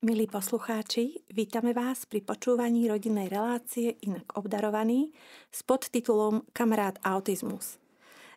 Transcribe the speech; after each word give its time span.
Milí 0.00 0.24
poslucháči, 0.24 1.28
vítame 1.28 1.76
vás 1.76 2.08
pri 2.08 2.24
počúvaní 2.24 2.88
rodinnej 2.88 3.28
relácie 3.28 4.00
Inak 4.00 4.32
obdarovaný 4.32 5.12
s 5.52 5.60
podtitulom 5.60 6.48
Kamarát 6.56 6.96
autizmus. 7.04 7.76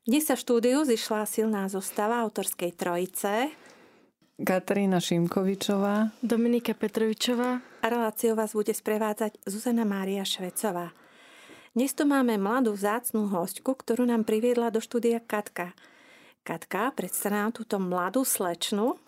Dnes 0.04 0.28
sa 0.28 0.36
v 0.36 0.44
štúdiu 0.44 0.84
zišla 0.84 1.23
silná 1.23 1.71
zostava 1.71 2.20
autorskej 2.20 2.76
trojice 2.76 3.55
Katarína 4.44 4.99
Šimkovičová, 4.99 6.12
Dominika 6.20 6.76
Petrovičová 6.76 7.64
a 7.64 7.86
reláciu 7.88 8.36
vás 8.36 8.52
bude 8.52 8.75
sprevádzať 8.75 9.39
Zuzana 9.48 9.88
Mária 9.88 10.27
Švecová. 10.27 10.91
Dnes 11.71 11.95
tu 11.95 12.04
máme 12.04 12.36
mladú 12.36 12.75
vzácnú 12.75 13.32
hostku, 13.32 13.71
ktorú 13.71 14.04
nám 14.04 14.27
priviedla 14.27 14.68
do 14.68 14.84
štúdia 14.84 15.23
Katka. 15.23 15.71
Katka, 16.43 16.91
predstav 16.91 17.32
nám 17.32 17.55
túto 17.55 17.80
mladú 17.80 18.27
slečnu, 18.27 19.00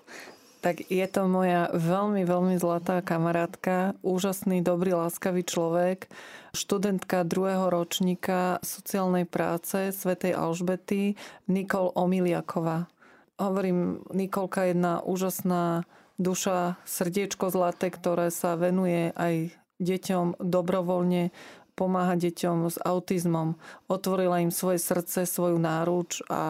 tak 0.66 0.82
je 0.90 1.06
to 1.06 1.30
moja 1.30 1.70
veľmi, 1.78 2.26
veľmi 2.26 2.58
zlatá 2.58 3.06
kamarátka, 3.06 3.94
úžasný, 4.02 4.66
dobrý, 4.66 4.98
láskavý 4.98 5.46
človek, 5.46 6.10
študentka 6.58 7.22
druhého 7.22 7.70
ročníka 7.70 8.58
sociálnej 8.66 9.30
práce 9.30 9.94
Svetej 9.94 10.34
Alžbety 10.34 11.22
Nikol 11.46 11.94
Omiliaková. 11.94 12.90
Hovorím, 13.38 14.02
Nikolka 14.10 14.66
je 14.66 14.74
jedna 14.74 15.06
úžasná 15.06 15.86
duša, 16.18 16.82
srdiečko 16.90 17.54
zlaté, 17.54 17.94
ktoré 17.94 18.34
sa 18.34 18.58
venuje 18.58 19.14
aj 19.14 19.54
deťom 19.78 20.42
dobrovoľne, 20.42 21.30
pomáha 21.78 22.18
deťom 22.18 22.74
s 22.74 22.82
autizmom. 22.82 23.54
Otvorila 23.86 24.42
im 24.42 24.50
svoje 24.50 24.82
srdce, 24.82 25.30
svoju 25.30 25.62
náruč 25.62 26.26
a 26.26 26.42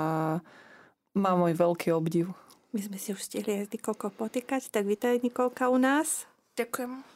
má 1.11 1.31
môj 1.35 1.51
veľký 1.51 1.91
obdiv. 1.91 2.31
My 2.75 2.83
sme 2.83 2.99
si 2.99 3.15
už 3.15 3.23
stihli 3.23 3.63
s 3.63 3.71
Nikolkou 3.71 4.11
potýkať, 4.11 4.67
tak 4.67 4.83
vítaj 4.83 5.23
Nikolka 5.23 5.71
u 5.71 5.79
nás. 5.79 6.27
Ďakujem. 6.59 7.07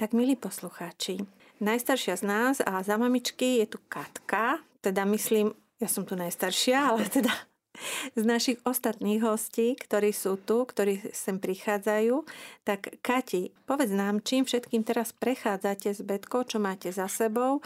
Tak 0.00 0.16
milí 0.16 0.32
poslucháči, 0.32 1.28
najstaršia 1.60 2.16
z 2.16 2.24
nás 2.24 2.56
a 2.64 2.80
za 2.80 2.96
mamičky 2.96 3.60
je 3.60 3.76
tu 3.76 3.78
Katka, 3.92 4.64
teda 4.80 5.04
myslím, 5.12 5.52
ja 5.76 5.92
som 5.92 6.08
tu 6.08 6.16
najstaršia, 6.16 6.88
ale 6.88 7.04
teda 7.04 7.28
z 8.14 8.22
našich 8.22 8.58
ostatných 8.62 9.22
hostí, 9.22 9.74
ktorí 9.78 10.10
sú 10.10 10.38
tu, 10.38 10.64
ktorí 10.64 11.12
sem 11.14 11.38
prichádzajú, 11.38 12.24
tak 12.62 13.00
Kati, 13.00 13.54
povedz 13.66 13.92
nám, 13.94 14.22
čím 14.24 14.46
všetkým 14.46 14.82
teraz 14.82 15.14
prechádzate 15.14 15.94
s 15.94 16.00
Betkou, 16.02 16.44
čo 16.44 16.58
máte 16.62 16.90
za 16.90 17.06
sebou 17.06 17.62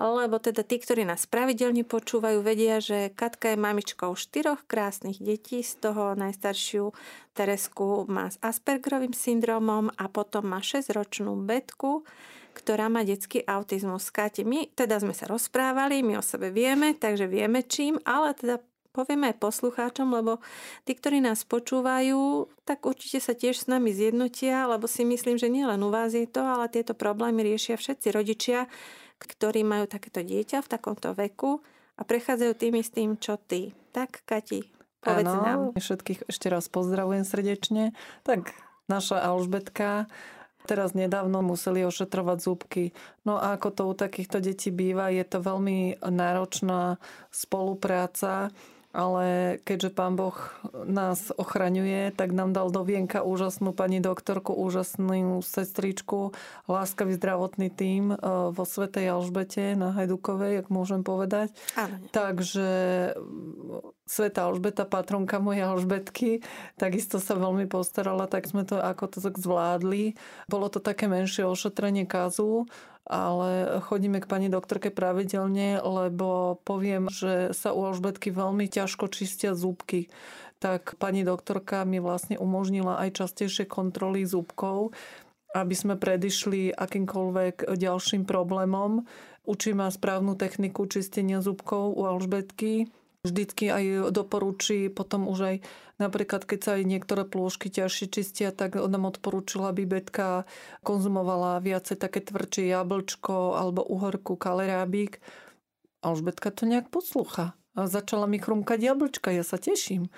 lebo 0.00 0.40
teda 0.40 0.64
tí, 0.64 0.80
ktorí 0.80 1.04
nás 1.04 1.28
pravidelne 1.28 1.84
počúvajú, 1.84 2.40
vedia, 2.40 2.80
že 2.80 3.12
Katka 3.12 3.52
je 3.52 3.60
mamičkou 3.60 4.16
štyroch 4.16 4.64
krásnych 4.64 5.20
detí, 5.20 5.60
z 5.60 5.78
toho 5.84 6.16
najstaršiu 6.16 6.96
Teresku 7.36 8.08
má 8.08 8.32
s 8.32 8.40
Aspergerovým 8.40 9.12
syndromom 9.12 9.92
a 9.94 10.08
potom 10.08 10.48
má 10.48 10.64
6-ročnú 10.64 11.36
Betku, 11.44 12.08
ktorá 12.56 12.88
má 12.88 13.04
detský 13.04 13.44
autizmus. 13.44 14.08
Kati, 14.08 14.48
my 14.48 14.72
teda 14.72 14.96
sme 15.00 15.12
sa 15.12 15.28
rozprávali, 15.28 16.00
my 16.00 16.20
o 16.20 16.24
sebe 16.24 16.48
vieme, 16.48 16.96
takže 16.96 17.28
vieme 17.28 17.60
čím, 17.64 18.00
ale 18.08 18.32
teda 18.32 18.64
povieme 18.92 19.32
aj 19.32 19.40
poslucháčom, 19.40 20.12
lebo 20.12 20.38
tí, 20.84 20.92
ktorí 20.92 21.24
nás 21.24 21.42
počúvajú, 21.48 22.46
tak 22.68 22.84
určite 22.84 23.18
sa 23.18 23.32
tiež 23.32 23.64
s 23.64 23.66
nami 23.66 23.90
zjednotia, 23.90 24.68
lebo 24.68 24.84
si 24.84 25.02
myslím, 25.02 25.40
že 25.40 25.48
nielen 25.48 25.80
u 25.80 25.90
vás 25.90 26.12
je 26.12 26.28
to, 26.28 26.44
ale 26.44 26.68
tieto 26.68 26.92
problémy 26.92 27.42
riešia 27.42 27.80
všetci 27.80 28.08
rodičia, 28.12 28.68
ktorí 29.18 29.64
majú 29.64 29.88
takéto 29.88 30.20
dieťa 30.20 30.62
v 30.62 30.70
takomto 30.70 31.16
veku 31.16 31.64
a 31.96 32.02
prechádzajú 32.04 32.52
tým 32.54 32.74
istým, 32.78 33.10
čo 33.16 33.40
ty. 33.40 33.72
Tak, 33.96 34.28
Kati, 34.28 34.62
povedz 35.00 35.32
ano, 35.32 35.42
nám. 35.42 35.60
všetkých 35.74 36.28
ešte 36.28 36.46
raz 36.52 36.68
pozdravujem 36.68 37.24
srdečne. 37.24 37.96
Tak, 38.22 38.52
naša 38.86 39.20
Alžbetka 39.20 40.06
Teraz 40.62 40.94
nedávno 40.94 41.42
museli 41.42 41.82
ošetrovať 41.82 42.38
zúbky. 42.38 42.84
No 43.26 43.34
a 43.34 43.58
ako 43.58 43.68
to 43.74 43.82
u 43.90 43.94
takýchto 43.98 44.38
detí 44.38 44.70
býva, 44.70 45.10
je 45.10 45.26
to 45.26 45.42
veľmi 45.42 45.98
náročná 45.98 47.02
spolupráca 47.34 48.54
ale 48.92 49.56
keďže 49.64 49.90
pán 49.96 50.20
Boh 50.20 50.36
nás 50.84 51.32
ochraňuje, 51.32 52.12
tak 52.12 52.36
nám 52.36 52.52
dal 52.52 52.68
do 52.68 52.84
vienka 52.84 53.24
úžasnú 53.24 53.72
pani 53.72 54.04
doktorku, 54.04 54.52
úžasnú 54.52 55.40
sestričku, 55.40 56.36
láskavý 56.68 57.16
zdravotný 57.16 57.72
tím 57.72 58.12
e, 58.12 58.16
vo 58.52 58.64
Svetej 58.68 59.16
Alžbete 59.16 59.72
na 59.72 59.96
Hajdukovej, 59.96 60.62
ak 60.62 60.68
môžem 60.68 61.00
povedať. 61.00 61.56
Áno. 61.72 61.96
Takže 62.12 62.68
Sveta 64.04 64.44
Alžbeta, 64.44 64.84
patronka 64.84 65.40
mojej 65.40 65.64
Alžbetky, 65.64 66.44
takisto 66.76 67.16
sa 67.16 67.32
veľmi 67.32 67.64
postarala, 67.64 68.28
tak 68.28 68.44
sme 68.44 68.68
to 68.68 68.76
ako 68.76 69.08
to 69.08 69.18
tak 69.24 69.40
zvládli. 69.40 70.20
Bolo 70.52 70.68
to 70.68 70.84
také 70.84 71.08
menšie 71.08 71.48
ošetrenie 71.48 72.04
kazu, 72.04 72.68
ale 73.06 73.82
chodíme 73.82 74.22
k 74.22 74.30
pani 74.30 74.46
doktorke 74.46 74.94
pravidelne, 74.94 75.82
lebo 75.82 76.60
poviem, 76.62 77.10
že 77.10 77.50
sa 77.50 77.74
u 77.74 77.82
Alžbetky 77.82 78.30
veľmi 78.30 78.70
ťažko 78.70 79.10
čistia 79.10 79.58
zúbky. 79.58 80.06
Tak 80.62 80.94
pani 81.02 81.26
doktorka 81.26 81.82
mi 81.82 81.98
vlastne 81.98 82.38
umožnila 82.38 83.02
aj 83.02 83.18
častejšie 83.18 83.66
kontroly 83.66 84.22
zúbkov, 84.22 84.94
aby 85.52 85.74
sme 85.74 85.98
predišli 85.98 86.70
akýmkoľvek 86.70 87.74
ďalším 87.74 88.22
problémom. 88.22 89.02
Učí 89.42 89.74
ma 89.74 89.90
správnu 89.90 90.38
techniku 90.38 90.86
čistenia 90.86 91.42
zúbkov 91.42 91.98
u 91.98 92.06
Alžbetky 92.06 92.86
vždycky 93.22 93.70
aj 93.70 94.10
doporučí 94.10 94.90
potom 94.90 95.30
už 95.30 95.38
aj 95.46 95.56
napríklad 96.02 96.42
keď 96.42 96.58
sa 96.58 96.70
aj 96.74 96.84
niektoré 96.90 97.22
plôžky 97.22 97.70
ťažšie 97.70 98.06
čistia, 98.10 98.50
tak 98.50 98.74
nám 98.74 99.06
odporúčila, 99.06 99.70
aby 99.70 99.86
Betka 99.86 100.42
konzumovala 100.82 101.62
viacej 101.62 102.02
také 102.02 102.18
tvrdšie 102.18 102.74
jablčko 102.74 103.54
alebo 103.54 103.86
uhorku, 103.86 104.34
kalerábik. 104.34 105.22
A 106.02 106.10
už 106.10 106.26
Betka 106.26 106.50
to 106.50 106.66
nejak 106.66 106.90
poslúcha. 106.90 107.54
A 107.78 107.86
začala 107.86 108.26
mi 108.26 108.42
chrumkať 108.42 108.82
jablčka, 108.82 109.30
ja 109.30 109.46
sa 109.46 109.54
teším. 109.54 110.10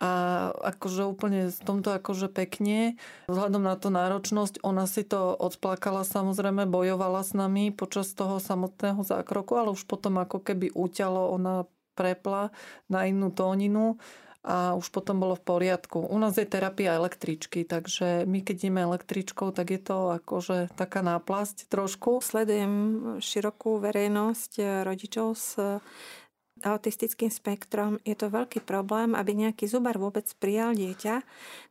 A 0.00 0.52
akože 0.52 1.08
úplne 1.08 1.48
v 1.48 1.60
tomto 1.64 1.96
akože 1.96 2.28
pekne, 2.28 3.00
vzhľadom 3.28 3.64
na 3.64 3.76
to 3.80 3.88
náročnosť, 3.88 4.60
ona 4.60 4.84
si 4.84 5.04
to 5.04 5.32
odplakala 5.32 6.04
samozrejme, 6.04 6.68
bojovala 6.68 7.24
s 7.24 7.32
nami 7.32 7.72
počas 7.72 8.12
toho 8.12 8.36
samotného 8.36 9.00
zákroku, 9.00 9.56
ale 9.56 9.72
už 9.72 9.88
potom 9.88 10.20
ako 10.20 10.44
keby 10.44 10.72
úťalo, 10.72 11.32
ona 11.32 11.68
prepla 11.94 12.54
na 12.88 13.06
inú 13.06 13.30
tóninu 13.30 13.98
a 14.40 14.72
už 14.72 14.88
potom 14.88 15.20
bolo 15.20 15.36
v 15.36 15.44
poriadku. 15.44 16.00
U 16.00 16.16
nás 16.16 16.32
je 16.40 16.48
terapia 16.48 16.96
električky, 16.96 17.68
takže 17.68 18.24
my 18.24 18.40
keď 18.40 18.56
ideme 18.56 18.80
električkou, 18.88 19.52
tak 19.52 19.68
je 19.68 19.80
to 19.84 20.16
akože 20.16 20.72
taká 20.72 21.04
náplasť 21.04 21.68
trošku. 21.68 22.24
Sledujem 22.24 22.72
širokú 23.20 23.76
verejnosť 23.84 24.52
eh, 24.60 24.66
rodičov 24.84 25.28
s 25.36 25.60
autistickým 26.60 27.32
spektrom. 27.32 27.96
Je 28.04 28.12
to 28.16 28.28
veľký 28.28 28.64
problém, 28.64 29.16
aby 29.16 29.32
nejaký 29.32 29.64
zubar 29.64 29.96
vôbec 29.96 30.28
prijal 30.36 30.76
dieťa, 30.76 31.24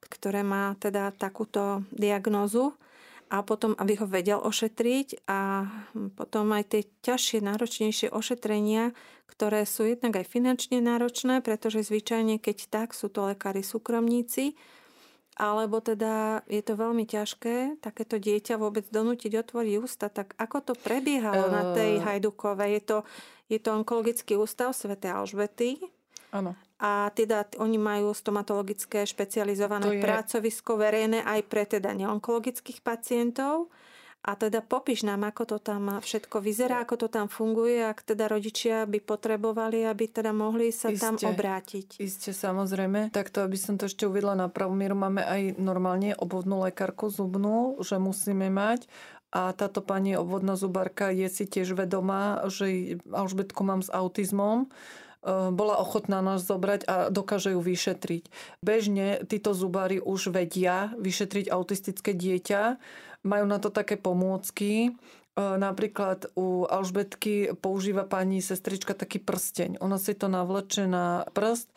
ktoré 0.09 0.41
má 0.41 0.73
teda 0.81 1.13
takúto 1.13 1.85
diagnózu 1.93 2.73
a 3.29 3.45
potom, 3.45 3.77
aby 3.77 3.93
ho 4.01 4.09
vedel 4.09 4.41
ošetriť 4.41 5.29
a 5.29 5.69
potom 6.17 6.49
aj 6.49 6.63
tie 6.73 6.81
ťažšie, 7.05 7.45
náročnejšie 7.45 8.07
ošetrenia, 8.09 8.97
ktoré 9.29 9.69
sú 9.69 9.85
jednak 9.85 10.17
aj 10.17 10.25
finančne 10.25 10.81
náročné, 10.81 11.45
pretože 11.45 11.85
zvyčajne, 11.85 12.41
keď 12.41 12.57
tak, 12.73 12.97
sú 12.97 13.07
to 13.13 13.29
lekári 13.29 13.61
súkromníci, 13.61 14.57
alebo 15.39 15.79
teda 15.79 16.43
je 16.51 16.59
to 16.59 16.75
veľmi 16.75 17.07
ťažké 17.07 17.79
takéto 17.79 18.19
dieťa 18.19 18.59
vôbec 18.59 18.83
donútiť 18.91 19.39
otvoriť 19.39 19.73
ústa, 19.79 20.11
tak 20.11 20.35
ako 20.35 20.57
to 20.59 20.73
prebiehalo 20.75 21.47
uh... 21.47 21.53
na 21.53 21.63
tej 21.71 22.03
Hajdukovej? 22.03 22.71
Je 22.75 22.81
to, 22.83 22.97
je 23.47 23.59
to 23.61 23.69
onkologický 23.71 24.35
ústav 24.35 24.75
Sv. 24.75 24.99
Alžbety. 24.99 25.79
Áno. 26.35 26.59
A 26.79 27.11
teda 27.11 27.43
oni 27.59 27.75
majú 27.75 28.15
stomatologické 28.15 29.03
špecializované 29.03 29.99
je... 29.99 30.03
pracovisko 30.03 30.79
verejné 30.79 31.27
aj 31.27 31.39
pre 31.51 31.67
teda 31.67 31.91
neonkologických 31.91 32.79
pacientov. 32.79 33.67
A 34.19 34.35
teda 34.35 34.59
popíš 34.59 35.07
nám, 35.07 35.23
ako 35.23 35.55
to 35.55 35.57
tam 35.63 35.95
všetko 36.03 36.43
vyzerá, 36.43 36.83
ako 36.83 36.95
to 36.99 37.07
tam 37.07 37.31
funguje, 37.31 37.79
ak 37.79 38.03
teda 38.03 38.27
rodičia 38.27 38.83
by 38.83 38.99
potrebovali, 38.99 39.87
aby 39.87 40.11
teda 40.11 40.35
mohli 40.35 40.75
sa 40.75 40.91
Isté. 40.91 40.99
tam 40.99 41.15
obrátiť. 41.15 42.03
Isté, 42.03 42.35
samozrejme. 42.35 43.15
Takto, 43.15 43.47
aby 43.47 43.55
som 43.55 43.79
to 43.79 43.87
ešte 43.87 44.03
uvedla 44.03 44.35
na 44.35 44.51
pravú 44.51 44.75
mieru, 44.75 44.99
máme 44.99 45.23
aj 45.23 45.55
normálne 45.55 46.19
obvodnú 46.19 46.67
lekárku 46.67 47.07
zubnú, 47.07 47.79
že 47.79 47.95
musíme 47.95 48.51
mať. 48.51 48.91
A 49.31 49.55
táto 49.55 49.79
pani 49.79 50.19
obvodná 50.19 50.59
zubárka 50.59 51.15
je 51.15 51.31
si 51.31 51.47
tiež 51.47 51.71
vedomá, 51.71 52.43
že 52.51 52.99
Alžbetku 53.07 53.63
mám 53.63 53.79
s 53.79 53.87
autizmom 53.87 54.67
bola 55.25 55.75
ochotná 55.79 56.23
nás 56.23 56.47
zobrať 56.47 56.81
a 56.87 56.95
dokáže 57.11 57.51
ju 57.51 57.59
vyšetriť. 57.59 58.23
Bežne 58.63 59.19
títo 59.27 59.51
zubári 59.51 59.99
už 59.99 60.31
vedia 60.31 60.95
vyšetriť 60.95 61.51
autistické 61.51 62.15
dieťa, 62.15 62.79
majú 63.27 63.45
na 63.45 63.59
to 63.59 63.67
také 63.67 63.99
pomôcky. 63.99 64.71
E, 64.87 64.89
napríklad 65.35 66.31
u 66.39 66.63
Alžbetky 66.63 67.51
používa 67.59 68.07
pani 68.07 68.39
sestrička 68.39 68.95
taký 68.95 69.19
prsteň. 69.19 69.83
Ona 69.83 69.99
si 69.99 70.15
to 70.15 70.31
navleče 70.31 70.87
na 70.87 71.27
prst 71.35 71.67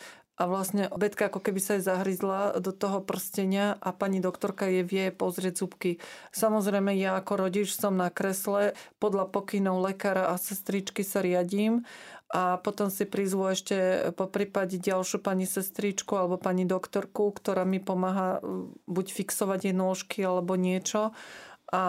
a 0.40 0.48
vlastne 0.48 0.88
Betka 0.90 1.28
ako 1.28 1.44
keby 1.44 1.60
sa 1.60 1.76
jej 1.76 1.84
zahryzla 1.84 2.56
do 2.58 2.72
toho 2.72 3.04
prstenia 3.04 3.76
a 3.78 3.92
pani 3.92 4.18
doktorka 4.18 4.64
je 4.66 4.82
vie 4.82 5.12
pozrieť 5.12 5.62
zubky. 5.62 6.00
Samozrejme 6.32 6.96
ja 6.96 7.20
ako 7.20 7.46
rodič 7.46 7.76
som 7.76 7.94
na 7.94 8.08
kresle, 8.08 8.72
podľa 8.96 9.28
pokynov 9.28 9.84
lekára 9.84 10.32
a 10.32 10.40
sestričky 10.40 11.04
sa 11.04 11.20
riadím 11.20 11.84
a 12.32 12.56
potom 12.64 12.88
si 12.88 13.04
prizvu 13.04 13.52
ešte 13.52 14.08
po 14.16 14.24
prípade 14.24 14.80
ďalšiu 14.80 15.20
pani 15.20 15.44
sestričku 15.44 16.16
alebo 16.16 16.40
pani 16.40 16.64
doktorku, 16.64 17.28
ktorá 17.28 17.68
mi 17.68 17.76
pomáha 17.76 18.40
buď 18.88 19.06
fixovať 19.12 19.68
jej 19.68 19.76
nôžky 19.76 20.24
alebo 20.24 20.56
niečo 20.56 21.12
a 21.72 21.84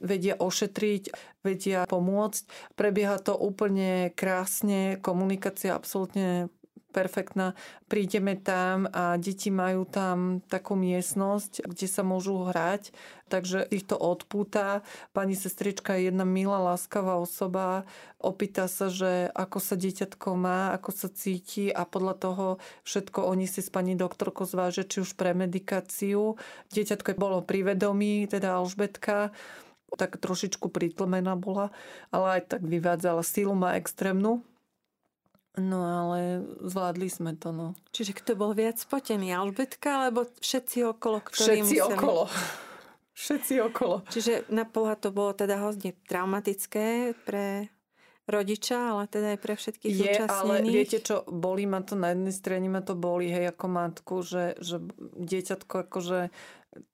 vedia 0.00 0.36
ošetriť, 0.36 1.02
vedia 1.44 1.84
pomôcť. 1.88 2.42
Prebieha 2.76 3.16
to 3.20 3.36
úplne 3.36 4.12
krásne, 4.12 5.00
komunikácia 5.00 5.76
absolútne 5.76 6.52
perfektná. 6.92 7.56
Prídeme 7.88 8.36
tam 8.36 8.84
a 8.92 9.16
deti 9.16 9.48
majú 9.48 9.88
tam 9.88 10.44
takú 10.52 10.76
miestnosť, 10.76 11.64
kde 11.64 11.88
sa 11.88 12.04
môžu 12.04 12.44
hrať, 12.44 12.92
takže 13.32 13.64
ich 13.72 13.88
to 13.88 13.96
odpúta. 13.96 14.84
Pani 15.16 15.32
sestrička 15.32 15.96
je 15.96 16.12
jedna 16.12 16.28
milá, 16.28 16.60
láskavá 16.60 17.16
osoba, 17.16 17.88
opýta 18.20 18.68
sa, 18.68 18.92
že 18.92 19.32
ako 19.32 19.58
sa 19.58 19.74
dieťatko 19.80 20.28
má, 20.36 20.76
ako 20.76 20.90
sa 20.92 21.08
cíti 21.08 21.72
a 21.72 21.88
podľa 21.88 22.14
toho 22.20 22.46
všetko 22.84 23.24
oni 23.24 23.48
si 23.48 23.64
s 23.64 23.72
pani 23.72 23.96
doktorkou 23.96 24.44
zvážia, 24.44 24.84
či 24.84 25.00
už 25.00 25.16
pre 25.16 25.32
medikáciu. 25.32 26.36
Dieťatko 26.70 27.16
bolo 27.16 27.40
pri 27.40 27.72
vedomí, 27.72 28.28
teda 28.28 28.60
Alžbetka, 28.60 29.32
tak 29.96 30.16
trošičku 30.16 30.72
pritlmená 30.72 31.36
bola, 31.36 31.68
ale 32.08 32.40
aj 32.40 32.56
tak 32.56 32.62
vyvádzala. 32.64 33.20
Sílu 33.24 33.52
má 33.52 33.76
extrémnu, 33.76 34.40
No 35.60 35.84
ale 35.84 36.40
zvládli 36.64 37.12
sme 37.12 37.36
to, 37.36 37.52
no. 37.52 37.76
Čiže 37.92 38.16
kto 38.16 38.40
bol 38.40 38.56
viac 38.56 38.80
spotený? 38.80 39.36
Alžbetka, 39.36 40.00
alebo 40.00 40.24
všetci 40.40 40.80
okolo, 40.96 41.20
ktorí 41.20 41.60
Všetci 41.60 41.76
museli... 41.76 41.92
okolo. 41.92 42.24
Všetci 43.12 43.54
okolo. 43.60 43.96
Čiže 44.08 44.48
na 44.48 44.64
pohľad 44.64 44.98
to 45.04 45.10
bolo 45.12 45.36
teda 45.36 45.60
hodne 45.60 45.92
traumatické 46.08 47.12
pre 47.28 47.68
rodiča, 48.24 48.96
ale 48.96 49.10
teda 49.10 49.36
aj 49.36 49.40
pre 49.44 49.54
všetkých 49.58 49.92
Je, 49.92 50.14
ale 50.24 50.64
viete 50.64 51.02
čo, 51.02 51.26
boli 51.28 51.68
ma 51.68 51.84
to 51.84 51.98
na 51.98 52.16
jednej 52.16 52.32
strane, 52.32 52.66
ma 52.70 52.80
to 52.80 52.96
boli, 52.96 53.28
hej, 53.28 53.52
ako 53.52 53.66
matku, 53.68 54.16
že, 54.24 54.56
že 54.62 54.80
dieťatko 55.20 55.74
akože 55.90 56.32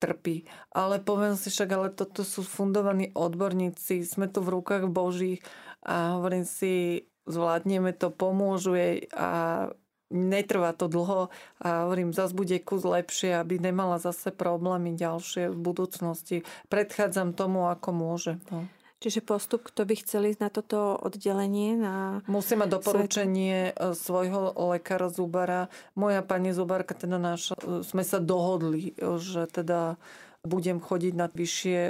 trpí. 0.02 0.48
Ale 0.74 0.98
poviem 0.98 1.38
si 1.38 1.52
však, 1.52 1.70
ale 1.70 1.88
toto 1.94 2.26
sú 2.26 2.42
fundovaní 2.42 3.14
odborníci, 3.14 4.02
sme 4.02 4.26
tu 4.26 4.42
v 4.42 4.58
rukách 4.58 4.90
Božích 4.90 5.44
a 5.84 6.18
hovorím 6.18 6.48
si, 6.48 7.06
zvládneme 7.28 7.92
to, 7.92 8.08
pomôžu 8.08 8.74
jej 8.74 9.06
a 9.12 9.68
netrvá 10.08 10.72
to 10.72 10.88
dlho 10.88 11.28
a 11.60 11.84
hovorím, 11.84 12.16
zase 12.16 12.32
bude 12.32 12.56
kus 12.64 12.80
lepšie, 12.80 13.36
aby 13.36 13.60
nemala 13.60 14.00
zase 14.00 14.32
problémy 14.32 14.96
ďalšie 14.96 15.52
v 15.52 15.56
budúcnosti. 15.60 16.36
Predchádzam 16.72 17.36
tomu, 17.36 17.68
ako 17.68 17.88
môže. 17.92 18.32
No. 18.48 18.64
Čiže 18.98 19.22
postup, 19.22 19.62
kto 19.70 19.86
by 19.86 19.94
chcel 20.02 20.26
ísť 20.26 20.40
na 20.42 20.50
toto 20.50 20.98
oddelenie? 20.98 21.78
Na... 21.78 22.18
Musí 22.26 22.58
mať 22.58 22.82
doporučenie 22.82 23.70
svet... 23.70 23.94
svojho 23.94 24.50
lekára 24.74 25.06
zubara. 25.06 25.70
Moja 25.94 26.18
pani 26.26 26.50
zubarka, 26.50 26.98
teda 26.98 27.14
naša, 27.14 27.54
sme 27.86 28.02
sa 28.02 28.18
dohodli, 28.18 28.98
že 28.98 29.46
teda 29.46 30.02
budem 30.48 30.80
chodiť 30.80 31.12
na 31.12 31.28
vyššie 31.28 31.80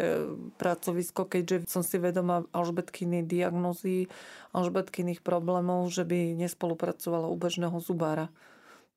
pracovisko, 0.58 1.30
keďže 1.30 1.70
som 1.70 1.86
si 1.86 2.02
vedoma 2.02 2.42
Alžbetkiny 2.50 3.22
diagnózy, 3.22 4.10
Alžbetkyných 4.50 5.22
problémov, 5.22 5.86
že 5.94 6.02
by 6.02 6.34
nespolupracovala 6.34 7.30
u 7.30 7.36
bežného 7.38 7.78
zubára. 7.78 8.28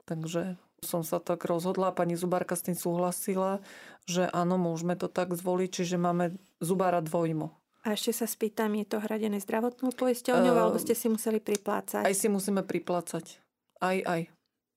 Takže 0.10 0.58
som 0.82 1.06
sa 1.06 1.22
tak 1.22 1.46
rozhodla, 1.46 1.94
pani 1.94 2.18
zubárka 2.18 2.58
s 2.58 2.66
tým 2.66 2.74
súhlasila, 2.74 3.62
že 4.10 4.26
áno, 4.34 4.58
môžeme 4.58 4.98
to 4.98 5.06
tak 5.06 5.38
zvoliť, 5.38 5.70
čiže 5.70 6.02
máme 6.02 6.34
zubára 6.58 7.06
dvojmo. 7.06 7.54
A 7.82 7.98
ešte 7.98 8.14
sa 8.14 8.30
spýtam, 8.30 8.78
je 8.78 8.86
to 8.86 8.98
hradené 9.02 9.42
zdravotnou 9.42 9.94
poisťovňou, 9.94 10.54
uh, 10.54 10.60
alebo 10.66 10.78
ste 10.78 10.94
si 10.94 11.10
museli 11.10 11.42
priplácať? 11.42 12.06
Aj 12.06 12.14
si 12.14 12.30
musíme 12.30 12.62
priplácať. 12.62 13.42
Aj, 13.82 13.98
aj. 14.06 14.22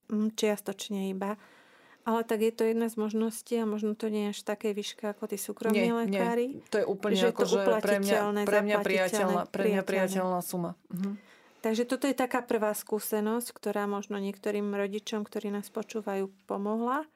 Mm, 0.09 0.33
čiastočne 0.33 1.13
iba. 1.13 1.37
Ale 2.05 2.21
tak 2.21 2.45
je 2.45 2.53
to 2.53 2.69
jedna 2.69 2.85
z 2.85 3.01
možností 3.01 3.57
a 3.57 3.65
možno 3.65 3.97
to 3.97 4.13
nie 4.13 4.29
je 4.29 4.37
až 4.37 4.39
také 4.45 4.77
výške 4.77 5.09
ako 5.09 5.25
tí 5.25 5.41
súkromní 5.41 5.89
nie, 5.89 5.97
lekári. 6.05 6.47
Nie. 6.61 6.69
To 6.69 6.77
je 6.77 6.85
úplne 6.85 7.17
že 7.17 7.33
ako, 7.33 7.43
že 7.49 7.57
pre 7.81 7.97
mňa, 7.97 8.45
pre 8.45 8.59
mňa 8.61 8.77
priateľná, 8.85 9.41
pre 9.49 9.63
mňa 9.73 9.81
priateľná 9.81 10.39
suma. 10.45 10.77
Mhm. 10.93 11.17
Takže 11.65 11.89
toto 11.89 12.05
je 12.05 12.13
taká 12.13 12.45
prvá 12.45 12.77
skúsenosť, 12.77 13.49
ktorá 13.49 13.89
možno 13.89 14.21
niektorým 14.21 14.69
rodičom, 14.69 15.25
ktorí 15.25 15.49
nás 15.49 15.73
počúvajú, 15.73 16.29
pomohla. 16.45 17.09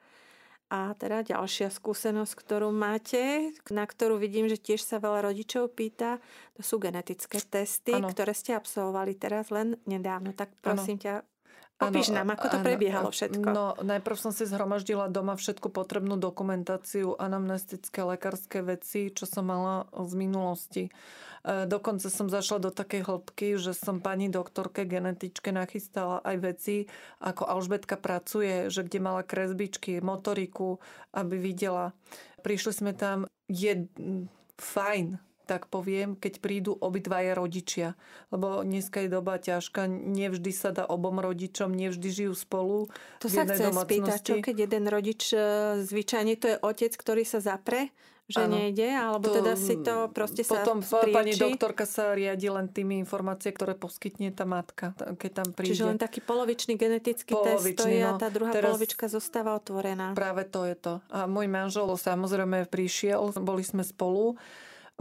A 0.70 0.94
teda 0.98 1.22
ďalšia 1.22 1.70
skúsenosť, 1.70 2.34
ktorú 2.34 2.74
máte, 2.74 3.54
na 3.70 3.86
ktorú 3.86 4.18
vidím, 4.18 4.50
že 4.50 4.58
tiež 4.58 4.82
sa 4.82 4.98
veľa 4.98 5.30
rodičov 5.30 5.70
pýta, 5.74 6.18
to 6.58 6.66
sú 6.66 6.82
genetické 6.82 7.38
testy, 7.38 7.94
ano. 7.94 8.10
ktoré 8.10 8.34
ste 8.34 8.54
absolvovali 8.58 9.14
teraz 9.14 9.54
len 9.54 9.78
nedávno. 9.86 10.34
Tak 10.34 10.50
prosím 10.62 10.98
ano. 10.98 11.02
ťa, 11.02 11.14
Popíš 11.80 12.12
nám, 12.12 12.28
ako 12.36 12.46
to 12.52 12.58
ano, 12.60 12.66
prebiehalo 12.68 13.08
všetko. 13.08 13.48
No, 13.48 13.72
najprv 13.80 14.16
som 14.20 14.36
si 14.36 14.44
zhromaždila 14.44 15.08
doma 15.08 15.32
všetku 15.32 15.72
potrebnú 15.72 16.20
dokumentáciu, 16.20 17.16
anamnestické, 17.16 18.04
lekárske 18.04 18.60
veci, 18.60 19.08
čo 19.08 19.24
som 19.24 19.48
mala 19.48 19.88
z 19.96 20.12
minulosti. 20.12 20.84
E, 20.86 21.64
dokonca 21.64 22.12
som 22.12 22.28
zašla 22.28 22.68
do 22.68 22.70
takej 22.70 23.08
hĺbky, 23.08 23.56
že 23.56 23.72
som 23.72 24.04
pani 24.04 24.28
doktorke 24.28 24.84
genetičke 24.84 25.56
nachystala 25.56 26.20
aj 26.20 26.36
veci, 26.44 26.76
ako 27.24 27.48
Alžbetka 27.48 27.96
pracuje, 27.96 28.68
že 28.68 28.84
kde 28.84 29.00
mala 29.00 29.24
kresbičky, 29.24 30.04
motoriku, 30.04 30.84
aby 31.16 31.40
videla. 31.40 31.96
Prišli 32.44 32.72
sme 32.76 32.92
tam, 32.92 33.24
je 33.48 33.88
fajn, 34.60 35.29
tak 35.50 35.66
poviem, 35.66 36.14
keď 36.14 36.38
prídu 36.38 36.78
obidvaja 36.78 37.34
rodičia. 37.34 37.98
Lebo 38.30 38.62
dneska 38.62 39.02
je 39.02 39.10
doba 39.10 39.34
ťažká, 39.42 39.90
nevždy 39.90 40.54
sa 40.54 40.70
dá 40.70 40.86
obom 40.86 41.18
rodičom, 41.18 41.74
nevždy 41.74 42.06
žijú 42.06 42.38
spolu. 42.38 42.86
To 43.18 43.26
sa 43.26 43.42
chce 43.42 43.74
spýtať, 43.74 44.18
čo 44.22 44.38
keď 44.38 44.70
jeden 44.70 44.86
rodič, 44.86 45.34
e, 45.34 45.82
zvyčajne 45.82 46.38
to 46.38 46.46
je 46.54 46.56
otec, 46.62 46.94
ktorý 46.94 47.26
sa 47.26 47.42
zapre, 47.42 47.90
že 48.30 48.46
ano, 48.46 48.54
nejde, 48.62 48.86
alebo 48.94 49.26
to, 49.26 49.42
teda 49.42 49.52
si 49.58 49.74
to 49.82 50.06
proste 50.14 50.46
sa 50.46 50.62
Potom 50.62 50.86
pani 50.86 51.34
doktorka 51.34 51.82
sa 51.82 52.14
riadi 52.14 52.46
len 52.46 52.70
tými 52.70 53.02
informácie, 53.02 53.50
ktoré 53.50 53.74
poskytne 53.74 54.30
tá 54.30 54.46
matka, 54.46 54.94
keď 55.18 55.30
tam 55.42 55.48
príde. 55.50 55.74
Čiže 55.74 55.84
len 55.90 55.98
taký 55.98 56.22
polovičný 56.22 56.78
genetický 56.78 57.34
polovičný, 57.34 57.74
test 57.74 57.82
stojí 57.82 57.98
no, 57.98 58.14
a 58.14 58.22
tá 58.22 58.30
druhá 58.30 58.54
teraz 58.54 58.70
polovička 58.70 59.10
zostáva 59.10 59.58
otvorená. 59.58 60.14
Práve 60.14 60.46
to 60.46 60.62
je 60.62 60.78
to. 60.78 60.94
A 61.10 61.26
môj 61.26 61.50
manžel 61.50 61.90
samozrejme 61.90 62.70
prišiel, 62.70 63.34
boli 63.42 63.66
sme 63.66 63.82
spolu 63.82 64.38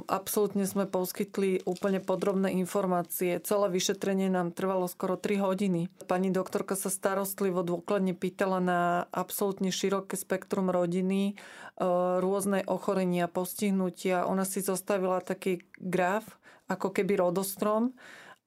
Absolútne 0.08 0.64
sme 0.64 0.86
poskytli 0.86 1.66
úplne 1.68 2.00
podrobné 2.00 2.54
informácie. 2.62 3.42
Celé 3.44 3.68
vyšetrenie 3.68 4.32
nám 4.32 4.56
trvalo 4.56 4.88
skoro 4.88 5.18
3 5.18 5.42
hodiny. 5.42 5.92
Pani 6.08 6.30
doktorka 6.30 6.78
sa 6.78 6.88
starostlivo 6.88 7.66
dôkladne 7.66 8.16
pýtala 8.16 8.64
na 8.64 8.80
absolútne 9.12 9.74
široké 9.74 10.16
spektrum 10.16 10.72
rodiny, 10.72 11.34
e, 11.34 11.86
rôzne 12.24 12.64
ochorenia, 12.70 13.28
postihnutia. 13.28 14.30
Ona 14.30 14.48
si 14.48 14.64
zostavila 14.64 15.20
taký 15.20 15.66
graf, 15.82 16.40
ako 16.70 16.94
keby 16.94 17.20
rodostrom 17.20 17.98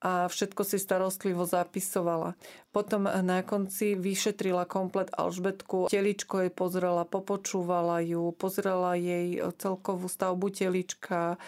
a 0.02 0.26
všetko 0.26 0.66
si 0.66 0.82
starostlivo 0.82 1.46
zapisovala. 1.46 2.34
Potom 2.74 3.06
na 3.06 3.46
konci 3.46 3.94
vyšetrila 3.94 4.66
komplet 4.66 5.14
Alžbetku. 5.14 5.86
Teličko 5.86 6.42
jej 6.42 6.50
pozrela, 6.50 7.06
popočúvala 7.06 8.02
ju, 8.02 8.34
pozrela 8.34 8.98
jej 8.98 9.38
celkovú 9.62 10.10
stavbu 10.10 10.50
telička, 10.50 11.38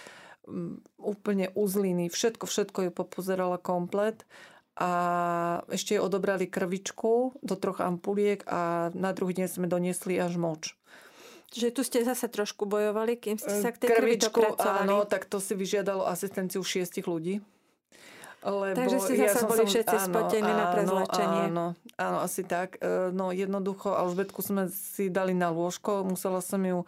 úplne 1.03 1.51
uzliny, 1.59 2.07
všetko, 2.07 2.47
všetko 2.47 2.79
ju 2.87 2.91
popozerala 2.95 3.59
komplet 3.59 4.23
a 4.79 4.91
ešte 5.71 5.99
jej 5.99 6.03
odobrali 6.03 6.47
krvičku 6.47 7.39
do 7.43 7.55
troch 7.59 7.83
ampuliek 7.83 8.43
a 8.47 8.91
na 8.95 9.11
druhý 9.11 9.35
deň 9.35 9.49
sme 9.51 9.67
doniesli 9.67 10.15
až 10.19 10.39
moč. 10.39 10.79
Že 11.55 11.71
tu 11.71 11.83
ste 11.87 12.03
zase 12.03 12.27
trošku 12.27 12.67
bojovali, 12.67 13.15
kým 13.15 13.39
ste 13.39 13.63
sa 13.63 13.71
k 13.71 13.87
tej 13.87 13.89
krvi 13.95 14.19
dopracovali. 14.19 14.91
Áno, 14.91 15.07
tak 15.07 15.31
to 15.31 15.39
si 15.39 15.55
vyžiadalo 15.55 16.03
asistenciu 16.03 16.63
šiestich 16.67 17.07
ľudí. 17.07 17.39
Lebo 18.45 18.77
Takže 18.77 18.99
ste 19.01 19.15
zase 19.17 19.41
ja 19.41 19.49
boli 19.49 19.65
som, 19.65 19.71
všetci 19.73 19.97
áno, 19.97 20.07
spotení 20.13 20.53
áno, 20.53 20.61
na 20.61 20.67
prezlečenie. 20.69 21.43
Áno, 21.49 21.67
áno, 21.97 22.19
asi 22.21 22.45
tak. 22.45 22.77
E, 22.77 23.09
no 23.09 23.33
jednoducho 23.33 23.97
Alžbetku 23.97 24.45
sme 24.45 24.69
si 24.69 25.09
dali 25.09 25.33
na 25.33 25.49
lôžko, 25.49 26.05
musela 26.05 26.45
som 26.45 26.61
ju 26.61 26.85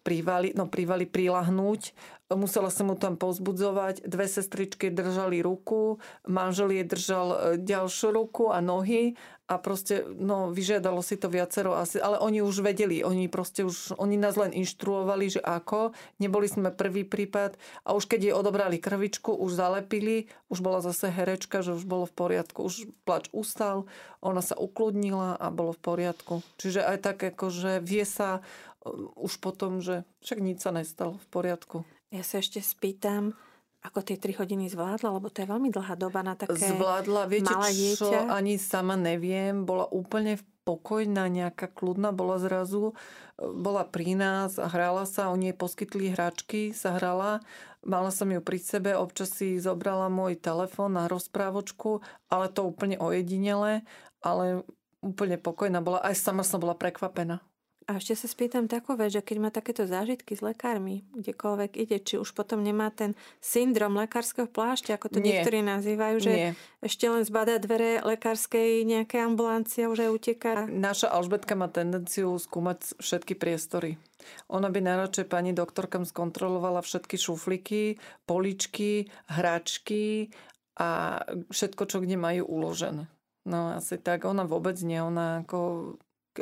privali, 0.00 0.56
no 0.56 0.64
privali 0.64 1.04
prilahnúť. 1.04 1.92
Musela 2.32 2.72
som 2.72 2.90
mu 2.90 2.96
tam 2.96 3.20
pozbudzovať. 3.20 4.08
Dve 4.08 4.26
sestričky 4.26 4.90
držali 4.90 5.44
ruku, 5.44 6.00
manžel 6.24 6.72
jej 6.72 6.86
držal 6.88 7.28
e, 7.28 7.36
ďalšiu 7.60 8.08
ruku 8.16 8.48
a 8.48 8.64
nohy 8.64 9.20
a 9.46 9.62
proste, 9.62 10.02
no, 10.18 10.50
vyžiadalo 10.50 10.98
si 11.06 11.14
to 11.14 11.30
viacero 11.30 11.78
asi, 11.78 12.02
ale 12.02 12.18
oni 12.18 12.42
už 12.42 12.66
vedeli, 12.66 13.06
oni 13.06 13.30
proste 13.30 13.62
už, 13.62 13.94
oni 13.94 14.18
nás 14.18 14.34
len 14.34 14.50
inštruovali, 14.50 15.38
že 15.38 15.40
ako, 15.42 15.94
neboli 16.18 16.50
sme 16.50 16.74
prvý 16.74 17.06
prípad 17.06 17.54
a 17.86 17.94
už 17.94 18.10
keď 18.10 18.20
jej 18.26 18.34
odobrali 18.34 18.82
krvičku, 18.82 19.30
už 19.38 19.54
zalepili, 19.54 20.26
už 20.50 20.58
bola 20.66 20.82
zase 20.82 21.14
herečka, 21.14 21.62
že 21.62 21.78
už 21.78 21.86
bolo 21.86 22.10
v 22.10 22.14
poriadku, 22.18 22.66
už 22.66 22.90
plač 23.06 23.30
ustal, 23.30 23.86
ona 24.18 24.42
sa 24.42 24.58
ukludnila 24.58 25.38
a 25.38 25.46
bolo 25.54 25.70
v 25.70 25.80
poriadku. 25.80 26.42
Čiže 26.58 26.82
aj 26.82 26.98
tak, 27.06 27.18
akože 27.22 27.78
vie 27.78 28.02
sa 28.02 28.42
uh, 28.42 29.14
už 29.14 29.38
potom, 29.38 29.78
že 29.78 30.02
však 30.26 30.42
nič 30.42 30.58
sa 30.58 30.74
nestalo 30.74 31.22
v 31.22 31.26
poriadku. 31.30 31.76
Ja 32.10 32.26
sa 32.26 32.42
ešte 32.42 32.58
spýtam, 32.58 33.38
ako 33.86 34.02
tie 34.02 34.18
3 34.18 34.42
hodiny 34.42 34.66
zvládla? 34.66 35.14
Lebo 35.14 35.30
to 35.30 35.42
je 35.42 35.48
veľmi 35.48 35.70
dlhá 35.70 35.94
doba 35.94 36.26
na 36.26 36.34
také 36.34 36.58
Zvládla, 36.58 37.30
viete 37.30 37.54
malé 37.54 37.70
čo, 37.94 38.10
dieťa. 38.10 38.28
ani 38.28 38.58
sama 38.58 38.98
neviem. 38.98 39.62
Bola 39.62 39.86
úplne 39.88 40.42
pokojná, 40.66 41.30
nejaká 41.30 41.70
kľudná 41.70 42.10
bola 42.10 42.42
zrazu. 42.42 42.98
Bola 43.38 43.86
pri 43.86 44.18
nás 44.18 44.58
a 44.58 44.66
hrala 44.66 45.06
sa, 45.06 45.30
oni 45.30 45.54
jej 45.54 45.56
poskytli 45.56 46.10
hračky, 46.10 46.74
sa 46.74 46.98
hrala. 46.98 47.38
Mala 47.86 48.10
som 48.10 48.26
ju 48.26 48.42
pri 48.42 48.58
sebe, 48.58 48.98
občas 48.98 49.30
si 49.30 49.62
zobrala 49.62 50.10
môj 50.10 50.34
telefón 50.34 50.98
na 50.98 51.06
rozprávočku, 51.06 52.02
ale 52.26 52.50
to 52.50 52.66
úplne 52.66 52.98
ojedinele, 52.98 53.86
ale 54.18 54.66
úplne 54.98 55.38
pokojná 55.38 55.78
bola. 55.78 56.02
Aj 56.02 56.18
sama 56.18 56.42
som 56.42 56.58
bola 56.58 56.74
prekvapená. 56.74 57.38
A 57.86 58.02
ešte 58.02 58.18
sa 58.18 58.26
spýtam 58.26 58.66
takú 58.66 58.98
vec, 58.98 59.14
že 59.14 59.22
keď 59.22 59.36
má 59.38 59.50
takéto 59.54 59.86
zážitky 59.86 60.34
s 60.34 60.42
lekármi, 60.42 61.06
kdekoľvek 61.14 61.78
ide, 61.78 62.02
či 62.02 62.18
už 62.18 62.34
potom 62.34 62.58
nemá 62.58 62.90
ten 62.90 63.14
syndrom 63.38 63.94
lekárskeho 63.94 64.50
plášťa, 64.50 64.98
ako 64.98 65.06
to 65.14 65.18
Nie. 65.22 65.38
niektorí 65.38 65.62
nazývajú, 65.62 66.16
že 66.18 66.32
Nie. 66.34 66.50
ešte 66.82 67.06
len 67.06 67.22
zbada 67.22 67.62
dvere 67.62 68.02
lekárskej 68.02 68.82
nejaké 68.82 69.22
ambulancie 69.22 69.86
a 69.86 69.90
už 69.94 70.02
aj 70.02 70.10
uteká. 70.10 70.66
Naša 70.66 71.14
Alžbetka 71.14 71.54
má 71.54 71.70
tendenciu 71.70 72.34
skúmať 72.34 72.98
všetky 72.98 73.38
priestory. 73.38 74.02
Ona 74.50 74.66
by 74.66 74.82
najradšej 74.82 75.30
pani 75.30 75.54
doktorkam 75.54 76.02
skontrolovala 76.02 76.82
všetky 76.82 77.14
šufliky, 77.14 78.02
poličky, 78.26 79.06
hračky 79.30 80.34
a 80.74 81.22
všetko, 81.54 81.82
čo 81.86 82.02
kde 82.02 82.18
majú 82.18 82.50
uložené. 82.50 83.06
No 83.46 83.78
asi 83.78 83.94
tak. 84.02 84.26
Ona 84.26 84.42
vôbec 84.42 84.74
nie. 84.82 84.98
Ona 84.98 85.46
ako 85.46 85.58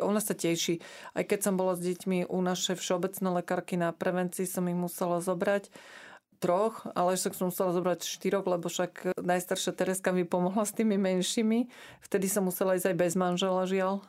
ona 0.01 0.19
sa 0.23 0.35
teší. 0.35 0.83
Aj 1.13 1.23
keď 1.27 1.51
som 1.51 1.55
bola 1.55 1.79
s 1.79 1.83
deťmi 1.83 2.31
u 2.31 2.39
našej 2.41 2.79
všeobecnej 2.79 3.43
lekárky 3.43 3.79
na 3.79 3.91
prevencii, 3.95 4.47
som 4.47 4.67
ich 4.71 4.79
musela 4.79 5.19
zobrať 5.23 5.71
troch, 6.45 6.85
ale 6.93 7.17
však 7.17 7.33
som 7.33 7.49
musela 7.49 7.73
zobrať 7.73 8.05
štyroch, 8.05 8.45
lebo 8.45 8.69
však 8.69 9.17
najstaršia 9.17 9.73
Tereska 9.73 10.13
mi 10.13 10.29
pomohla 10.29 10.69
s 10.69 10.77
tými 10.77 11.01
menšími. 11.01 11.73
Vtedy 12.05 12.29
som 12.29 12.45
musela 12.45 12.77
ísť 12.77 12.93
aj 12.93 12.97
bez 13.01 13.13
manžela, 13.17 13.65
žiaľ. 13.65 14.05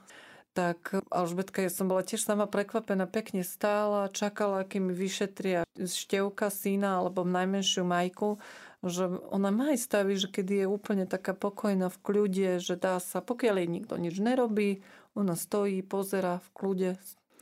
Tak 0.56 1.04
Alžbetka, 1.12 1.64
ja 1.64 1.72
som 1.72 1.92
bola 1.92 2.00
tiež 2.00 2.24
sama 2.24 2.48
prekvapená, 2.48 3.12
pekne 3.12 3.44
stála, 3.44 4.08
čakala, 4.08 4.64
akým 4.64 4.88
vyšetria 4.88 5.68
števka 5.76 6.48
syna 6.48 7.04
alebo 7.04 7.28
najmenšiu 7.28 7.84
majku, 7.84 8.40
že 8.88 9.10
ona 9.30 9.50
má 9.50 9.74
aj 9.74 9.80
stavy, 9.82 10.14
že 10.18 10.28
keď 10.30 10.48
je 10.64 10.66
úplne 10.70 11.06
taká 11.10 11.34
pokojná 11.34 11.90
v 11.90 12.02
kľude, 12.02 12.50
že 12.62 12.76
dá 12.78 13.02
sa, 13.02 13.22
pokiaľ 13.22 13.56
jej 13.62 13.70
nikto 13.70 13.96
nič 13.98 14.16
nerobí, 14.18 14.86
ona 15.16 15.34
stojí, 15.34 15.80
pozera 15.82 16.44
v 16.44 16.48
kľude. 16.54 16.92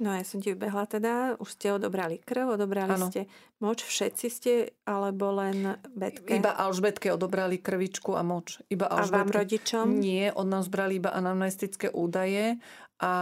No 0.01 0.09
a 0.09 0.19
ja 0.19 0.25
som 0.25 0.41
ti 0.41 0.57
vybehla 0.57 0.89
teda, 0.89 1.38
už 1.38 1.53
ste 1.53 1.69
odobrali 1.69 2.17
krv, 2.17 2.57
odobrali 2.57 2.97
Áno. 2.97 3.13
ste 3.13 3.29
moč, 3.62 3.85
všetci 3.85 4.27
ste, 4.27 4.53
alebo 4.89 5.29
len 5.38 5.77
Betke? 5.93 6.33
Iba 6.33 6.50
Alžbetke 6.57 7.13
odobrali 7.13 7.62
krvičku 7.62 8.17
a 8.17 8.25
moč. 8.25 8.57
Iba 8.73 8.89
a 8.89 9.05
vám 9.05 9.29
rodičom? 9.29 10.01
Nie, 10.01 10.33
od 10.33 10.50
nás 10.50 10.65
brali 10.65 10.97
iba 10.97 11.13
anamnestické 11.13 11.93
údaje 11.93 12.57
a 12.97 13.13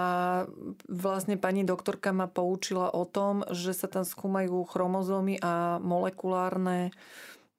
vlastne 0.87 1.35
pani 1.35 1.67
doktorka 1.67 2.15
ma 2.15 2.31
poučila 2.31 2.87
o 2.93 3.03
tom, 3.03 3.43
že 3.51 3.75
sa 3.75 3.91
tam 3.91 4.07
skúmajú 4.07 4.63
chromozómy 4.69 5.43
a 5.43 5.81
molekulárne 5.83 6.95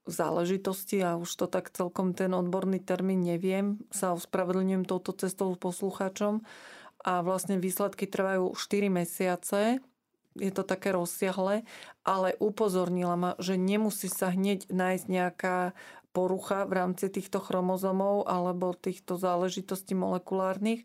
záležitosti 0.06 0.99
a 1.02 1.14
už 1.14 1.30
to 1.38 1.47
tak 1.47 1.71
celkom 1.71 2.14
ten 2.14 2.35
odborný 2.35 2.82
termín 2.82 3.23
neviem. 3.23 3.78
Sa 3.94 4.14
ospravedlňujem 4.14 4.85
touto 4.87 5.14
cestou 5.14 5.54
poslucháčom. 5.54 6.42
A 7.02 7.23
vlastne 7.26 7.59
výsledky 7.59 8.06
trvajú 8.06 8.54
4 8.54 8.87
mesiace. 8.90 9.82
Je 10.38 10.52
to 10.54 10.62
také 10.64 10.94
rozsiahle, 10.94 11.66
ale 12.06 12.38
upozornila 12.40 13.18
ma, 13.18 13.30
že 13.37 13.59
nemusí 13.59 14.09
sa 14.09 14.32
hneď 14.32 14.71
nájsť 14.71 15.04
nejaká 15.11 15.76
porucha 16.16 16.64
v 16.68 16.73
rámci 16.73 17.09
týchto 17.09 17.40
chromozomov 17.40 18.28
alebo 18.28 18.76
týchto 18.76 19.16
záležitostí 19.16 19.97
molekulárnych, 19.97 20.85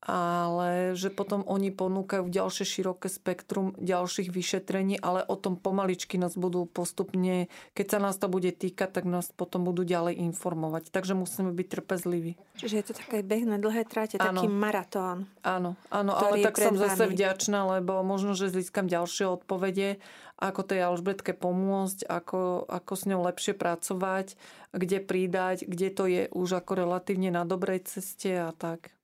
ale 0.00 0.96
že 0.96 1.12
potom 1.12 1.44
oni 1.44 1.68
ponúkajú 1.68 2.24
ďalšie 2.32 2.64
široké 2.64 3.12
spektrum 3.12 3.76
ďalších 3.76 4.32
vyšetrení, 4.32 4.96
ale 4.96 5.20
o 5.28 5.36
tom 5.36 5.60
pomaličky 5.60 6.16
nás 6.16 6.40
budú 6.40 6.64
postupne, 6.64 7.52
keď 7.76 7.86
sa 7.86 7.98
nás 8.00 8.16
to 8.16 8.32
bude 8.32 8.48
týkať, 8.48 8.96
tak 8.96 9.04
nás 9.04 9.28
potom 9.36 9.68
budú 9.68 9.84
ďalej 9.84 10.16
informovať. 10.24 10.88
Takže 10.88 11.12
musíme 11.12 11.52
byť 11.52 11.66
trpezliví. 11.68 12.40
Čiže 12.56 12.74
je 12.80 12.84
to 12.88 12.94
také 12.96 13.20
beh 13.20 13.44
na 13.44 13.60
dlhé 13.60 13.84
tráte, 13.84 14.16
Áno. 14.16 14.40
taký 14.40 14.48
maratón. 14.48 15.28
Áno, 15.44 15.76
áno, 15.92 16.12
ale 16.16 16.40
tak 16.40 16.56
som 16.56 16.80
zase 16.80 17.04
vami. 17.04 17.12
vďačná, 17.12 17.80
lebo 17.80 18.00
možno, 18.00 18.32
že 18.32 18.48
získam 18.48 18.88
ďalšie 18.88 19.28
odpovede, 19.28 20.00
ako 20.40 20.64
tej 20.64 20.80
Alžbetke 20.88 21.36
pomôcť, 21.36 22.08
ako, 22.08 22.64
ako 22.64 22.92
s 22.96 23.04
ňou 23.04 23.20
lepšie 23.28 23.52
pracovať, 23.52 24.40
kde 24.72 24.98
pridať, 25.04 25.68
kde 25.68 25.88
to 25.92 26.04
je 26.08 26.22
už 26.32 26.64
ako 26.64 26.72
relatívne 26.80 27.28
na 27.28 27.44
dobrej 27.44 27.84
ceste 27.84 28.32
a 28.40 28.48
tak. 28.56 28.96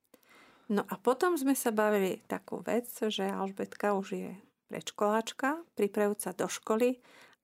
No 0.67 0.83
a 0.83 0.99
potom 0.99 1.39
sme 1.39 1.55
sa 1.55 1.71
bavili 1.71 2.19
takú 2.27 2.59
vec, 2.59 2.91
že 2.91 3.23
Alžbetka 3.23 3.95
už 3.95 4.07
je 4.19 4.31
predškoláčka, 4.67 5.63
pripravujúca 5.79 6.35
do 6.35 6.47
školy 6.51 6.89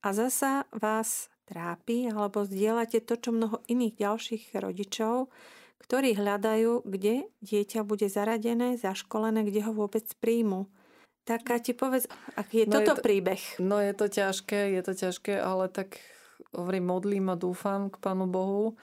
a 0.03 0.11
zasa 0.11 0.67
vás 0.75 1.31
trápi 1.47 2.11
alebo 2.11 2.43
zdieľate 2.43 2.99
to, 3.03 3.15
čo 3.15 3.31
mnoho 3.31 3.63
iných 3.71 3.95
ďalších 3.95 4.43
rodičov, 4.59 5.31
ktorí 5.87 6.19
hľadajú, 6.19 6.83
kde 6.83 7.27
dieťa 7.43 7.87
bude 7.87 8.07
zaradené, 8.11 8.75
zaškolené, 8.75 9.47
kde 9.47 9.67
ho 9.67 9.71
vôbec 9.71 10.03
príjmu. 10.19 10.67
Tak 11.23 11.47
ti 11.63 11.71
povedz, 11.71 12.11
aký 12.35 12.63
je 12.63 12.65
No 12.67 12.83
je 12.83 12.87
toto 12.87 12.99
to- 12.99 13.05
príbeh? 13.07 13.39
No 13.63 13.79
je 13.79 13.95
to 13.95 14.11
ťažké, 14.11 14.75
je 14.75 14.81
to 14.83 14.93
ťažké, 14.95 15.39
ale 15.39 15.71
tak 15.71 15.99
hovorím, 16.51 16.91
modlím 16.91 17.31
a 17.31 17.39
dúfam 17.39 17.87
k 17.87 17.95
Pánu 18.03 18.27
Bohu, 18.27 18.75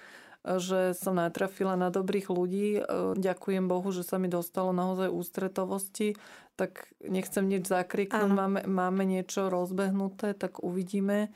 že 0.45 0.97
som 0.97 1.21
natrafila 1.21 1.77
na 1.77 1.93
dobrých 1.93 2.33
ľudí. 2.33 2.81
E, 2.81 2.83
Ďakujem 3.17 3.69
Bohu, 3.69 3.93
že 3.93 4.01
sa 4.01 4.17
mi 4.17 4.33
dostalo 4.33 4.73
naozaj 4.73 5.13
ústretovosti. 5.13 6.17
Tak 6.57 6.89
nechcem 7.05 7.45
nič 7.45 7.69
zakriknúť, 7.69 8.31
máme, 8.33 8.61
máme 8.65 9.05
niečo 9.05 9.53
rozbehnuté, 9.53 10.33
tak 10.33 10.65
uvidíme. 10.65 11.29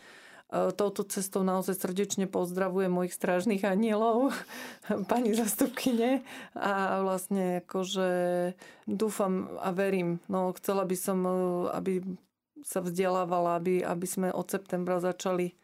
E, 0.48 0.72
Touto 0.72 1.04
cestou 1.04 1.44
naozaj 1.44 1.76
srdečne 1.76 2.24
pozdravujem 2.24 2.88
mojich 2.88 3.12
strážnych 3.12 3.68
anielov, 3.68 4.32
pani 5.12 5.36
zastupkyne 5.36 6.24
a 6.56 7.04
vlastne 7.04 7.60
akože 7.60 8.08
dúfam 8.88 9.52
a 9.60 9.68
verím. 9.76 10.24
No 10.32 10.56
chcela 10.56 10.88
by 10.88 10.96
som, 10.96 11.18
e, 11.28 11.32
aby 11.76 11.92
sa 12.64 12.80
vzdelávala, 12.80 13.60
aby, 13.60 13.84
aby 13.84 14.06
sme 14.08 14.28
od 14.32 14.48
septembra 14.48 14.96
začali 14.96 15.63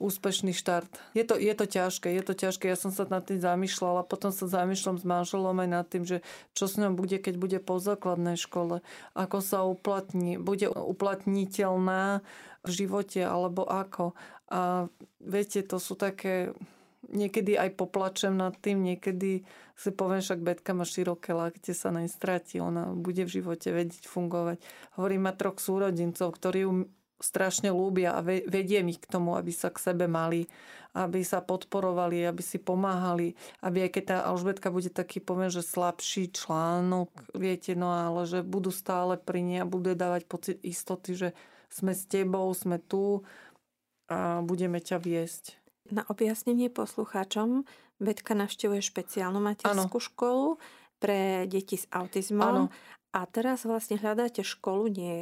úspešný 0.00 0.56
štart. 0.56 0.88
Je 1.12 1.22
to, 1.28 1.36
je 1.36 1.52
to 1.52 1.68
ťažké, 1.68 2.08
je 2.08 2.24
to 2.24 2.34
ťažké. 2.34 2.72
Ja 2.72 2.80
som 2.80 2.88
sa 2.88 3.04
nad 3.04 3.20
tým 3.20 3.38
zamýšľala, 3.38 4.08
potom 4.08 4.32
sa 4.32 4.48
zamýšľam 4.48 4.96
s 4.96 5.04
manželom 5.04 5.54
aj 5.60 5.68
nad 5.68 5.86
tým, 5.86 6.08
že 6.08 6.24
čo 6.56 6.64
s 6.64 6.80
ňou 6.80 6.96
bude, 6.96 7.20
keď 7.20 7.36
bude 7.36 7.58
po 7.60 7.76
základnej 7.76 8.40
škole. 8.40 8.80
Ako 9.12 9.44
sa 9.44 9.68
uplatní, 9.68 10.40
bude 10.40 10.72
uplatniteľná 10.72 12.24
v 12.64 12.70
živote, 12.72 13.20
alebo 13.20 13.68
ako. 13.68 14.16
A 14.48 14.88
viete, 15.20 15.60
to 15.60 15.76
sú 15.76 15.94
také... 15.94 16.56
Niekedy 17.10 17.58
aj 17.58 17.74
poplačem 17.74 18.36
nad 18.38 18.54
tým, 18.60 18.86
niekedy 18.86 19.42
si 19.74 19.90
poviem, 19.90 20.22
však 20.22 20.46
Betka 20.46 20.76
má 20.76 20.86
široké 20.86 21.34
lakte, 21.34 21.74
sa 21.74 21.90
nestratí, 21.90 22.62
ona 22.62 22.92
bude 22.92 23.26
v 23.26 23.40
živote 23.40 23.72
vedieť 23.72 24.06
fungovať. 24.06 24.62
Hovorím, 24.94 25.26
má 25.26 25.32
troch 25.34 25.58
súrodincov, 25.58 26.30
ktorí 26.30 26.68
ju 26.68 26.86
strašne 27.20 27.70
ľúbia 27.72 28.16
a 28.16 28.24
ve- 28.24 28.44
vediem 28.48 28.88
ich 28.90 29.00
k 29.00 29.10
tomu, 29.10 29.36
aby 29.36 29.52
sa 29.52 29.68
k 29.68 29.80
sebe 29.80 30.08
mali, 30.08 30.48
aby 30.96 31.22
sa 31.22 31.38
podporovali, 31.38 32.26
aby 32.26 32.42
si 32.42 32.58
pomáhali, 32.58 33.38
aby 33.62 33.86
aj 33.86 33.90
keď 33.94 34.04
tá 34.04 34.16
Alžbetka 34.26 34.74
bude 34.74 34.90
taký, 34.90 35.22
poviem, 35.22 35.52
že 35.52 35.62
slabší 35.62 36.34
článok, 36.34 37.12
viete, 37.36 37.78
no 37.78 37.94
ale 37.94 38.26
že 38.26 38.42
budú 38.42 38.74
stále 38.74 39.14
pri 39.14 39.44
nej 39.44 39.58
a 39.62 39.70
budú 39.70 39.94
jej 39.94 40.00
dávať 40.00 40.22
pocit 40.26 40.56
istoty, 40.66 41.14
že 41.14 41.28
sme 41.70 41.94
s 41.94 42.10
tebou, 42.10 42.50
sme 42.50 42.82
tu 42.82 43.22
a 44.10 44.42
budeme 44.42 44.82
ťa 44.82 44.98
viesť. 44.98 45.54
Na 45.94 46.02
objasnenie 46.10 46.66
poslucháčom, 46.66 47.62
Betka 48.00 48.32
navštevuje 48.34 48.80
špeciálnu 48.80 49.38
materskú 49.38 50.00
školu 50.00 50.56
pre 50.98 51.44
deti 51.46 51.76
s 51.76 51.84
autizmom 51.92 52.66
Áno. 52.66 52.72
a 53.12 53.20
teraz 53.28 53.68
vlastne 53.68 54.00
hľadáte 54.00 54.40
školu, 54.40 54.88
nie 54.88 55.16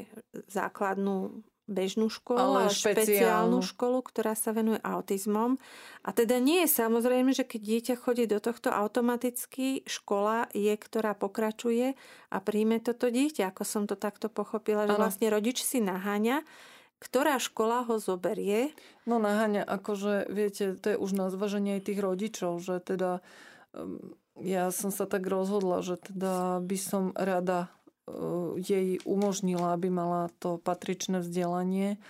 základnú 0.46 1.42
bežnú 1.68 2.08
školu, 2.08 2.40
Ale 2.40 2.60
ale, 2.66 2.72
špeciálnu. 2.72 3.04
špeciálnu 3.04 3.58
školu, 3.60 3.98
ktorá 4.00 4.32
sa 4.32 4.56
venuje 4.56 4.80
autizmom. 4.80 5.60
A 6.02 6.10
teda 6.16 6.40
nie 6.40 6.64
je 6.64 6.72
samozrejme, 6.72 7.36
že 7.36 7.44
keď 7.44 7.60
dieťa 7.60 7.94
chodí 8.00 8.24
do 8.24 8.40
tohto 8.40 8.72
automaticky, 8.72 9.84
škola 9.84 10.48
je, 10.56 10.72
ktorá 10.72 11.12
pokračuje 11.12 11.92
a 12.32 12.36
príjme 12.40 12.80
toto 12.80 13.12
dieťa, 13.12 13.52
ako 13.52 13.62
som 13.68 13.82
to 13.84 13.94
takto 13.94 14.32
pochopila, 14.32 14.88
že 14.88 14.96
vlastne 14.96 15.28
rodič 15.28 15.60
si 15.60 15.84
naháňa, 15.84 16.42
ktorá 16.98 17.38
škola 17.38 17.86
ho 17.86 18.00
zoberie. 18.00 18.74
No 19.06 19.22
naháňa, 19.22 19.62
akože, 19.62 20.32
viete, 20.32 20.74
to 20.74 20.96
je 20.96 20.96
už 20.98 21.14
na 21.14 21.30
zvaženie 21.30 21.78
aj 21.78 21.86
tých 21.86 22.00
rodičov, 22.02 22.58
že 22.58 22.82
teda 22.82 23.22
um, 23.76 24.16
ja 24.38 24.70
som 24.70 24.90
sa 24.94 25.06
tak 25.06 25.26
rozhodla, 25.26 25.82
že 25.82 25.98
teda 25.98 26.62
by 26.62 26.78
som 26.78 27.10
rada 27.14 27.70
jej 28.58 28.98
umožnila, 29.04 29.74
aby 29.74 29.88
mala 29.92 30.32
to 30.38 30.58
patričné 30.60 31.20
vzdelanie. 31.20 32.00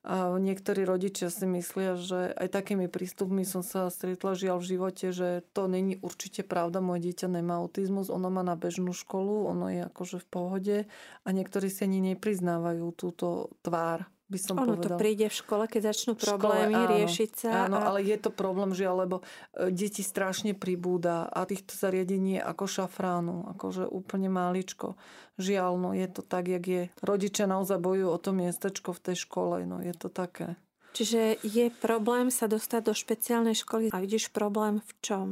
A 0.00 0.32
niektorí 0.40 0.88
rodičia 0.88 1.28
si 1.28 1.44
myslia, 1.44 1.92
že 2.00 2.32
aj 2.32 2.48
takými 2.56 2.88
prístupmi 2.88 3.44
som 3.44 3.60
sa 3.60 3.92
stretla 3.92 4.32
žiaľ 4.32 4.64
v 4.64 4.68
živote, 4.72 5.06
že 5.12 5.44
to 5.52 5.68
není 5.68 6.00
určite 6.00 6.40
pravda, 6.40 6.80
moje 6.80 7.12
dieťa 7.12 7.28
nemá 7.28 7.60
autizmus, 7.60 8.08
ono 8.08 8.32
má 8.32 8.40
na 8.40 8.56
bežnú 8.56 8.96
školu, 8.96 9.44
ono 9.52 9.68
je 9.68 9.84
akože 9.84 10.24
v 10.24 10.26
pohode 10.32 10.76
a 11.20 11.28
niektorí 11.28 11.68
si 11.68 11.84
ani 11.84 12.16
nepriznávajú 12.16 12.86
túto 12.96 13.52
tvár 13.60 14.08
by 14.30 14.38
som 14.38 14.54
ono 14.54 14.78
povedala. 14.78 14.94
to 14.94 15.02
príde 15.02 15.26
v 15.26 15.34
škole, 15.34 15.64
keď 15.66 15.82
začnú 15.90 16.12
V 16.14 16.22
škole, 16.22 16.30
problémy 16.30 16.74
áno. 16.78 16.90
riešiť 16.94 17.30
sa. 17.34 17.50
Áno, 17.66 17.76
a... 17.82 17.90
ale 17.90 18.06
je 18.06 18.16
to 18.16 18.30
problém, 18.30 18.70
žiaľ, 18.70 18.94
lebo 19.04 19.16
e, 19.20 19.74
deti 19.74 20.06
strašne 20.06 20.54
pribúda 20.54 21.26
a 21.26 21.42
týchto 21.42 21.74
zariadení 21.74 22.38
je 22.38 22.42
ako 22.46 22.64
šafránu, 22.70 23.50
akože 23.58 23.90
úplne 23.90 24.30
máličko. 24.30 24.94
Žiaľ, 25.42 25.72
no 25.76 25.90
je 25.92 26.06
to 26.06 26.22
tak, 26.22 26.46
jak 26.46 26.64
je. 26.64 26.82
Rodičia 27.02 27.50
naozaj 27.50 27.82
bojujú 27.82 28.08
o 28.08 28.18
to 28.22 28.30
miestečko 28.30 28.94
v 28.94 29.00
tej 29.10 29.16
škole, 29.26 29.66
no 29.66 29.82
je 29.82 29.94
to 29.98 30.06
také. 30.06 30.54
Čiže 30.94 31.42
je 31.46 31.70
problém 31.82 32.34
sa 32.34 32.50
dostať 32.50 32.82
do 32.90 32.94
špeciálnej 32.94 33.54
školy 33.54 33.94
a 33.94 33.98
vidíš 34.02 34.30
problém 34.34 34.82
v 34.82 34.90
čom? 35.02 35.26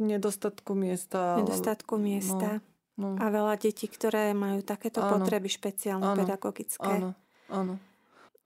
Nedostatku 0.00 0.72
miesta. 0.72 1.36
Nedostatku 1.40 1.96
miesta. 2.00 2.64
No, 3.00 3.16
A 3.16 3.32
veľa 3.32 3.56
detí, 3.56 3.88
ktoré 3.88 4.36
majú 4.36 4.60
takéto 4.60 5.00
Áno. 5.00 5.24
potreby 5.24 5.48
špeciálne 5.48 6.12
Áno. 6.12 6.18
pedagogické. 6.20 6.84
áno, 6.84 7.16
áno. 7.48 7.80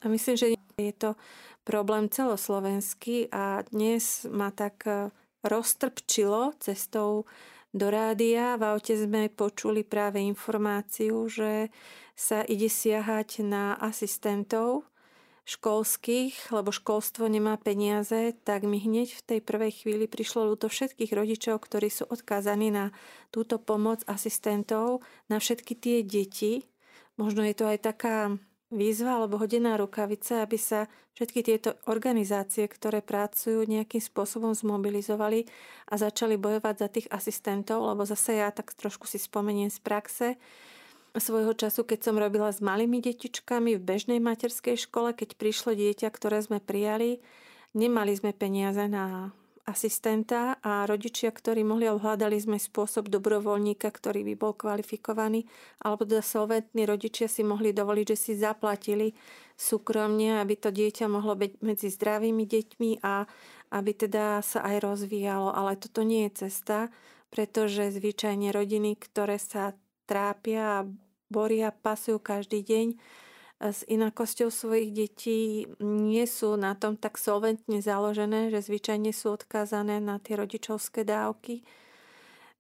A 0.05 0.09
myslím, 0.09 0.37
že 0.37 0.47
je 0.77 0.95
to 0.97 1.17
problém 1.65 2.07
celoslovenský 2.13 3.33
a 3.33 3.65
dnes 3.73 4.29
ma 4.29 4.53
tak 4.53 4.87
e, 4.87 5.11
roztrpčilo 5.43 6.53
cestou 6.61 7.25
do 7.75 7.87
rádia. 7.91 8.61
V 8.61 8.63
aute 8.77 8.95
sme 8.95 9.33
počuli 9.33 9.83
práve 9.83 10.23
informáciu, 10.23 11.27
že 11.27 11.73
sa 12.15 12.45
ide 12.45 12.69
siahať 12.69 13.45
na 13.45 13.75
asistentov 13.77 14.89
školských, 15.47 16.51
lebo 16.51 16.75
školstvo 16.75 17.31
nemá 17.31 17.55
peniaze, 17.55 18.35
tak 18.43 18.67
mi 18.67 18.83
hneď 18.83 19.15
v 19.15 19.23
tej 19.23 19.41
prvej 19.47 19.73
chvíli 19.85 20.11
prišlo 20.11 20.43
ľúto 20.43 20.67
všetkých 20.67 21.15
rodičov, 21.15 21.63
ktorí 21.63 21.87
sú 21.87 22.03
odkázaní 22.11 22.75
na 22.75 22.91
túto 23.31 23.63
pomoc 23.63 24.03
asistentov, 24.11 25.07
na 25.31 25.39
všetky 25.39 25.79
tie 25.79 26.03
deti. 26.03 26.67
Možno 27.15 27.47
je 27.47 27.55
to 27.55 27.71
aj 27.71 27.79
taká 27.79 28.17
výzva 28.71 29.23
alebo 29.23 29.39
hodená 29.39 29.79
rukavica, 29.79 30.43
aby 30.43 30.59
sa 30.59 30.91
všetky 31.15 31.41
tieto 31.47 31.79
organizácie, 31.87 32.67
ktoré 32.67 33.01
pracujú, 33.01 33.63
nejakým 33.65 34.03
spôsobom 34.03 34.53
zmobilizovali 34.53 35.47
a 35.89 35.95
začali 35.97 36.35
bojovať 36.35 36.75
za 36.77 36.89
tých 36.91 37.07
asistentov, 37.09 37.87
lebo 37.87 38.03
zase 38.03 38.43
ja 38.43 38.51
tak 38.51 38.75
trošku 38.75 39.07
si 39.07 39.23
spomeniem 39.23 39.71
z 39.71 39.79
praxe, 39.81 40.29
svojho 41.17 41.57
času, 41.57 41.89
keď 41.89 42.01
som 42.05 42.21
robila 42.21 42.53
s 42.53 42.61
malými 42.61 43.01
detičkami 43.01 43.77
v 43.77 43.83
bežnej 43.83 44.21
materskej 44.21 44.77
škole, 44.77 45.17
keď 45.17 45.37
prišlo 45.41 45.73
dieťa, 45.73 46.13
ktoré 46.13 46.45
sme 46.45 46.61
prijali, 46.61 47.25
nemali 47.73 48.13
sme 48.13 48.37
peniaze 48.37 48.85
na 48.85 49.33
asistenta 49.67 50.63
a 50.63 50.87
rodičia, 50.87 51.35
ktorí 51.35 51.67
mohli, 51.67 51.91
hľadali 51.91 52.39
sme 52.39 52.57
spôsob 52.57 53.11
dobrovoľníka, 53.11 53.91
ktorý 53.91 54.23
by 54.23 54.35
bol 54.39 54.55
kvalifikovaný, 54.55 55.45
alebo 55.83 56.07
teda 56.07 56.23
solventní 56.23 56.87
rodičia 56.87 57.27
si 57.27 57.43
mohli 57.43 57.75
dovoliť, 57.75 58.07
že 58.15 58.17
si 58.17 58.33
zaplatili 58.39 59.11
súkromne, 59.59 60.39
aby 60.39 60.55
to 60.55 60.71
dieťa 60.71 61.11
mohlo 61.11 61.35
byť 61.35 61.53
medzi 61.67 61.91
zdravými 61.91 62.47
deťmi 62.47 62.91
a 63.03 63.27
aby 63.75 63.91
teda 63.91 64.39
sa 64.47 64.63
aj 64.63 64.87
rozvíjalo. 64.87 65.51
Ale 65.51 65.75
toto 65.75 66.07
nie 66.07 66.31
je 66.31 66.47
cesta, 66.47 66.95
pretože 67.35 67.91
zvyčajne 67.91 68.55
rodiny, 68.55 68.95
ktoré 68.95 69.43
sa 69.43 69.75
trápia 70.07 70.81
a 70.81 70.87
boria, 71.27 71.75
pasujú 71.75 72.23
každý 72.23 72.63
deň 72.63 72.87
s 73.57 73.89
inakosťou 73.89 74.53
svojich 74.53 74.91
detí, 74.93 75.65
nie 75.81 76.25
sú 76.29 76.61
na 76.61 76.77
tom 76.77 77.01
tak 77.01 77.17
solventne 77.17 77.81
založené, 77.81 78.53
že 78.53 78.61
zvyčajne 78.61 79.17
sú 79.17 79.33
odkázané 79.33 79.97
na 79.97 80.21
tie 80.21 80.37
rodičovské 80.37 81.09
dávky, 81.09 81.65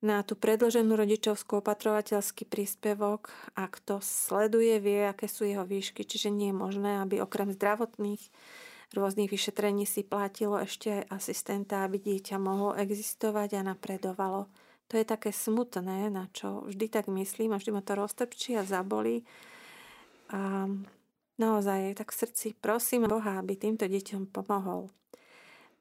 na 0.00 0.24
tú 0.24 0.36
predloženú 0.36 0.96
rodičovskú 0.96 1.60
opatrovateľský 1.60 2.48
príspevok 2.48 3.32
a 3.56 3.68
kto 3.68 4.00
sleduje, 4.00 4.76
vie, 4.80 5.08
aké 5.08 5.28
sú 5.28 5.44
jeho 5.44 5.64
výšky, 5.64 6.04
čiže 6.04 6.32
nie 6.32 6.52
je 6.52 6.56
možné, 6.56 7.00
aby 7.00 7.20
okrem 7.20 7.52
zdravotných 7.52 8.20
rôznych 8.92 9.28
vyšetrení 9.28 9.84
si 9.88 10.06
platilo 10.06 10.60
ešte 10.60 11.02
aj 11.02 11.02
asistenta, 11.10 11.84
aby 11.84 12.00
dieťa 12.00 12.36
mohlo 12.40 12.76
existovať 12.76 13.60
a 13.60 13.66
napredovalo. 13.72 14.48
To 14.86 14.94
je 14.94 15.04
také 15.04 15.34
smutné, 15.34 16.08
na 16.08 16.30
čo 16.30 16.62
vždy 16.70 16.86
tak 16.86 17.10
myslím 17.10 17.52
a 17.52 17.58
vždy 17.58 17.70
ma 17.74 17.82
to 17.82 17.98
roztrpčí 17.98 18.54
a 18.54 18.62
zabolí. 18.62 19.26
A 20.30 20.70
naozaj 21.40 21.96
tak 21.96 22.12
v 22.12 22.18
srdci 22.24 22.46
prosím 22.58 23.08
Boha, 23.08 23.40
aby 23.40 23.56
týmto 23.56 23.88
deťom 23.88 24.28
pomohol. 24.32 24.92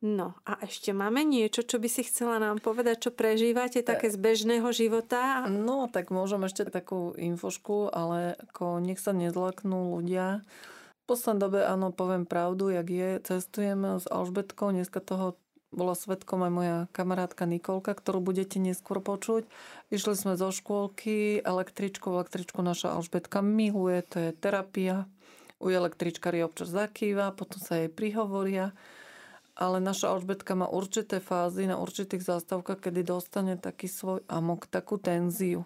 No 0.05 0.37
a 0.45 0.59
ešte 0.61 0.91
máme 0.91 1.25
niečo, 1.25 1.65
čo 1.65 1.81
by 1.81 1.89
si 1.89 2.05
chcela 2.05 2.37
nám 2.37 2.61
povedať, 2.61 3.09
čo 3.09 3.11
prežívate 3.15 3.81
také 3.81 4.13
z 4.13 4.19
bežného 4.19 4.67
života? 4.69 5.47
No, 5.49 5.89
tak 5.89 6.13
môžem 6.13 6.45
ešte 6.45 6.67
takú 6.67 7.15
infošku, 7.17 7.89
ale 7.89 8.37
ako 8.37 8.83
nech 8.83 9.01
sa 9.01 9.15
nezlaknú 9.15 9.97
ľudia. 9.97 10.45
V 11.07 11.15
poslednej 11.15 11.41
dobe, 11.41 11.59
áno, 11.65 11.89
poviem 11.95 12.27
pravdu, 12.27 12.69
jak 12.69 12.85
je. 12.85 13.09
Cestujeme 13.23 13.97
s 13.97 14.05
Alžbetkou, 14.05 14.75
dneska 14.75 14.99
toho 15.01 15.39
bola 15.75 15.97
svetkom 15.97 16.39
aj 16.45 16.51
moja 16.51 16.77
kamarátka 16.95 17.43
Nikolka, 17.43 17.91
ktorú 17.97 18.23
budete 18.23 18.61
neskôr 18.63 19.03
počuť. 19.03 19.47
Išli 19.91 20.15
sme 20.15 20.33
zo 20.39 20.53
škôlky, 20.53 21.43
električku, 21.43 22.13
električku 22.13 22.63
naša 22.63 22.95
Alžbetka 22.95 23.43
miluje, 23.43 24.05
to 24.07 24.17
je 24.21 24.29
terapia. 24.37 25.09
U 25.59 25.71
električkári 25.71 26.43
občas 26.43 26.71
zakýva, 26.71 27.31
potom 27.31 27.59
sa 27.63 27.79
jej 27.79 27.89
prihovoria. 27.91 28.75
Ale 29.55 29.79
naša 29.79 30.11
Alžbetka 30.11 30.51
má 30.51 30.67
určité 30.67 31.23
fázy 31.23 31.63
na 31.63 31.79
určitých 31.79 32.27
zástavkách, 32.27 32.91
kedy 32.91 33.07
dostane 33.07 33.55
taký 33.55 33.87
svoj 33.87 34.19
amok, 34.27 34.67
takú 34.67 34.99
tenziu. 34.99 35.63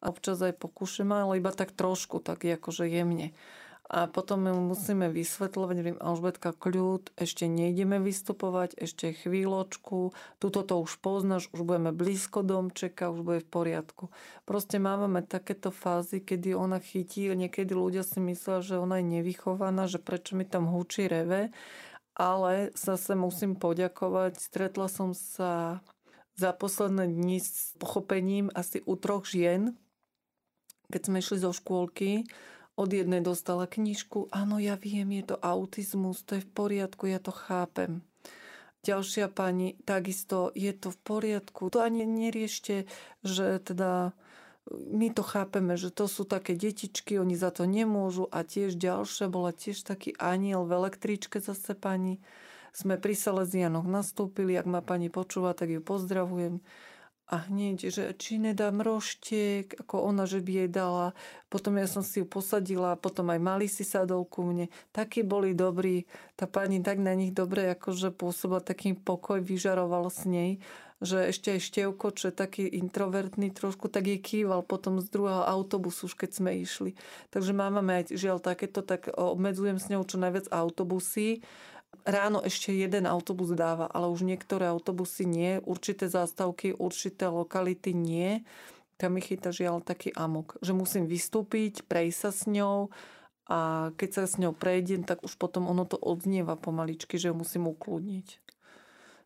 A 0.00 0.08
občas 0.08 0.40
aj 0.40 0.56
pokúšame, 0.56 1.12
ale 1.12 1.36
iba 1.36 1.52
tak 1.52 1.76
trošku, 1.76 2.24
tak 2.24 2.48
akože 2.48 2.88
jemne. 2.88 3.36
A 3.90 4.06
potom 4.06 4.46
mu 4.46 4.70
musíme 4.70 5.10
vysvetľovať, 5.10 5.76
viem, 5.82 5.98
Alžbetka, 5.98 6.54
kľud, 6.54 7.10
ešte 7.18 7.50
nejdeme 7.50 7.98
vystupovať, 7.98 8.78
ešte 8.78 9.10
chvíľočku, 9.18 10.14
tuto 10.38 10.60
to 10.62 10.78
už 10.78 11.02
poznáš, 11.02 11.50
už 11.50 11.66
budeme 11.66 11.90
blízko 11.90 12.46
domčeka, 12.46 13.10
už 13.10 13.26
bude 13.26 13.42
v 13.42 13.50
poriadku. 13.50 14.14
Proste 14.46 14.78
máme 14.78 15.26
takéto 15.26 15.74
fázy, 15.74 16.22
kedy 16.22 16.54
ona 16.54 16.78
chytí, 16.78 17.34
niekedy 17.34 17.74
ľudia 17.74 18.06
si 18.06 18.22
myslia, 18.22 18.62
že 18.62 18.78
ona 18.78 19.02
je 19.02 19.10
nevychovaná, 19.10 19.90
že 19.90 19.98
prečo 19.98 20.38
mi 20.38 20.46
tam 20.46 20.70
hučí 20.70 21.10
reve, 21.10 21.50
ale 22.14 22.70
zase 22.78 23.18
musím 23.18 23.58
poďakovať. 23.58 24.38
Stretla 24.38 24.86
som 24.86 25.18
sa 25.18 25.82
za 26.38 26.54
posledné 26.54 27.10
dni 27.10 27.42
s 27.42 27.74
pochopením 27.82 28.54
asi 28.54 28.86
u 28.86 28.94
troch 28.94 29.26
žien, 29.26 29.74
keď 30.94 31.10
sme 31.10 31.18
išli 31.18 31.42
zo 31.42 31.50
škôlky, 31.50 32.30
od 32.76 32.90
jednej 32.90 33.20
dostala 33.20 33.66
knižku, 33.66 34.30
áno, 34.34 34.58
ja 34.62 34.78
viem, 34.78 35.10
je 35.20 35.34
to 35.34 35.36
autizmus, 35.42 36.22
to 36.22 36.38
je 36.38 36.46
v 36.46 36.50
poriadku, 36.50 37.10
ja 37.10 37.18
to 37.18 37.34
chápem. 37.34 38.02
Ďalšia 38.80 39.28
pani, 39.28 39.76
takisto, 39.84 40.48
je 40.56 40.72
to 40.72 40.88
v 40.88 40.98
poriadku, 41.04 41.68
to 41.68 41.84
ani 41.84 42.08
neriešte, 42.08 42.88
že 43.20 43.60
teda 43.60 44.16
my 44.70 45.10
to 45.10 45.26
chápeme, 45.26 45.74
že 45.74 45.90
to 45.90 46.06
sú 46.06 46.22
také 46.24 46.54
detičky, 46.54 47.18
oni 47.18 47.34
za 47.34 47.50
to 47.50 47.66
nemôžu 47.66 48.30
a 48.30 48.46
tiež 48.46 48.78
ďalšia 48.78 49.26
bola 49.26 49.50
tiež 49.50 49.82
taký 49.82 50.14
aniel 50.16 50.64
v 50.64 50.80
električke 50.80 51.42
zase 51.42 51.74
pani. 51.74 52.22
Sme 52.70 52.94
pri 52.96 53.18
Salesianoch 53.18 53.82
nastúpili, 53.82 54.54
ak 54.54 54.66
ma 54.70 54.78
pani 54.78 55.10
počúva, 55.10 55.58
tak 55.58 55.74
ju 55.74 55.82
pozdravujem. 55.82 56.62
A 57.30 57.46
hneď, 57.46 57.94
že 57.94 58.10
či 58.18 58.42
nedám 58.42 58.82
roštiek, 58.82 59.86
ako 59.86 60.02
ona, 60.02 60.26
že 60.26 60.42
by 60.42 60.66
jej 60.66 60.70
dala. 60.70 61.14
Potom 61.46 61.78
ja 61.78 61.86
som 61.86 62.02
si 62.02 62.18
ju 62.18 62.26
posadila, 62.26 62.98
potom 62.98 63.30
aj 63.30 63.38
mali 63.38 63.70
si 63.70 63.86
sadol 63.86 64.26
ku 64.26 64.42
mne. 64.42 64.66
Takí 64.90 65.22
boli 65.22 65.54
dobrí. 65.54 66.10
Tá 66.34 66.50
pani 66.50 66.82
tak 66.82 66.98
na 66.98 67.14
nich 67.14 67.30
dobre, 67.30 67.70
akože 67.70 68.10
pôsobila 68.10 68.58
takým 68.58 68.98
pokoj, 68.98 69.38
vyžaroval 69.38 70.10
s 70.10 70.26
nej 70.26 70.58
že 71.00 71.32
ešte 71.32 71.56
aj 71.56 71.64
Števko, 71.64 72.12
čo 72.12 72.28
je 72.28 72.34
taký 72.36 72.68
introvertný 72.68 73.48
trošku, 73.56 73.88
tak 73.88 74.04
je 74.04 74.20
kýval 74.20 74.60
potom 74.60 75.00
z 75.00 75.08
druhého 75.08 75.48
autobusu, 75.48 76.12
už 76.12 76.14
keď 76.14 76.30
sme 76.36 76.60
išli. 76.60 76.92
Takže 77.32 77.56
máme 77.56 77.80
aj 77.80 78.12
žiaľ 78.12 78.38
takéto, 78.44 78.84
tak 78.84 79.08
obmedzujem 79.08 79.80
s 79.80 79.88
ňou 79.88 80.04
čo 80.04 80.20
najviac 80.20 80.52
autobusy. 80.52 81.40
Ráno 82.06 82.40
ešte 82.40 82.72
jeden 82.72 83.04
autobus 83.04 83.52
dáva, 83.52 83.88
ale 83.90 84.08
už 84.08 84.24
niektoré 84.24 84.68
autobusy 84.68 85.24
nie, 85.28 85.60
určité 85.64 86.08
zástavky, 86.08 86.72
určité 86.72 87.28
lokality 87.28 87.92
nie. 87.92 88.44
Tam 89.00 89.16
mi 89.16 89.24
chyta 89.24 89.52
žiaľ 89.52 89.80
taký 89.80 90.12
amok, 90.12 90.60
že 90.60 90.76
musím 90.76 91.08
vystúpiť, 91.08 91.88
prejsť 91.88 92.18
sa 92.20 92.30
s 92.32 92.42
ňou, 92.48 92.92
a 93.50 93.90
keď 93.98 94.10
sa 94.14 94.24
s 94.30 94.38
ňou 94.38 94.54
prejdem, 94.54 95.02
tak 95.02 95.26
už 95.26 95.34
potom 95.34 95.66
ono 95.66 95.82
to 95.82 95.98
odznieva 95.98 96.54
pomaličky, 96.54 97.18
že 97.18 97.32
ju 97.32 97.34
musím 97.34 97.66
ukludniť. 97.66 98.38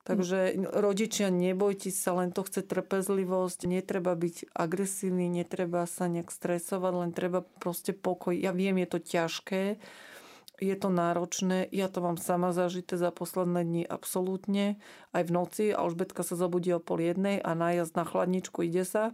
Takže 0.04 0.68
rodičia, 0.68 1.32
nebojte 1.32 1.88
sa, 1.88 2.12
len 2.16 2.32
to 2.32 2.44
chce 2.44 2.60
trpezlivosť, 2.64 3.64
netreba 3.64 4.12
byť 4.12 4.52
agresívny, 4.52 5.32
netreba 5.32 5.88
sa 5.88 6.08
nejak 6.12 6.28
stresovať, 6.28 6.92
len 6.92 7.10
treba 7.16 7.40
proste 7.40 7.96
pokoj. 7.96 8.36
Ja 8.36 8.52
viem, 8.52 8.76
je 8.84 8.88
to 8.88 9.00
ťažké, 9.00 9.80
je 10.62 10.74
to 10.78 10.88
náročné, 10.90 11.66
ja 11.74 11.90
to 11.90 11.98
mám 11.98 12.14
sama 12.14 12.54
zažité 12.54 12.94
za 12.94 13.10
posledné 13.10 13.66
dni 13.66 13.82
absolútne. 13.86 14.78
Aj 15.10 15.22
v 15.26 15.30
noci 15.34 15.64
Alžbetka 15.74 16.22
sa 16.22 16.38
zabudí 16.38 16.70
o 16.70 16.78
pol 16.78 17.02
jednej 17.02 17.42
a 17.42 17.58
nájazd 17.58 17.98
na 17.98 18.04
chladničku 18.06 18.62
ide 18.62 18.86
sa. 18.86 19.10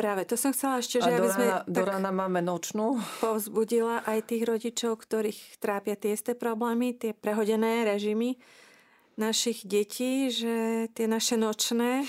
Práve, 0.00 0.24
to 0.24 0.32
som 0.40 0.56
chcela 0.56 0.80
ešte, 0.80 1.04
že 1.04 1.12
a 1.12 1.12
aby 1.12 1.28
do 1.28 1.28
sme 1.28 1.44
rána, 1.44 1.58
do 1.68 1.82
rána 1.84 2.10
máme 2.14 2.40
nočnú. 2.40 2.96
povzbudila 3.20 4.00
aj 4.08 4.32
tých 4.32 4.48
rodičov, 4.48 4.96
ktorých 4.96 5.60
trápia 5.60 5.92
tie 5.92 6.16
isté 6.16 6.32
problémy, 6.32 6.96
tie 6.96 7.12
prehodené 7.12 7.84
režimy 7.84 8.40
našich 9.20 9.68
detí, 9.68 10.32
že 10.32 10.88
tie 10.96 11.04
naše 11.04 11.36
nočné, 11.36 12.08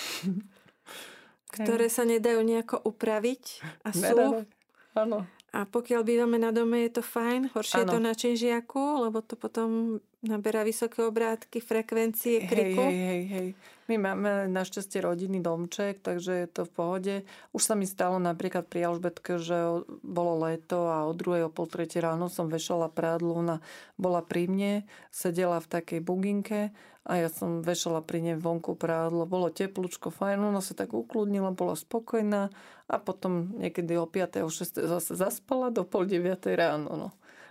ktoré 1.60 1.92
sa 1.92 2.08
nedajú 2.08 2.40
nejako 2.40 2.80
upraviť 2.80 3.44
a 3.84 3.90
sú. 3.92 4.48
Áno. 4.96 5.28
A 5.52 5.68
pokiaľ 5.68 6.02
bývame 6.08 6.40
na 6.40 6.56
dome, 6.56 6.88
je 6.88 6.96
to 6.96 7.04
fajn. 7.04 7.52
Horšie 7.52 7.84
ano. 7.84 7.84
je 7.84 7.88
to 7.92 8.00
na 8.00 8.14
činžiaku, 8.16 9.04
lebo 9.04 9.20
to 9.20 9.36
potom 9.36 10.00
naberá 10.24 10.64
vysoké 10.64 11.04
obrátky, 11.04 11.60
frekvencie, 11.60 12.48
kriku. 12.48 12.80
Hej, 12.88 12.96
hej, 12.96 13.04
hej, 13.04 13.24
hej. 13.28 13.48
My 13.92 14.16
máme 14.16 14.48
našťastie 14.48 15.04
rodinný 15.04 15.44
domček, 15.44 16.00
takže 16.00 16.32
je 16.32 16.48
to 16.48 16.64
v 16.64 16.72
pohode. 16.72 17.16
Už 17.52 17.60
sa 17.60 17.76
mi 17.76 17.84
stalo 17.84 18.24
napríklad 18.24 18.72
pri 18.72 18.88
Alžbetke, 18.88 19.36
že 19.36 19.84
bolo 20.00 20.48
leto 20.48 20.88
a 20.88 21.04
o 21.04 21.12
druhej, 21.12 21.44
o 21.44 21.52
pol 21.52 21.68
tretie 21.68 22.00
ráno 22.00 22.32
som 22.32 22.48
vešala 22.48 22.88
prádlo. 22.88 23.36
Ona 23.36 23.60
bola 24.00 24.24
pri 24.24 24.48
mne, 24.48 24.74
sedela 25.12 25.60
v 25.60 25.68
takej 25.68 26.00
buginke 26.00 26.72
a 27.04 27.20
ja 27.20 27.28
som 27.28 27.60
vešala 27.60 28.00
pri 28.00 28.32
nej 28.32 28.40
vonku 28.40 28.80
prádlo. 28.80 29.28
Bolo 29.28 29.52
teplúčko, 29.52 30.08
fajn, 30.08 30.40
ona 30.40 30.64
sa 30.64 30.72
tak 30.72 30.96
ukludnila, 30.96 31.52
bola 31.52 31.76
spokojná 31.76 32.48
a 32.88 32.96
potom 32.96 33.60
niekedy 33.60 34.00
o 34.00 34.08
5. 34.08 34.48
o 34.48 34.48
6. 34.48 34.88
zase 34.88 35.20
zaspala 35.20 35.68
do 35.68 35.84
pol 35.84 36.08
9. 36.08 36.32
ráno. 36.56 36.96
No. 36.96 37.10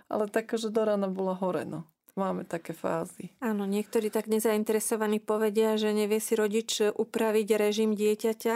Ale 0.09 0.25
taká, 0.25 0.57
že 0.57 0.73
do 0.73 0.81
rána 0.81 1.05
bola 1.05 1.37
hore. 1.37 1.69
No. 1.69 1.85
Máme 2.19 2.43
také 2.43 2.75
fázy. 2.75 3.31
Áno, 3.39 3.63
niektorí 3.63 4.11
tak 4.11 4.27
nezainteresovaní 4.27 5.23
povedia, 5.23 5.79
že 5.79 5.95
nevie 5.95 6.19
si 6.19 6.35
rodič 6.35 6.83
upraviť 6.83 7.47
režim 7.55 7.95
dieťaťa, 7.95 8.55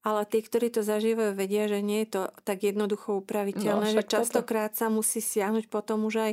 ale 0.00 0.20
tí, 0.24 0.40
ktorí 0.40 0.72
to 0.72 0.80
zažívajú, 0.80 1.36
vedia, 1.36 1.68
že 1.68 1.84
nie 1.84 2.04
je 2.04 2.16
to 2.16 2.22
tak 2.44 2.64
jednoducho 2.64 3.20
upraviteľné, 3.20 3.92
no, 3.92 3.96
že 4.00 4.04
častokrát 4.04 4.72
toto... 4.72 4.80
sa 4.80 4.86
musí 4.88 5.20
siahnuť 5.20 5.68
potom 5.68 6.08
už 6.08 6.32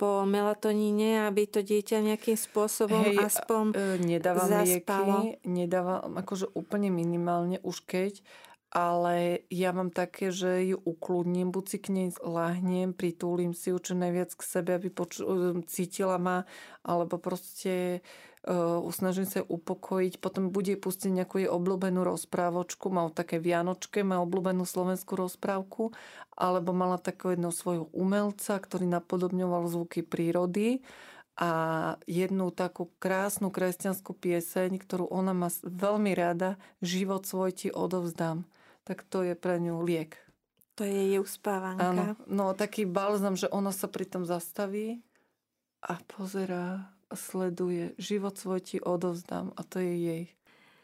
po 0.00 0.24
melatoníne, 0.24 1.28
aby 1.28 1.44
to 1.44 1.60
dieťa 1.60 2.00
nejakým 2.00 2.38
spôsobom 2.38 3.04
Hej, 3.04 3.20
aspoň 3.20 3.64
e, 3.76 4.00
nedávam 4.00 4.48
zaspalo. 4.48 5.28
lieky, 5.28 5.44
nedávam 5.44 6.16
akože 6.16 6.48
úplne 6.56 6.88
minimálne 6.88 7.60
už 7.60 7.84
keď, 7.84 8.24
ale 8.70 9.42
ja 9.50 9.74
mám 9.74 9.90
také, 9.90 10.30
že 10.30 10.62
ju 10.62 10.78
ukludním, 10.78 11.50
buď 11.50 11.64
si 11.66 11.78
k 11.82 11.86
nej 11.90 12.08
láhnem, 12.22 12.94
pritúlim 12.94 13.50
si 13.50 13.74
ju 13.74 13.82
čo 13.82 13.98
najviac 13.98 14.30
k 14.30 14.42
sebe, 14.46 14.78
aby 14.78 14.94
poču- 14.94 15.58
cítila 15.66 16.22
ma, 16.22 16.46
alebo 16.86 17.18
proste 17.18 17.98
uh, 18.46 18.78
usnažím 18.78 19.26
sa 19.26 19.42
upokojiť. 19.42 20.22
Potom 20.22 20.54
bude 20.54 20.78
pustiť 20.78 21.10
nejakú 21.10 21.42
jej 21.42 21.50
obľúbenú 21.50 22.06
rozprávočku, 22.06 22.94
mal 22.94 23.10
také 23.10 23.42
Vianočke, 23.42 24.06
má 24.06 24.22
obľúbenú 24.22 24.62
slovenskú 24.62 25.18
rozprávku, 25.18 25.90
alebo 26.38 26.70
mala 26.70 27.02
takého 27.02 27.34
jedného 27.34 27.50
svojho 27.50 27.90
umelca, 27.90 28.54
ktorý 28.54 28.86
napodobňoval 28.86 29.66
zvuky 29.66 30.06
prírody 30.06 30.86
a 31.34 31.50
jednu 32.06 32.54
takú 32.54 32.94
krásnu 33.02 33.50
kresťanskú 33.50 34.14
pieseň, 34.14 34.78
ktorú 34.78 35.10
ona 35.10 35.34
má 35.34 35.50
veľmi 35.66 36.14
rada, 36.14 36.54
Život 36.78 37.26
svoj 37.26 37.50
ti 37.50 37.68
odovzdám 37.74 38.46
tak 38.84 39.04
to 39.06 39.22
je 39.22 39.34
pre 39.36 39.60
ňu 39.60 39.80
liek. 39.84 40.16
To 40.80 40.88
je 40.88 40.92
jej 40.92 41.18
uspávanka. 41.20 41.92
Áno, 41.92 42.04
no 42.24 42.56
taký 42.56 42.88
balzam, 42.88 43.36
že 43.36 43.50
ona 43.52 43.68
sa 43.68 43.84
pri 43.84 44.08
tom 44.08 44.24
zastaví 44.24 45.04
a 45.84 46.00
pozerá 46.08 46.88
a 47.10 47.14
sleduje. 47.18 47.92
Život 48.00 48.38
svoj 48.38 48.60
ti 48.64 48.76
odovzdám 48.80 49.52
a 49.56 49.60
to 49.66 49.82
je 49.82 49.94
jej. 49.98 50.24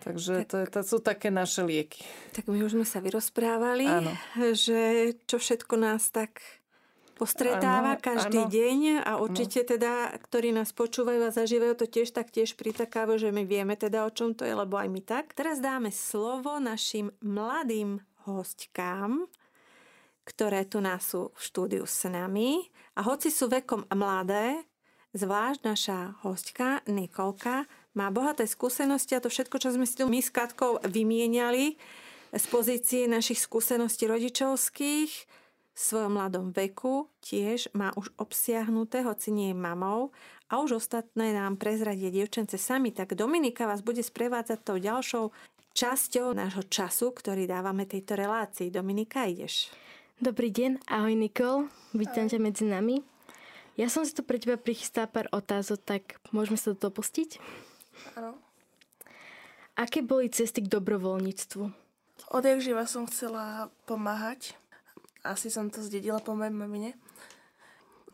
Takže 0.04 0.44
tak, 0.44 0.48
to, 0.52 0.56
je, 0.60 0.66
to 0.68 0.80
sú 0.84 0.98
také 1.00 1.32
naše 1.32 1.64
lieky. 1.64 2.04
Tak 2.36 2.52
my 2.52 2.60
už 2.60 2.76
sme 2.76 2.86
sa 2.86 3.00
vyrozprávali, 3.00 3.88
Áno. 3.88 4.12
že 4.52 5.12
čo 5.24 5.40
všetko 5.40 5.80
nás 5.80 6.12
tak 6.12 6.44
postretáva 7.16 7.96
ano, 7.96 8.04
každý 8.04 8.44
ano. 8.44 8.52
deň 8.52 8.78
a 9.00 9.12
určite 9.16 9.64
ano. 9.64 9.70
teda, 9.72 9.92
ktorí 10.20 10.52
nás 10.52 10.76
počúvajú 10.76 11.24
a 11.24 11.32
zažívajú 11.32 11.74
to 11.80 11.86
tiež, 11.88 12.12
tak 12.12 12.28
tiež 12.28 12.60
pritakávajú, 12.60 13.26
že 13.26 13.30
my 13.32 13.48
vieme 13.48 13.72
teda 13.72 14.04
o 14.04 14.12
čom 14.12 14.36
to 14.36 14.44
je, 14.44 14.52
lebo 14.52 14.76
aj 14.76 14.88
my 14.92 15.00
tak. 15.00 15.32
Teraz 15.32 15.64
dáme 15.64 15.88
slovo 15.88 16.60
našim 16.60 17.08
mladým 17.24 18.04
hostkám, 18.28 19.24
ktoré 20.28 20.68
tu 20.68 20.84
nás 20.84 21.00
sú 21.08 21.32
v 21.32 21.40
štúdiu 21.40 21.84
s 21.88 22.04
nami. 22.04 22.68
A 22.98 23.08
hoci 23.08 23.32
sú 23.32 23.48
vekom 23.48 23.88
mladé, 23.96 24.68
zvlášť 25.16 25.60
naša 25.64 25.98
hostka 26.20 26.84
Nikolka 26.84 27.64
má 27.96 28.12
bohaté 28.12 28.44
skúsenosti 28.44 29.16
a 29.16 29.24
to 29.24 29.32
všetko, 29.32 29.56
čo 29.56 29.72
sme 29.72 29.88
si 29.88 29.96
tu 29.96 30.04
my 30.04 30.20
s 30.20 30.28
Katkou 30.28 30.84
vymieniali 30.84 31.80
z 32.36 32.44
pozície 32.52 33.08
našich 33.08 33.40
skúseností 33.40 34.04
rodičovských, 34.04 35.10
svojom 35.76 36.16
mladom 36.16 36.56
veku 36.56 37.12
tiež 37.20 37.68
má 37.76 37.92
už 38.00 38.08
obsiahnuté, 38.16 39.04
hoci 39.04 39.28
nie 39.28 39.52
je 39.52 39.56
mamou 39.60 40.08
a 40.48 40.64
už 40.64 40.80
ostatné 40.80 41.36
nám 41.36 41.60
prezradie 41.60 42.08
dievčence 42.08 42.56
sami, 42.56 42.96
tak 42.96 43.12
Dominika 43.12 43.68
vás 43.68 43.84
bude 43.84 44.00
sprevádzať 44.00 44.58
tou 44.64 44.80
ďalšou 44.80 45.36
časťou 45.76 46.32
nášho 46.32 46.64
času, 46.72 47.12
ktorý 47.12 47.44
dávame 47.44 47.84
tejto 47.84 48.16
relácii. 48.16 48.72
Dominika, 48.72 49.28
ideš. 49.28 49.68
Dobrý 50.16 50.48
deň, 50.48 50.88
ahoj 50.88 51.12
Nikol, 51.12 51.68
vítam 51.92 52.24
ťa 52.24 52.40
medzi 52.40 52.64
nami. 52.64 53.04
Ja 53.76 53.92
som 53.92 54.08
si 54.08 54.16
tu 54.16 54.24
pre 54.24 54.40
teba 54.40 54.56
prichystala 54.56 55.04
pár 55.04 55.28
otázok, 55.28 55.84
tak 55.84 56.02
môžeme 56.32 56.56
sa 56.56 56.72
do 56.72 56.80
toho 56.80 56.96
pustiť? 56.96 57.36
Áno. 58.16 58.40
Aké 59.76 60.00
boli 60.00 60.32
cesty 60.32 60.64
k 60.64 60.72
dobrovoľníctvu? 60.72 61.68
Odjak 62.32 62.64
živa 62.64 62.88
som 62.88 63.04
chcela 63.04 63.68
pomáhať 63.84 64.56
asi 65.30 65.50
som 65.50 65.70
to 65.70 65.82
zdedila 65.82 66.22
po 66.22 66.34
mojej 66.38 66.54
mamine. 66.54 66.90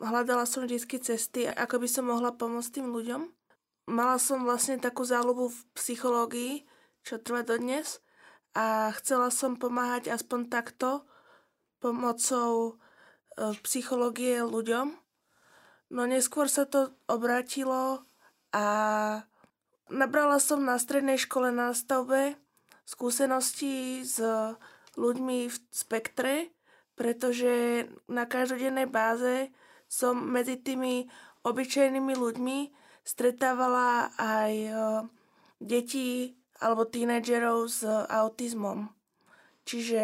Hľadala 0.01 0.49
som 0.49 0.65
vždy 0.65 0.99
cesty, 0.99 1.45
ako 1.47 1.79
by 1.79 1.87
som 1.87 2.09
mohla 2.09 2.33
pomôcť 2.33 2.81
tým 2.81 2.89
ľuďom. 2.91 3.29
Mala 3.93 4.17
som 4.17 4.43
vlastne 4.47 4.79
takú 4.79 5.03
záľubu 5.03 5.51
v 5.51 5.59
psychológii, 5.75 6.53
čo 7.03 7.19
trvá 7.19 7.43
dodnes 7.43 7.99
a 8.55 8.95
chcela 9.01 9.27
som 9.33 9.59
pomáhať 9.59 10.13
aspoň 10.13 10.47
takto 10.47 11.03
pomocou 11.83 12.79
e, 13.35 13.53
psychológie 13.67 14.39
ľuďom. 14.39 14.95
No 15.93 16.01
neskôr 16.07 16.47
sa 16.47 16.63
to 16.63 16.95
obrátilo 17.11 18.07
a 18.55 18.65
nabrala 19.91 20.39
som 20.39 20.63
na 20.63 20.79
strednej 20.79 21.19
škole 21.19 21.51
na 21.51 21.75
stavbe 21.75 22.39
skúsenosti 22.87 24.01
s 24.07 24.17
ľuďmi 24.95 25.49
v 25.51 25.55
spektre 25.69 26.53
pretože 26.93 27.85
na 28.05 28.29
každodennej 28.29 28.85
báze 28.85 29.49
som 29.89 30.17
medzi 30.17 30.57
tými 30.57 31.09
obyčajnými 31.43 32.13
ľuďmi 32.17 32.59
stretávala 33.03 34.13
aj 34.15 34.53
e, 34.53 34.71
deti 35.59 36.33
alebo 36.63 36.87
tínedžerov 36.87 37.67
s 37.67 37.83
autizmom. 38.07 38.87
Čiže 39.67 40.03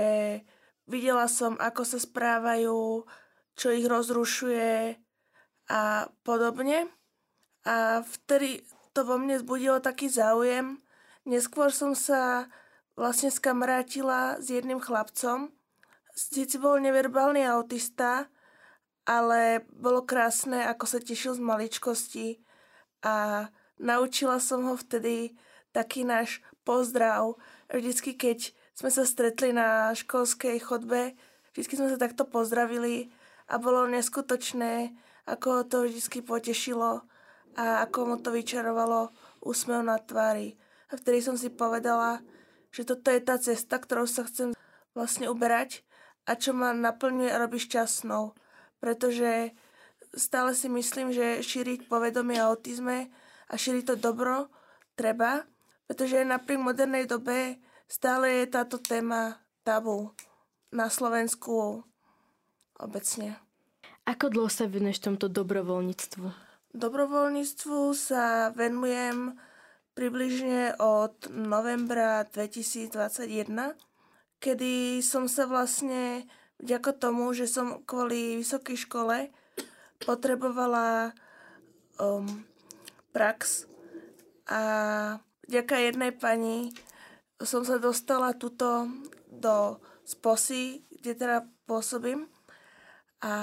videla 0.90 1.30
som, 1.32 1.56
ako 1.56 1.82
sa 1.88 2.00
správajú, 2.02 3.08
čo 3.56 3.68
ich 3.72 3.88
rozrušuje 3.88 5.00
a 5.72 6.10
podobne. 6.26 6.92
A 7.64 8.02
vtedy 8.04 8.64
to 8.92 9.06
vo 9.06 9.16
mne 9.16 9.40
zbudilo 9.40 9.80
taký 9.80 10.12
záujem. 10.12 10.82
Neskôr 11.28 11.70
som 11.70 11.94
sa 11.94 12.50
vlastne 12.98 13.32
skamarátila 13.32 14.42
s 14.42 14.52
jedným 14.52 14.82
chlapcom, 14.82 15.54
síce 16.20 16.60
bol 16.60 16.84
neverbálny 16.84 17.48
autista, 17.48 18.28
ale 19.08 19.64
bolo 19.72 20.04
krásne, 20.04 20.68
ako 20.68 20.86
sa 20.86 21.00
tešil 21.00 21.40
z 21.40 21.42
maličkosti 21.42 22.28
a 23.08 23.48
naučila 23.80 24.44
som 24.44 24.68
ho 24.68 24.76
vtedy 24.76 25.40
taký 25.72 26.04
náš 26.04 26.44
pozdrav. 26.68 27.40
Vždycky, 27.72 28.20
keď 28.20 28.52
sme 28.76 28.92
sa 28.92 29.08
stretli 29.08 29.56
na 29.56 29.96
školskej 29.96 30.60
chodbe, 30.60 31.16
vždycky 31.56 31.80
sme 31.80 31.88
sa 31.88 31.98
takto 31.98 32.28
pozdravili 32.28 33.10
a 33.48 33.58
bolo 33.58 33.88
neskutočné, 33.88 34.94
ako 35.26 35.64
to 35.66 35.88
vždycky 35.88 36.20
potešilo 36.20 37.08
a 37.58 37.64
ako 37.88 37.98
mu 38.06 38.16
to 38.22 38.30
vyčarovalo 38.30 39.10
úsmev 39.42 39.82
na 39.82 39.98
tvári. 39.98 40.60
A 40.92 40.98
vtedy 41.00 41.24
som 41.24 41.40
si 41.40 41.50
povedala, 41.50 42.22
že 42.70 42.86
toto 42.86 43.10
je 43.10 43.22
tá 43.24 43.42
cesta, 43.42 43.82
ktorou 43.82 44.06
sa 44.06 44.26
chcem 44.26 44.54
vlastne 44.94 45.30
uberať 45.30 45.82
a 46.30 46.38
čo 46.38 46.54
ma 46.54 46.70
naplňuje 46.78 47.34
a 47.34 47.42
robí 47.42 47.58
šťastnou. 47.58 48.38
Pretože 48.78 49.58
stále 50.14 50.54
si 50.54 50.70
myslím, 50.70 51.10
že 51.10 51.42
šíriť 51.42 51.90
povedomie 51.90 52.38
o 52.46 52.54
autizme 52.54 53.10
a 53.50 53.54
šíriť 53.58 53.84
to 53.90 53.96
dobro 53.98 54.54
treba, 54.94 55.50
pretože 55.90 56.22
napriek 56.22 56.62
modernej 56.62 57.10
dobe 57.10 57.58
stále 57.90 58.46
je 58.46 58.54
táto 58.54 58.78
téma 58.78 59.42
tabu 59.66 60.14
na 60.70 60.86
Slovensku 60.94 61.82
obecne. 62.78 63.42
Ako 64.06 64.30
dlho 64.30 64.50
sa 64.50 64.70
venuješ 64.70 65.06
tomto 65.06 65.30
dobrovoľníctvu? 65.34 66.26
Dobrovoľníctvu 66.78 67.80
sa 67.98 68.54
venujem 68.54 69.34
približne 69.98 70.78
od 70.78 71.14
novembra 71.34 72.22
2021, 72.30 73.89
kedy 74.40 75.04
som 75.04 75.28
sa 75.28 75.46
vlastne 75.46 76.28
vďaka 76.60 76.92
tomu, 76.96 77.32
že 77.36 77.48
som 77.48 77.84
kvôli 77.84 78.40
vysokej 78.40 78.88
škole 78.88 79.32
potrebovala 80.00 81.12
um, 82.00 82.48
prax 83.12 83.68
a 84.48 84.62
vďaka 85.48 85.76
jednej 85.78 86.12
pani 86.16 86.72
som 87.40 87.64
sa 87.64 87.80
dostala 87.80 88.36
tuto 88.36 88.88
do 89.28 89.80
Sposy, 90.04 90.84
kde 90.90 91.14
teda 91.16 91.38
pôsobím 91.70 92.28
a 93.22 93.34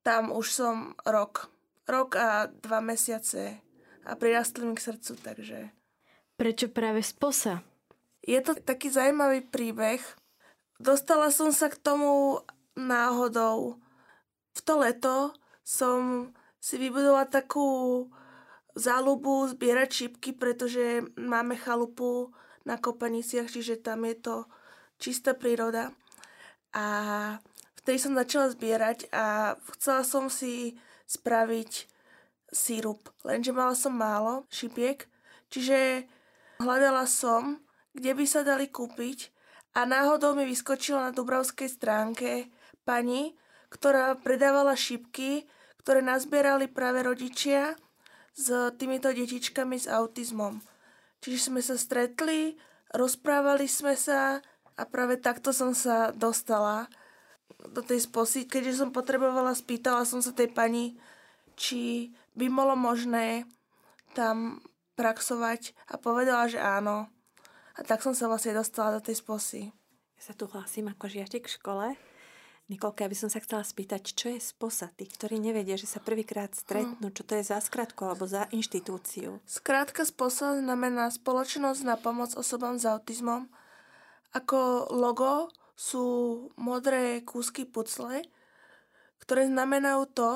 tam 0.00 0.32
už 0.32 0.46
som 0.50 0.76
rok. 1.04 1.52
Rok 1.84 2.16
a 2.16 2.48
dva 2.48 2.80
mesiace 2.80 3.60
a 4.08 4.16
prirastli 4.16 4.64
mi 4.64 4.72
k 4.72 4.80
srdcu, 4.80 5.12
takže... 5.20 5.68
Prečo 6.40 6.72
práve 6.72 7.04
Sposa? 7.04 7.60
Je 8.24 8.40
to 8.40 8.56
taký 8.56 8.88
zaujímavý 8.88 9.44
príbeh. 9.44 10.00
Dostala 10.80 11.28
som 11.28 11.52
sa 11.52 11.68
k 11.68 11.76
tomu 11.76 12.40
náhodou 12.74 13.84
v 14.54 14.60
to 14.62 14.74
leto 14.78 15.16
som 15.66 16.30
si 16.62 16.78
vybudovala 16.78 17.26
takú 17.26 18.06
záľubu 18.74 19.50
zbierať 19.54 19.88
šípky, 19.90 20.30
pretože 20.34 21.04
máme 21.18 21.58
chalupu 21.58 22.32
na 22.64 22.78
Kopaniciach, 22.80 23.50
čiže 23.50 23.82
tam 23.82 24.06
je 24.08 24.16
to 24.18 24.36
čistá 24.98 25.36
príroda. 25.36 25.92
A 26.74 26.86
vtedy 27.78 27.98
som 28.00 28.18
začala 28.18 28.50
zbierať 28.50 29.10
a 29.14 29.54
chcela 29.78 30.02
som 30.02 30.26
si 30.32 30.74
spraviť 31.06 31.86
sírup, 32.54 33.10
lenže 33.26 33.50
mala 33.50 33.74
som 33.74 33.94
málo 33.94 34.46
šipiek, 34.48 35.06
čiže 35.50 36.06
hľadala 36.62 37.04
som, 37.06 37.58
kde 37.94 38.10
by 38.12 38.24
sa 38.26 38.42
dali 38.42 38.66
kúpiť 38.68 39.30
a 39.74 39.86
náhodou 39.86 40.34
mi 40.34 40.46
vyskočila 40.46 41.10
na 41.10 41.12
Dubravskej 41.14 41.70
stránke 41.70 42.50
pani, 42.82 43.34
ktorá 43.70 44.14
predávala 44.18 44.78
šipky, 44.78 45.46
ktoré 45.82 46.02
nazbierali 46.02 46.70
práve 46.70 47.02
rodičia 47.02 47.74
s 48.34 48.50
týmito 48.78 49.10
detičkami 49.10 49.78
s 49.78 49.86
autizmom. 49.86 50.58
Čiže 51.22 51.38
sme 51.50 51.60
sa 51.62 51.78
stretli, 51.78 52.58
rozprávali 52.94 53.66
sme 53.66 53.98
sa 53.98 54.42
a 54.74 54.82
práve 54.86 55.18
takto 55.18 55.54
som 55.54 55.70
sa 55.72 56.10
dostala 56.10 56.90
do 57.62 57.80
tej 57.80 58.04
sposy. 58.04 58.44
Keďže 58.44 58.84
som 58.84 58.90
potrebovala, 58.90 59.54
spýtala 59.54 60.02
som 60.04 60.20
sa 60.20 60.34
tej 60.34 60.50
pani, 60.50 60.98
či 61.54 62.10
by 62.34 62.50
bolo 62.50 62.74
možné 62.74 63.46
tam 64.12 64.62
praxovať 64.98 65.74
a 65.90 65.98
povedala, 65.98 66.50
že 66.50 66.58
áno. 66.58 67.13
A 67.74 67.82
tak 67.82 68.02
som 68.06 68.14
sa 68.14 68.30
vlastne 68.30 68.54
dostala 68.54 68.94
do 68.96 69.02
tej 69.02 69.18
sposy. 69.18 69.74
Ja 70.14 70.22
sa 70.30 70.32
tu 70.32 70.46
hlásim 70.46 70.86
ako 70.86 71.10
žiaček 71.10 71.50
v 71.50 71.54
škole 71.58 71.86
Nikolka, 72.64 73.04
ja 73.04 73.12
by 73.12 73.18
som 73.20 73.28
sa 73.28 73.44
chcela 73.44 73.60
spýtať, 73.60 74.16
čo 74.16 74.32
je 74.32 74.40
sposa? 74.40 74.88
Tí, 74.96 75.04
ktorí 75.04 75.36
nevedia, 75.36 75.76
že 75.76 75.84
sa 75.84 76.00
prvýkrát 76.00 76.48
stretnú, 76.56 77.12
čo 77.12 77.20
to 77.20 77.36
je 77.36 77.44
za 77.44 77.60
skratku 77.60 78.08
alebo 78.08 78.24
za 78.24 78.48
inštitúciu? 78.56 79.36
Skrátka 79.44 80.08
sposa 80.08 80.56
znamená 80.56 81.12
Spoločnosť 81.12 81.84
na 81.84 82.00
pomoc 82.00 82.32
osobám 82.32 82.80
s 82.80 82.88
autizmom. 82.88 83.52
Ako 84.32 84.88
logo 84.96 85.52
sú 85.76 86.04
modré 86.56 87.20
kúsky 87.20 87.68
pucle, 87.68 88.24
ktoré 89.20 89.44
znamenajú 89.44 90.08
to, 90.16 90.32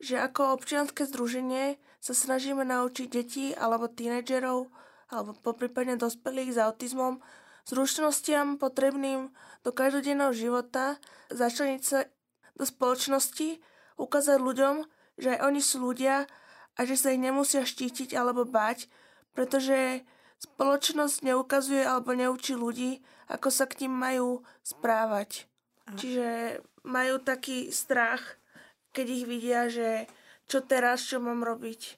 že 0.00 0.16
ako 0.16 0.56
občianske 0.56 1.04
združenie 1.04 1.76
sa 2.00 2.16
snažíme 2.16 2.64
naučiť 2.64 3.06
detí 3.12 3.46
alebo 3.52 3.92
tínedžerov 3.92 4.72
alebo 5.08 5.36
poprípadne 5.40 5.96
dospelých 5.96 6.56
s 6.56 6.58
autizmom 6.60 7.20
zručnostiam 7.68 8.56
potrebným 8.56 9.28
do 9.60 9.70
každodenného 9.72 10.32
života, 10.32 10.96
začleniť 11.28 11.82
sa 11.84 12.08
do 12.56 12.64
spoločnosti, 12.64 13.60
ukázať 14.00 14.38
ľuďom, 14.40 14.88
že 15.20 15.36
aj 15.36 15.40
oni 15.44 15.60
sú 15.60 15.84
ľudia 15.84 16.24
a 16.78 16.80
že 16.86 16.96
sa 16.96 17.12
ich 17.12 17.20
nemusia 17.20 17.68
štítiť 17.68 18.16
alebo 18.16 18.48
bať, 18.48 18.88
pretože 19.36 20.06
spoločnosť 20.38 21.26
neukazuje 21.26 21.82
alebo 21.82 22.14
neučí 22.14 22.54
ľudí, 22.54 23.04
ako 23.28 23.52
sa 23.52 23.66
k 23.66 23.84
ním 23.84 23.94
majú 23.98 24.28
správať. 24.64 25.50
Čiže 25.98 26.60
majú 26.84 27.20
taký 27.20 27.72
strach, 27.72 28.40
keď 28.92 29.06
ich 29.08 29.24
vidia, 29.28 29.60
že 29.68 30.08
čo 30.48 30.64
teraz, 30.64 31.04
čo 31.04 31.20
mám 31.20 31.44
robiť. 31.44 31.96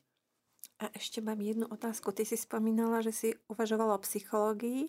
A 0.81 0.89
ešte 0.97 1.21
mám 1.21 1.39
jednu 1.45 1.69
otázku. 1.69 2.09
Ty 2.11 2.25
si 2.25 2.41
spomínala, 2.41 3.05
že 3.05 3.13
si 3.13 3.29
uvažovala 3.53 4.01
o 4.01 4.05
psychológii 4.05 4.89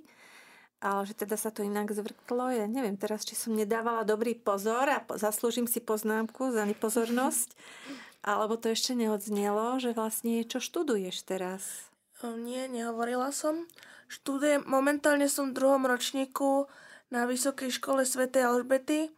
ale 0.82 1.06
že 1.06 1.14
teda 1.14 1.38
sa 1.38 1.54
to 1.54 1.62
inak 1.62 1.94
zvrtlo. 1.94 2.50
Ja 2.50 2.66
neviem 2.66 2.98
teraz, 2.98 3.22
či 3.22 3.38
som 3.38 3.54
nedávala 3.54 4.02
dobrý 4.02 4.34
pozor 4.34 4.90
a 4.90 5.06
zaslúžim 5.14 5.70
si 5.70 5.78
poznámku 5.78 6.50
za 6.50 6.66
nepozornosť, 6.66 7.54
alebo 8.26 8.58
to 8.58 8.74
ešte 8.74 8.98
neodznelo, 8.98 9.78
že 9.78 9.94
vlastne 9.94 10.42
čo 10.42 10.58
študuješ 10.58 11.22
teraz? 11.24 11.88
Nie, 12.22 12.70
nehovorila 12.70 13.34
som. 13.34 13.66
Študujem, 14.06 14.66
momentálne 14.70 15.26
som 15.26 15.50
v 15.50 15.58
druhom 15.58 15.90
ročníku 15.90 16.70
na 17.10 17.26
Vysokej 17.26 17.74
škole 17.74 18.06
Sv. 18.06 18.30
Alžbety. 18.30 19.10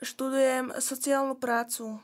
Študujem 0.00 0.72
sociálnu 0.80 1.36
prácu. 1.36 2.00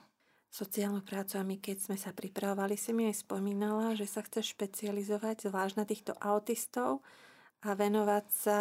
Sociálnu 0.48 1.04
prácu 1.04 1.36
a 1.36 1.44
my 1.44 1.60
keď 1.60 1.76
sme 1.92 1.96
sa 2.00 2.16
pripravovali, 2.16 2.74
si 2.74 2.96
mi 2.96 3.04
aj 3.12 3.20
spomínala, 3.28 3.92
že 3.92 4.08
sa 4.08 4.24
chceš 4.24 4.56
špecializovať 4.56 5.44
zvlášť 5.44 5.74
na 5.76 5.84
týchto 5.84 6.12
autistov 6.16 7.04
a 7.60 7.76
venovať 7.76 8.26
sa, 8.32 8.60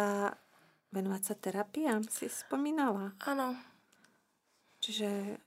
venovať 0.92 1.22
sa 1.24 1.34
terapiám, 1.34 2.04
si 2.04 2.28
spomínala? 2.28 3.16
Áno. 3.24 3.56
Čiže 4.84 5.40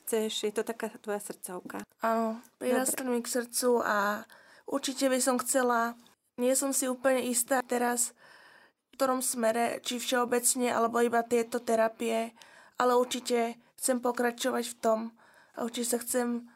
chceš, 0.00 0.46
je 0.46 0.52
to 0.54 0.62
taká 0.62 0.94
tvoja 1.02 1.18
srdcovka? 1.20 1.82
Áno, 2.00 2.38
prirastli 2.62 3.10
mi 3.10 3.20
k 3.20 3.28
srdcu 3.28 3.82
a 3.82 4.24
určite 4.70 5.10
by 5.10 5.18
som 5.20 5.36
chcela, 5.42 5.98
nie 6.38 6.54
som 6.54 6.70
si 6.70 6.86
úplne 6.86 7.26
istá 7.26 7.60
teraz, 7.66 8.14
v 8.90 8.98
ktorom 8.98 9.20
smere, 9.20 9.82
či 9.82 9.98
všeobecne, 9.98 10.70
alebo 10.70 11.02
iba 11.02 11.26
tieto 11.26 11.58
terapie, 11.60 12.32
ale 12.80 12.96
určite 12.96 13.58
chcem 13.76 13.98
pokračovať 14.00 14.64
v 14.70 14.78
tom 14.80 15.00
a 15.60 15.68
určite 15.68 15.92
sa 15.92 15.98
chcem 16.00 16.48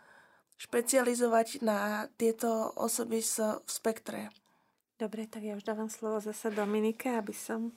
špecializovať 0.57 1.61
na 1.61 2.09
tieto 2.17 2.73
osoby 2.81 3.21
v 3.21 3.69
spektre. 3.69 4.33
Dobre, 4.97 5.29
tak 5.29 5.45
ja 5.45 5.61
už 5.61 5.69
dávam 5.69 5.93
slovo 5.93 6.25
zase 6.25 6.49
Dominike, 6.49 7.13
aby 7.13 7.37
som 7.37 7.77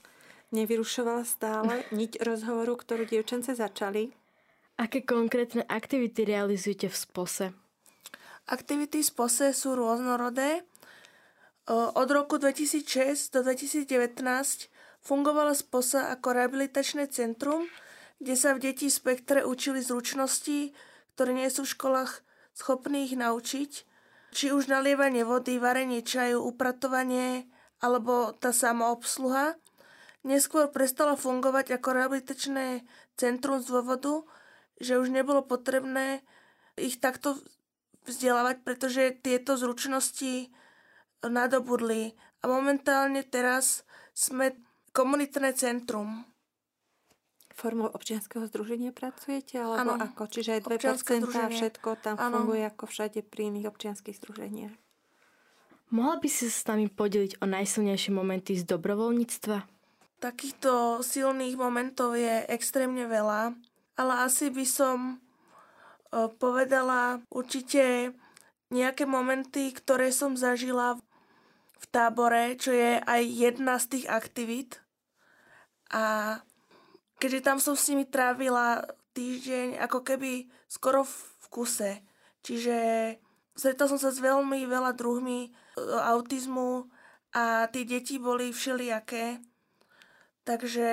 nevyrušovala 0.56 1.28
stále 1.28 1.84
niť 2.00 2.24
rozhovoru, 2.24 2.80
ktorú 2.80 3.04
dievčence 3.04 3.52
začali. 3.52 4.16
Aké 4.80 5.04
konkrétne 5.04 5.66
aktivity 5.68 6.24
realizujete 6.24 6.88
v 6.88 6.96
SPOSE? 6.96 7.48
Aktivity 8.48 9.04
v 9.04 9.10
SPOSE 9.10 9.52
sú 9.52 9.76
rôznorodé. 9.76 10.64
Od 11.68 12.08
roku 12.08 12.40
2006 12.40 13.36
do 13.36 13.44
2019 13.44 13.90
fungovala 15.04 15.52
SPOSA 15.52 16.16
ako 16.16 16.28
rehabilitačné 16.32 17.12
centrum, 17.12 17.68
kde 18.22 18.36
sa 18.40 18.56
v 18.56 18.72
deti 18.72 18.88
spektre 18.88 19.44
učili 19.44 19.84
zručnosti, 19.84 20.72
ktoré 21.18 21.34
nie 21.34 21.50
sú 21.50 21.66
v 21.66 21.74
školách 21.74 22.22
schopní 22.54 23.10
ich 23.10 23.18
naučiť. 23.18 23.72
Či 24.38 24.54
už 24.54 24.70
nalievanie 24.70 25.26
vody, 25.26 25.58
varenie 25.58 26.06
čaju, 26.06 26.46
upratovanie 26.46 27.50
alebo 27.82 28.38
tá 28.38 28.54
samoobsluha, 28.54 29.58
neskôr 30.22 30.70
prestala 30.70 31.18
fungovať 31.18 31.82
ako 31.82 31.88
rehabilitačné 31.90 32.86
centrum 33.18 33.58
z 33.58 33.74
dôvodu, 33.74 34.30
že 34.78 35.02
už 35.02 35.10
nebolo 35.10 35.42
potrebné 35.42 36.22
ich 36.78 37.02
takto 37.02 37.42
vzdelávať, 38.06 38.62
pretože 38.62 39.18
tieto 39.18 39.58
zručnosti 39.58 40.54
nadobudli. 41.26 42.14
Momentálne 42.46 43.26
teraz 43.26 43.82
sme 44.14 44.54
komunitné 44.94 45.58
centrum. 45.58 46.30
Formou 47.58 47.90
občianskeho 47.90 48.46
združenia 48.46 48.94
pracujete? 48.94 49.58
Alebo 49.58 49.98
Áno, 49.98 49.98
ako? 49.98 50.30
Čiže 50.30 50.62
aj 50.62 50.62
2% 50.62 50.78
občianske 50.78 51.10
a 51.10 51.20
združenie. 51.26 51.58
všetko 51.58 51.90
tam 52.06 52.16
Áno. 52.22 52.46
funguje 52.46 52.62
ako 52.70 52.86
všade 52.86 53.20
pri 53.26 53.50
iných 53.50 53.66
občianských 53.74 54.14
združeniach. 54.22 54.74
Mohla 55.90 56.16
by 56.22 56.30
si 56.30 56.54
sa 56.54 56.54
s 56.54 56.68
nami 56.70 56.86
podeliť 56.92 57.42
o 57.42 57.46
najsilnejšie 57.50 58.12
momenty 58.14 58.54
z 58.60 58.64
dobrovoľníctva? 58.70 59.58
Takýchto 60.22 61.02
silných 61.02 61.58
momentov 61.58 62.14
je 62.14 62.46
extrémne 62.46 63.10
veľa, 63.10 63.58
ale 63.98 64.14
asi 64.22 64.54
by 64.54 64.66
som 64.68 64.98
e, 65.10 66.30
povedala 66.38 67.26
určite 67.34 68.14
nejaké 68.70 69.10
momenty, 69.10 69.74
ktoré 69.74 70.14
som 70.14 70.38
zažila 70.38 71.00
v 71.78 71.86
tábore, 71.90 72.54
čo 72.60 72.70
je 72.70 73.02
aj 73.02 73.22
jedna 73.26 73.82
z 73.82 73.98
tých 73.98 74.06
aktivít. 74.12 74.84
A 75.88 76.38
keďže 77.18 77.46
tam 77.46 77.58
som 77.58 77.74
s 77.78 77.90
nimi 77.90 78.06
trávila 78.06 78.86
týždeň 79.14 79.82
ako 79.82 80.06
keby 80.06 80.46
skoro 80.70 81.04
v 81.06 81.46
kuse. 81.50 81.92
Čiže 82.46 82.78
stretla 83.58 83.86
som 83.90 84.00
sa 84.00 84.14
s 84.14 84.22
veľmi 84.22 84.64
veľa 84.70 84.94
druhmi 84.94 85.40
e, 85.46 85.50
autizmu 85.84 86.88
a 87.34 87.68
tie 87.74 87.84
deti 87.84 88.22
boli 88.22 88.54
všelijaké. 88.54 89.42
Takže 90.46 90.90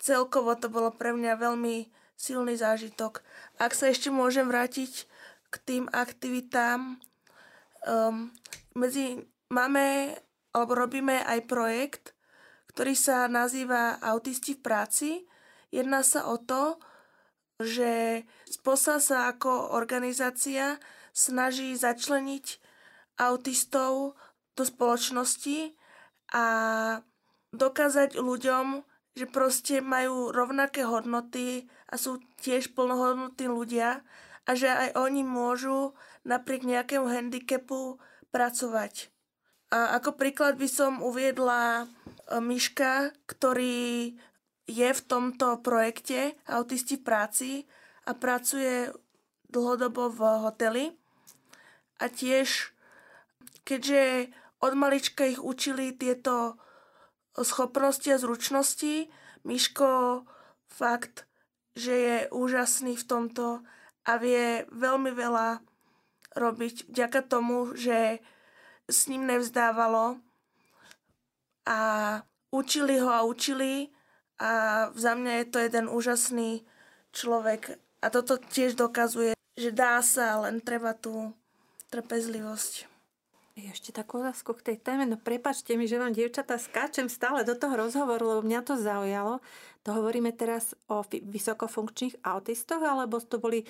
celkovo 0.00 0.56
to 0.58 0.66
bolo 0.72 0.90
pre 0.90 1.14
mňa 1.14 1.38
veľmi 1.38 1.88
silný 2.18 2.58
zážitok. 2.58 3.22
Ak 3.60 3.76
sa 3.76 3.92
ešte 3.92 4.10
môžem 4.10 4.50
vrátiť 4.50 5.06
k 5.52 5.54
tým 5.62 5.84
aktivitám, 5.94 6.98
um, 7.86 8.34
medzi, 8.74 9.22
máme 9.54 10.18
alebo 10.54 10.74
robíme 10.78 11.22
aj 11.26 11.50
projekt, 11.50 12.04
ktorý 12.74 12.94
sa 12.94 13.26
nazýva 13.26 13.98
Autisti 13.98 14.54
v 14.54 14.62
práci. 14.62 15.10
Jedná 15.74 16.06
sa 16.06 16.30
o 16.30 16.38
to, 16.38 16.78
že 17.58 18.22
SPOSA 18.46 19.02
sa 19.02 19.18
ako 19.34 19.74
organizácia 19.74 20.78
snaží 21.10 21.74
začleniť 21.74 22.62
autistov 23.18 24.14
do 24.54 24.62
spoločnosti 24.62 25.74
a 26.30 26.46
dokázať 27.54 28.18
ľuďom, 28.18 28.86
že 29.14 29.26
proste 29.30 29.78
majú 29.82 30.34
rovnaké 30.34 30.82
hodnoty 30.82 31.70
a 31.90 31.94
sú 31.94 32.18
tiež 32.42 32.74
plnohodnotní 32.74 33.46
ľudia 33.46 34.02
a 34.46 34.50
že 34.58 34.70
aj 34.70 34.98
oni 34.98 35.22
môžu 35.22 35.94
napriek 36.26 36.66
nejakému 36.66 37.06
handicapu 37.06 38.02
pracovať. 38.34 39.14
A 39.70 39.98
ako 39.98 40.18
príklad 40.18 40.58
by 40.58 40.68
som 40.70 41.02
uviedla 41.02 41.82
e, 41.82 42.38
Miška, 42.42 43.14
ktorý 43.26 44.14
je 44.64 44.88
v 44.92 45.00
tomto 45.04 45.60
projekte 45.60 46.32
Autisti 46.48 46.96
v 46.96 47.04
práci 47.04 47.50
a 48.08 48.16
pracuje 48.16 48.92
dlhodobo 49.48 50.08
v 50.10 50.20
hoteli. 50.44 50.84
A 52.00 52.08
tiež, 52.10 52.72
keďže 53.62 54.32
od 54.64 54.72
malička 54.74 55.28
ich 55.28 55.40
učili 55.40 55.92
tieto 55.94 56.56
schopnosti 57.36 58.08
a 58.08 58.18
zručnosti, 58.18 59.08
Miško 59.44 60.24
fakt, 60.66 61.28
že 61.76 61.94
je 61.94 62.16
úžasný 62.32 62.96
v 62.96 63.04
tomto 63.04 63.46
a 64.08 64.12
vie 64.16 64.64
veľmi 64.72 65.12
veľa 65.12 65.60
robiť 66.34 66.88
vďaka 66.88 67.20
tomu, 67.28 67.76
že 67.76 68.24
s 68.88 69.08
ním 69.08 69.28
nevzdávalo 69.28 70.18
a 71.64 71.80
učili 72.50 73.00
ho 73.00 73.10
a 73.10 73.24
učili 73.24 73.92
a 74.38 74.50
za 74.94 75.12
mňa 75.14 75.32
je 75.42 75.46
to 75.50 75.58
jeden 75.62 75.86
úžasný 75.86 76.66
človek 77.14 77.78
a 78.04 78.06
toto 78.12 78.36
tiež 78.36 78.76
dokazuje, 78.76 79.32
že 79.56 79.70
dá 79.72 80.02
sa, 80.04 80.44
len 80.44 80.60
treba 80.60 80.92
tú 80.92 81.32
trpezlivosť. 81.88 82.90
Ešte 83.54 83.94
takú 83.94 84.18
otázku 84.18 84.50
k 84.58 84.74
tej 84.74 84.76
téme. 84.82 85.06
No 85.06 85.14
prepačte 85.14 85.78
mi, 85.78 85.86
že 85.86 85.96
vám, 85.96 86.10
dievčatá, 86.10 86.58
skáčem 86.58 87.06
stále 87.06 87.46
do 87.46 87.54
toho 87.54 87.78
rozhovoru, 87.78 88.34
lebo 88.34 88.42
mňa 88.42 88.60
to 88.66 88.74
zaujalo. 88.74 89.38
To 89.86 89.94
hovoríme 89.94 90.34
teraz 90.34 90.74
o 90.90 91.06
vysokofunkčných 91.06 92.18
autistoch, 92.26 92.82
alebo 92.82 93.22
to 93.22 93.38
boli, 93.38 93.62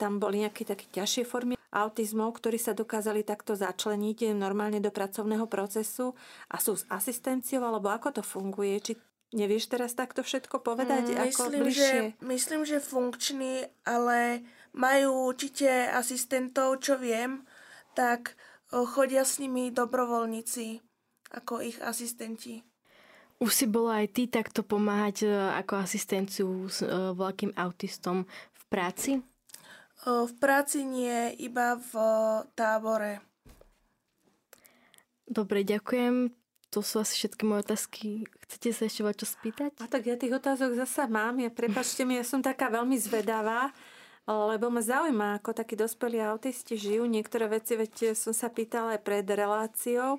tam 0.00 0.16
boli 0.16 0.48
nejaké 0.48 0.64
také 0.64 0.88
ťažšie 0.88 1.28
formy 1.28 1.60
autizmov, 1.68 2.40
ktorí 2.40 2.56
sa 2.56 2.72
dokázali 2.72 3.20
takto 3.20 3.52
začleniť 3.52 4.32
normálne 4.32 4.80
do 4.80 4.88
pracovného 4.88 5.44
procesu 5.44 6.16
a 6.48 6.56
sú 6.56 6.80
s 6.80 6.88
asistenciou, 6.88 7.60
alebo 7.68 7.92
ako 7.92 8.16
to 8.18 8.22
funguje? 8.24 8.80
Či 8.80 8.92
nevieš 9.32 9.68
teraz 9.68 9.92
takto 9.92 10.24
všetko 10.24 10.60
povedať? 10.64 11.12
Mm, 11.12 11.18
ako 11.28 11.42
myslím, 11.48 11.62
bližšie? 11.64 11.82
že, 11.82 11.98
myslím, 12.24 12.62
že 12.64 12.78
funkční, 12.80 13.54
ale 13.84 14.44
majú 14.72 15.28
určite 15.28 15.90
asistentov, 15.92 16.80
čo 16.80 16.96
viem, 16.96 17.44
tak 17.92 18.36
o, 18.72 18.86
chodia 18.86 19.24
s 19.26 19.42
nimi 19.42 19.74
dobrovoľníci 19.74 20.80
ako 21.34 21.60
ich 21.60 21.76
asistenti. 21.84 22.64
Už 23.38 23.54
si 23.54 23.66
bola 23.70 24.02
aj 24.02 24.08
ty 24.16 24.22
takto 24.26 24.66
pomáhať 24.66 25.28
e, 25.28 25.30
ako 25.30 25.72
asistenciu 25.78 26.66
s 26.66 26.82
e, 26.82 26.88
veľkým 27.14 27.54
autistom 27.54 28.26
v 28.54 28.62
práci? 28.66 29.12
V 30.08 30.32
práci 30.38 30.86
nie, 30.86 31.34
iba 31.42 31.74
v 31.74 31.92
tábore. 32.54 33.18
Dobre, 35.26 35.66
ďakujem. 35.66 36.32
To 36.72 36.80
sú 36.80 37.02
asi 37.02 37.18
všetky 37.18 37.42
moje 37.44 37.66
otázky. 37.68 38.24
Chcete 38.48 38.68
sa 38.72 38.88
ešte 38.88 39.04
čo 39.12 39.26
spýtať? 39.28 39.76
A 39.84 39.86
tak 39.92 40.08
ja 40.08 40.16
tých 40.16 40.32
otázok 40.32 40.72
zasa 40.72 41.04
mám. 41.04 41.36
Ja 41.36 41.52
prepačte 41.52 42.08
mi, 42.08 42.16
ja 42.16 42.24
som 42.24 42.40
taká 42.40 42.72
veľmi 42.72 42.96
zvedavá, 42.96 43.68
lebo 44.24 44.72
ma 44.72 44.80
zaujíma, 44.80 45.36
ako 45.36 45.52
takí 45.52 45.76
dospelí 45.76 46.16
autisti 46.24 46.80
žijú. 46.80 47.04
Niektoré 47.04 47.44
veci, 47.52 47.76
veď 47.76 48.16
som 48.16 48.32
sa 48.32 48.48
pýtala 48.48 48.96
aj 48.96 49.04
pred 49.04 49.28
reláciou. 49.28 50.16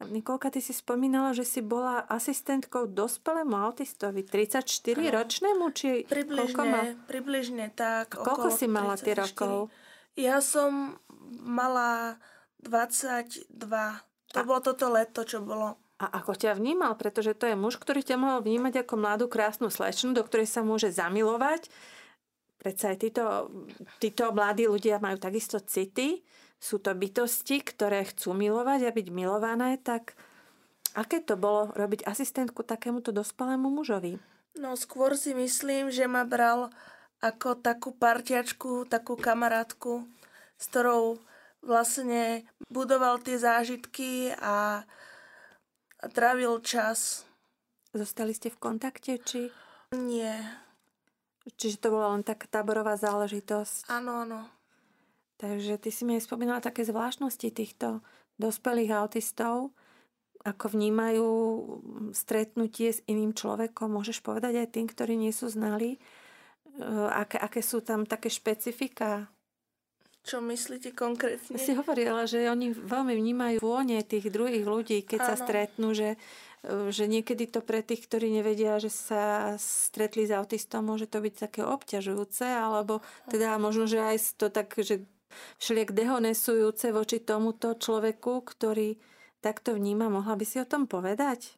Nikolka, 0.00 0.48
ty 0.48 0.64
si 0.64 0.72
spomínala, 0.72 1.36
že 1.36 1.44
si 1.44 1.60
bola 1.60 2.02
asistentkou 2.08 2.88
dospelému 2.88 3.52
autistovi, 3.52 4.24
34 4.24 4.64
ročnému, 4.96 5.64
či 5.76 6.08
koľko 6.08 6.62
mal? 6.64 6.96
Približne, 7.06 7.06
približne 7.06 7.66
tak. 7.76 8.16
Koľko 8.16 8.48
okolo 8.48 8.50
si 8.50 8.66
mala 8.66 8.96
tie 8.96 9.12
34. 9.12 9.22
rokov? 9.28 9.68
Ja 10.16 10.40
som 10.40 10.96
mala 11.44 12.16
22. 12.64 13.52
To 14.32 14.40
bolo 14.42 14.60
toto 14.64 14.88
leto, 14.88 15.22
čo 15.28 15.44
bolo. 15.44 15.76
A 16.00 16.08
ako 16.16 16.32
ťa 16.32 16.56
vnímal? 16.56 16.96
Pretože 16.96 17.36
to 17.36 17.44
je 17.44 17.52
muž, 17.52 17.76
ktorý 17.76 18.00
ťa 18.00 18.16
mohol 18.16 18.40
vnímať 18.40 18.88
ako 18.88 18.94
mladú, 18.96 19.28
krásnu 19.28 19.68
slečnu, 19.68 20.16
do 20.16 20.24
ktorej 20.24 20.48
sa 20.48 20.64
môže 20.64 20.88
zamilovať. 20.88 21.68
Predsa 22.56 22.96
aj 22.96 22.98
títo, 23.04 23.24
títo 24.00 24.32
mladí 24.32 24.64
ľudia 24.64 24.96
majú 24.96 25.20
takisto 25.20 25.60
city. 25.60 26.24
Sú 26.56 26.80
to 26.80 26.96
bytosti, 26.96 27.60
ktoré 27.60 28.08
chcú 28.08 28.32
milovať 28.32 28.88
a 28.88 28.96
byť 28.96 29.06
milované. 29.12 29.76
Tak 29.76 30.16
aké 30.96 31.20
to 31.20 31.36
bolo 31.36 31.68
robiť 31.76 32.08
asistentku 32.08 32.64
takémuto 32.64 33.12
dospelému 33.12 33.68
mužovi? 33.68 34.16
No 34.56 34.76
skôr 34.80 35.20
si 35.20 35.36
myslím, 35.36 35.92
že 35.92 36.08
ma 36.08 36.24
bral 36.24 36.72
ako 37.20 37.60
takú 37.60 37.92
parťačku, 37.92 38.88
takú 38.88 39.14
kamarátku, 39.20 40.08
s 40.56 40.64
ktorou 40.72 41.20
vlastne 41.60 42.48
budoval 42.72 43.20
tie 43.20 43.36
zážitky 43.36 44.32
a 44.40 44.88
trávil 46.08 46.56
čas. 46.64 47.28
Zostali 47.92 48.32
ste 48.32 48.48
v 48.48 48.58
kontakte? 48.62 49.20
Či... 49.20 49.52
Nie. 49.92 50.38
Čiže 51.58 51.82
to 51.82 51.88
bola 51.90 52.14
len 52.14 52.22
taká 52.22 52.46
táborová 52.46 52.94
záležitosť? 52.94 53.90
Áno, 53.90 54.22
áno. 54.24 54.40
Takže 55.40 55.80
ty 55.80 55.90
si 55.90 56.04
mi 56.04 56.14
aj 56.20 56.28
spomínala 56.28 56.60
také 56.60 56.84
zvláštnosti 56.84 57.48
týchto 57.50 58.04
dospelých 58.36 58.92
autistov, 58.92 59.72
ako 60.40 60.72
vnímajú 60.72 61.28
stretnutie 62.16 62.92
s 62.92 63.04
iným 63.08 63.32
človekom. 63.36 63.92
Môžeš 63.92 64.24
povedať 64.24 64.56
aj 64.60 64.68
tým, 64.72 64.86
ktorí 64.88 65.16
nie 65.16 65.32
sú 65.32 65.48
znali, 65.48 66.00
aké, 67.12 67.36
aké 67.40 67.60
sú 67.60 67.84
tam 67.84 68.04
také 68.04 68.32
špecifika? 68.32 69.28
Čo 70.20 70.44
myslíte 70.44 70.92
konkrétne? 70.92 71.56
Si 71.56 71.72
hovorila, 71.72 72.28
že 72.28 72.44
oni 72.44 72.76
veľmi 72.76 73.16
vnímajú 73.16 73.56
vône 73.64 74.04
tých 74.04 74.28
druhých 74.28 74.68
ľudí, 74.68 75.00
keď 75.02 75.20
sa 75.32 75.34
Áno. 75.34 75.42
stretnú, 75.48 75.88
že, 75.96 76.20
že 76.92 77.08
niekedy 77.08 77.48
to 77.48 77.64
pre 77.64 77.80
tých, 77.80 78.04
ktorí 78.04 78.28
nevedia, 78.28 78.76
že 78.76 78.92
sa 78.92 79.56
stretli 79.56 80.28
s 80.28 80.32
autistom, 80.36 80.92
môže 80.92 81.08
to 81.08 81.24
byť 81.24 81.34
také 81.48 81.60
obťažujúce, 81.64 82.44
alebo 82.44 83.00
teda 83.32 83.56
možno, 83.56 83.88
že 83.88 84.04
aj 84.04 84.16
to 84.36 84.52
tak, 84.52 84.76
že 84.76 85.08
všelijak 85.56 85.96
dehonesujúce 85.96 86.92
voči 86.92 87.22
tomuto 87.24 87.72
človeku, 87.78 88.44
ktorý 88.44 89.00
takto 89.40 89.72
vníma. 89.72 90.12
Mohla 90.12 90.36
by 90.36 90.44
si 90.44 90.60
o 90.60 90.68
tom 90.68 90.84
povedať? 90.84 91.56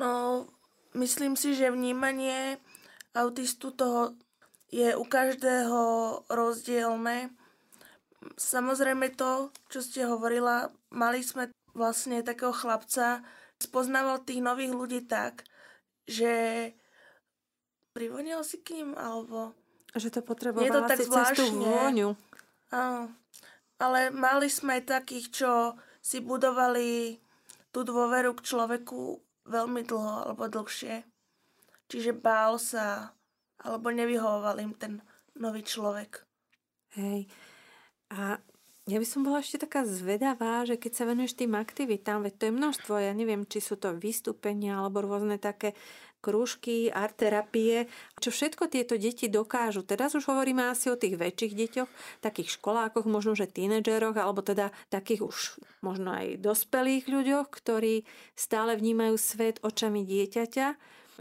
No, 0.00 0.46
myslím 0.96 1.36
si, 1.36 1.52
že 1.52 1.68
vnímanie 1.68 2.56
autistu 3.12 3.74
toho 3.74 4.16
je 4.72 4.94
u 4.96 5.04
každého 5.04 5.80
rozdielne. 6.32 7.34
Samozrejme 8.34 9.14
to, 9.14 9.54
čo 9.70 9.78
ste 9.78 10.02
hovorila, 10.02 10.74
mali 10.90 11.22
sme 11.22 11.50
vlastne 11.74 12.26
takého 12.26 12.50
chlapca 12.50 13.22
spoznával 13.62 14.22
tých 14.26 14.42
nových 14.42 14.74
ľudí 14.74 15.00
tak, 15.06 15.46
že 16.06 16.72
privonil 17.94 18.42
si 18.42 18.62
k 18.62 18.82
ním, 18.82 18.94
alebo... 18.94 19.54
Že 19.94 20.18
to 20.18 20.20
potrebovala 20.22 20.66
je 20.66 20.74
to 20.74 20.82
tak 20.86 20.98
zvláštne. 21.02 21.34
cez 21.34 21.50
tú 21.50 21.62
vôňu. 21.62 22.08
Áno. 22.70 23.10
Ale 23.78 24.10
mali 24.10 24.50
sme 24.50 24.82
aj 24.82 25.02
takých, 25.02 25.26
čo 25.30 25.52
si 26.02 26.18
budovali 26.18 27.18
tú 27.70 27.86
dôveru 27.86 28.34
k 28.34 28.44
človeku 28.46 29.22
veľmi 29.46 29.86
dlho 29.86 30.26
alebo 30.26 30.50
dlhšie. 30.50 31.06
Čiže 31.88 32.12
bál 32.18 32.58
sa, 32.60 33.14
alebo 33.62 33.88
nevyhovoval 33.94 34.60
im 34.60 34.74
ten 34.74 35.00
nový 35.38 35.62
človek. 35.62 36.26
Hej. 36.98 37.30
A 38.08 38.40
ja 38.88 38.96
by 38.96 39.04
som 39.04 39.20
bola 39.20 39.44
ešte 39.44 39.68
taká 39.68 39.84
zvedavá, 39.84 40.64
že 40.64 40.80
keď 40.80 40.92
sa 40.96 41.04
venuješ 41.04 41.36
tým 41.36 41.52
aktivitám, 41.52 42.24
veď 42.24 42.34
to 42.40 42.44
je 42.48 42.56
množstvo, 42.56 42.92
ja 42.96 43.12
neviem, 43.12 43.44
či 43.44 43.60
sú 43.60 43.76
to 43.76 43.92
vystúpenia 43.92 44.80
alebo 44.80 45.04
rôzne 45.04 45.36
také 45.36 45.76
krúžky, 46.18 46.90
art 46.90 47.20
terapie, 47.20 47.86
čo 48.18 48.34
všetko 48.34 48.66
tieto 48.66 48.98
deti 48.98 49.30
dokážu. 49.30 49.86
Teraz 49.86 50.18
už 50.18 50.26
hovoríme 50.26 50.66
asi 50.66 50.90
o 50.90 50.98
tých 50.98 51.14
väčších 51.14 51.54
deťoch, 51.54 51.90
takých 52.24 52.58
školákoch, 52.58 53.06
možno 53.06 53.38
že 53.38 53.46
tínedžeroch, 53.46 54.18
alebo 54.18 54.42
teda 54.42 54.74
takých 54.90 55.22
už 55.22 55.38
možno 55.84 56.16
aj 56.16 56.42
dospelých 56.42 57.06
ľuďoch, 57.06 57.46
ktorí 57.52 58.02
stále 58.34 58.74
vnímajú 58.74 59.14
svet 59.14 59.62
očami 59.62 60.02
dieťaťa, 60.02 60.66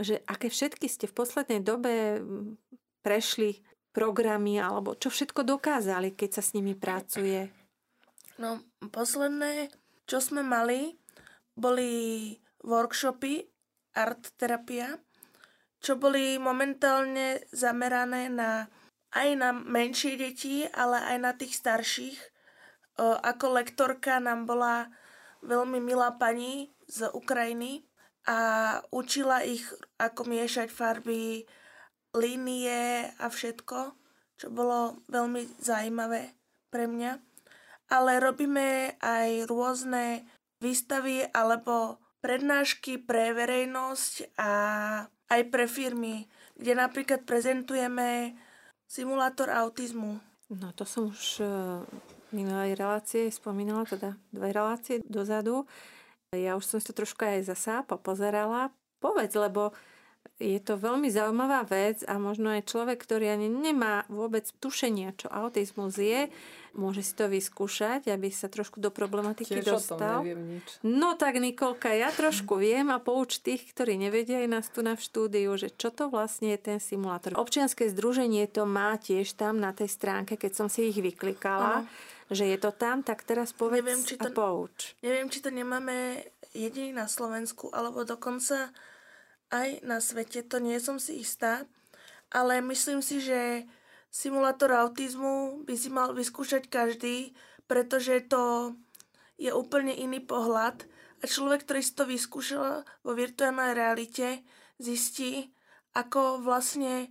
že 0.02 0.24
aké 0.26 0.50
všetky 0.50 0.90
ste 0.90 1.06
v 1.06 1.18
poslednej 1.20 1.62
dobe 1.62 2.24
prešli 3.06 3.62
programy, 3.98 4.62
alebo 4.62 4.94
čo 4.94 5.10
všetko 5.10 5.42
dokázali, 5.42 6.14
keď 6.14 6.38
sa 6.38 6.46
s 6.46 6.54
nimi 6.54 6.78
pracuje? 6.78 7.50
No, 8.38 8.62
posledné, 8.94 9.74
čo 10.06 10.22
sme 10.22 10.46
mali, 10.46 11.02
boli 11.58 12.38
workshopy 12.62 13.50
art 13.98 14.38
terapia, 14.38 15.02
čo 15.82 15.98
boli 15.98 16.38
momentálne 16.38 17.42
zamerané 17.50 18.30
na 18.30 18.70
aj 19.18 19.30
na 19.34 19.50
menšie 19.56 20.20
deti, 20.20 20.68
ale 20.70 21.02
aj 21.02 21.18
na 21.18 21.32
tých 21.34 21.58
starších. 21.58 22.20
Ako 23.02 23.58
lektorka 23.58 24.22
nám 24.22 24.46
bola 24.46 24.94
veľmi 25.42 25.82
milá 25.82 26.14
pani 26.14 26.70
z 26.86 27.10
Ukrajiny 27.10 27.88
a 28.28 28.38
učila 28.92 29.48
ich, 29.48 29.64
ako 29.98 30.28
miešať 30.28 30.70
farby, 30.70 31.48
línie 32.16 33.12
a 33.20 33.26
všetko, 33.28 33.96
čo 34.38 34.48
bolo 34.54 35.02
veľmi 35.10 35.60
zaujímavé 35.60 36.36
pre 36.70 36.86
mňa. 36.86 37.12
Ale 37.88 38.20
robíme 38.20 39.00
aj 39.00 39.48
rôzne 39.48 40.28
výstavy 40.60 41.24
alebo 41.32 41.98
prednášky 42.20 43.00
pre 43.00 43.32
verejnosť 43.32 44.36
a 44.36 44.52
aj 45.08 45.42
pre 45.52 45.66
firmy, 45.68 46.28
kde 46.60 46.74
napríklad 46.76 47.24
prezentujeme 47.24 48.36
simulátor 48.88 49.52
autizmu. 49.52 50.20
No 50.52 50.72
to 50.76 50.88
som 50.88 51.12
už 51.12 51.44
v 51.44 52.32
minulej 52.32 52.76
relácie 52.76 53.32
spomínala, 53.32 53.88
teda 53.88 54.16
dve 54.32 54.50
relácie 54.52 55.04
dozadu. 55.08 55.68
Ja 56.36 56.60
už 56.60 56.68
som 56.68 56.78
si 56.80 56.92
to 56.92 57.04
trošku 57.04 57.24
aj 57.24 57.48
zasa 57.48 57.88
popozerala. 57.88 58.72
Povedz, 59.00 59.36
lebo 59.36 59.72
je 60.38 60.60
to 60.62 60.78
veľmi 60.78 61.10
zaujímavá 61.10 61.66
vec 61.66 62.06
a 62.06 62.22
možno 62.22 62.54
aj 62.54 62.70
človek, 62.70 63.02
ktorý 63.02 63.34
ani 63.34 63.50
nemá 63.50 64.06
vôbec 64.06 64.46
tušenia, 64.62 65.18
čo 65.18 65.34
autizmus 65.34 65.98
je, 65.98 66.30
môže 66.78 67.02
si 67.02 67.18
to 67.18 67.26
vyskúšať, 67.26 68.14
aby 68.14 68.30
sa 68.30 68.46
trošku 68.46 68.78
do 68.78 68.94
problematiky 68.94 69.58
Tiež 69.58 69.66
dostal. 69.66 69.98
O 69.98 70.22
tom 70.22 70.30
neviem 70.30 70.62
nič. 70.62 70.68
No 70.86 71.18
tak 71.18 71.42
Nikolka, 71.42 71.90
ja 71.90 72.14
trošku 72.14 72.62
viem 72.62 72.94
a 72.94 73.02
pouč 73.02 73.42
tých, 73.42 73.66
ktorí 73.74 73.98
nevedia 73.98 74.46
aj 74.46 74.50
nás 74.50 74.66
tu 74.70 74.86
na 74.86 74.94
v 74.94 75.02
štúdiu, 75.02 75.58
že 75.58 75.74
čo 75.74 75.90
to 75.90 76.14
vlastne 76.14 76.54
je 76.54 76.60
ten 76.62 76.78
simulátor. 76.78 77.34
Občianske 77.34 77.90
združenie 77.90 78.46
to 78.46 78.70
má 78.70 78.94
tiež 79.02 79.34
tam 79.34 79.58
na 79.58 79.74
tej 79.74 79.90
stránke, 79.90 80.38
keď 80.38 80.54
som 80.54 80.68
si 80.70 80.94
ich 80.94 80.98
vyklikala. 81.02 81.84
Aha 81.84 82.16
že 82.28 82.44
je 82.44 82.60
to 82.60 82.76
tam, 82.76 83.08
tak 83.08 83.24
teraz 83.24 83.56
povedz 83.56 83.88
neviem, 83.88 84.04
či 84.04 84.20
to, 84.20 84.28
a 84.28 84.36
pouč. 84.36 85.00
Neviem, 85.00 85.32
či 85.32 85.40
to 85.40 85.48
nemáme 85.48 86.28
jediný 86.52 86.92
na 86.92 87.08
Slovensku, 87.08 87.72
alebo 87.72 88.04
dokonca 88.04 88.68
aj 89.54 89.84
na 89.84 90.04
svete, 90.04 90.44
to 90.44 90.60
nie 90.60 90.78
som 90.80 91.00
si 91.00 91.24
istá, 91.24 91.64
ale 92.32 92.60
myslím 92.60 93.00
si, 93.00 93.24
že 93.24 93.64
simulátor 94.12 94.76
autizmu 94.76 95.64
by 95.64 95.76
si 95.76 95.90
mal 95.92 96.12
vyskúšať 96.12 96.68
každý, 96.68 97.32
pretože 97.68 98.24
to 98.28 98.76
je 99.40 99.54
úplne 99.54 99.94
iný 99.94 100.20
pohľad 100.24 100.84
a 101.22 101.24
človek, 101.26 101.64
ktorý 101.64 101.82
si 101.82 101.94
to 101.94 102.04
vyskúšal 102.06 102.84
vo 103.06 103.12
virtuálnej 103.14 103.78
realite, 103.78 104.42
zistí, 104.78 105.54
ako 105.98 106.42
vlastne 106.46 107.10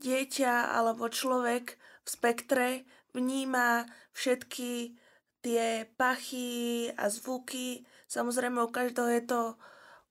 dieťa 0.00 0.74
alebo 0.74 1.12
človek 1.12 1.76
v 2.02 2.08
spektre 2.08 2.68
vníma 3.12 3.86
všetky 4.16 4.96
tie 5.44 5.84
pachy 5.98 6.88
a 6.96 7.12
zvuky. 7.12 7.84
Samozrejme, 8.08 8.62
u 8.62 8.70
každého 8.70 9.10
je 9.20 9.22
to 9.26 9.40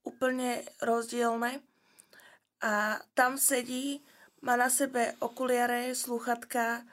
úplne 0.03 0.65
rozdielne. 0.81 1.61
A 2.61 3.01
tam 3.17 3.41
sedí, 3.41 4.05
má 4.41 4.57
na 4.57 4.69
sebe 4.69 5.17
okuliare, 5.21 5.93
sluchatka, 5.93 6.85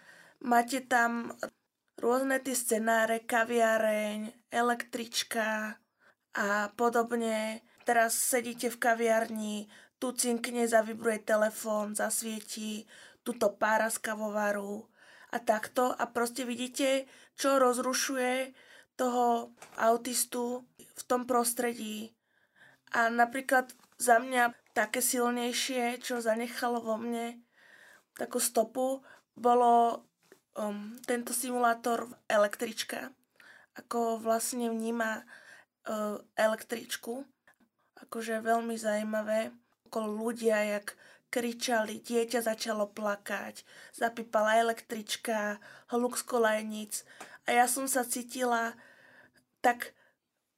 máte 0.45 0.85
tam 0.85 1.33
rôzne 1.99 2.39
tie 2.41 2.55
scenáre, 2.55 3.25
kaviareň, 3.25 4.49
električka 4.53 5.77
a 6.37 6.49
podobne. 6.77 7.65
Teraz 7.85 8.15
sedíte 8.15 8.69
v 8.69 8.81
kaviarni, 8.81 9.57
tu 9.99 10.13
cinkne, 10.15 10.69
zavibruje 10.69 11.25
telefón, 11.25 11.97
zasvietí, 11.97 12.87
tuto 13.27 13.57
pára 13.57 13.91
z 13.91 13.99
kavovaru 13.99 14.87
a 15.35 15.39
takto. 15.43 15.91
A 15.97 16.07
proste 16.09 16.47
vidíte, 16.47 17.09
čo 17.35 17.59
rozrušuje 17.59 18.55
toho 18.95 19.53
autistu 19.79 20.69
v 20.79 21.03
tom 21.07 21.27
prostredí. 21.27 22.18
A 22.95 23.13
napríklad 23.13 23.73
za 23.99 24.23
mňa 24.23 24.55
také 24.73 25.03
silnejšie, 25.03 25.99
čo 25.99 26.23
zanechalo 26.23 26.81
vo 26.81 26.97
mne 26.97 27.43
takú 28.15 28.39
stopu, 28.39 29.03
bolo 29.39 30.03
um, 30.59 30.99
tento 31.07 31.31
simulátor 31.35 32.11
električka. 32.27 33.11
Ako 33.79 34.19
vlastne 34.19 34.71
vníma 34.71 35.23
uh, 35.23 36.19
električku. 36.35 37.23
Akože 38.07 38.43
veľmi 38.43 38.75
zaujímavé. 38.75 39.55
Okolo 39.87 40.31
ľudia, 40.31 40.79
jak 40.79 40.99
kričali, 41.29 42.01
dieťa 42.01 42.41
začalo 42.41 42.89
plakať, 42.89 43.63
zapípala 43.93 44.57
električka, 44.65 45.61
hluk 45.93 46.17
z 46.17 46.25
kolejnic. 46.25 46.93
A 47.45 47.53
ja 47.53 47.67
som 47.69 47.85
sa 47.85 48.05
cítila 48.05 48.73
tak 49.61 49.93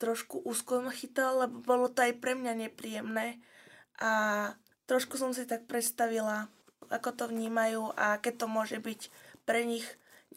trošku 0.01 0.41
úzko 0.49 0.81
ma 0.81 0.91
chytal, 0.91 1.45
lebo 1.45 1.61
bolo 1.61 1.93
to 1.93 2.01
aj 2.01 2.17
pre 2.17 2.33
mňa 2.33 2.67
nepríjemné. 2.67 3.37
A 4.01 4.11
trošku 4.89 5.21
som 5.21 5.37
si 5.37 5.45
tak 5.45 5.69
predstavila, 5.69 6.49
ako 6.89 7.13
to 7.13 7.25
vnímajú 7.29 7.93
a 7.95 8.17
aké 8.17 8.33
to 8.33 8.49
môže 8.49 8.81
byť 8.81 9.13
pre 9.45 9.69
nich 9.69 9.85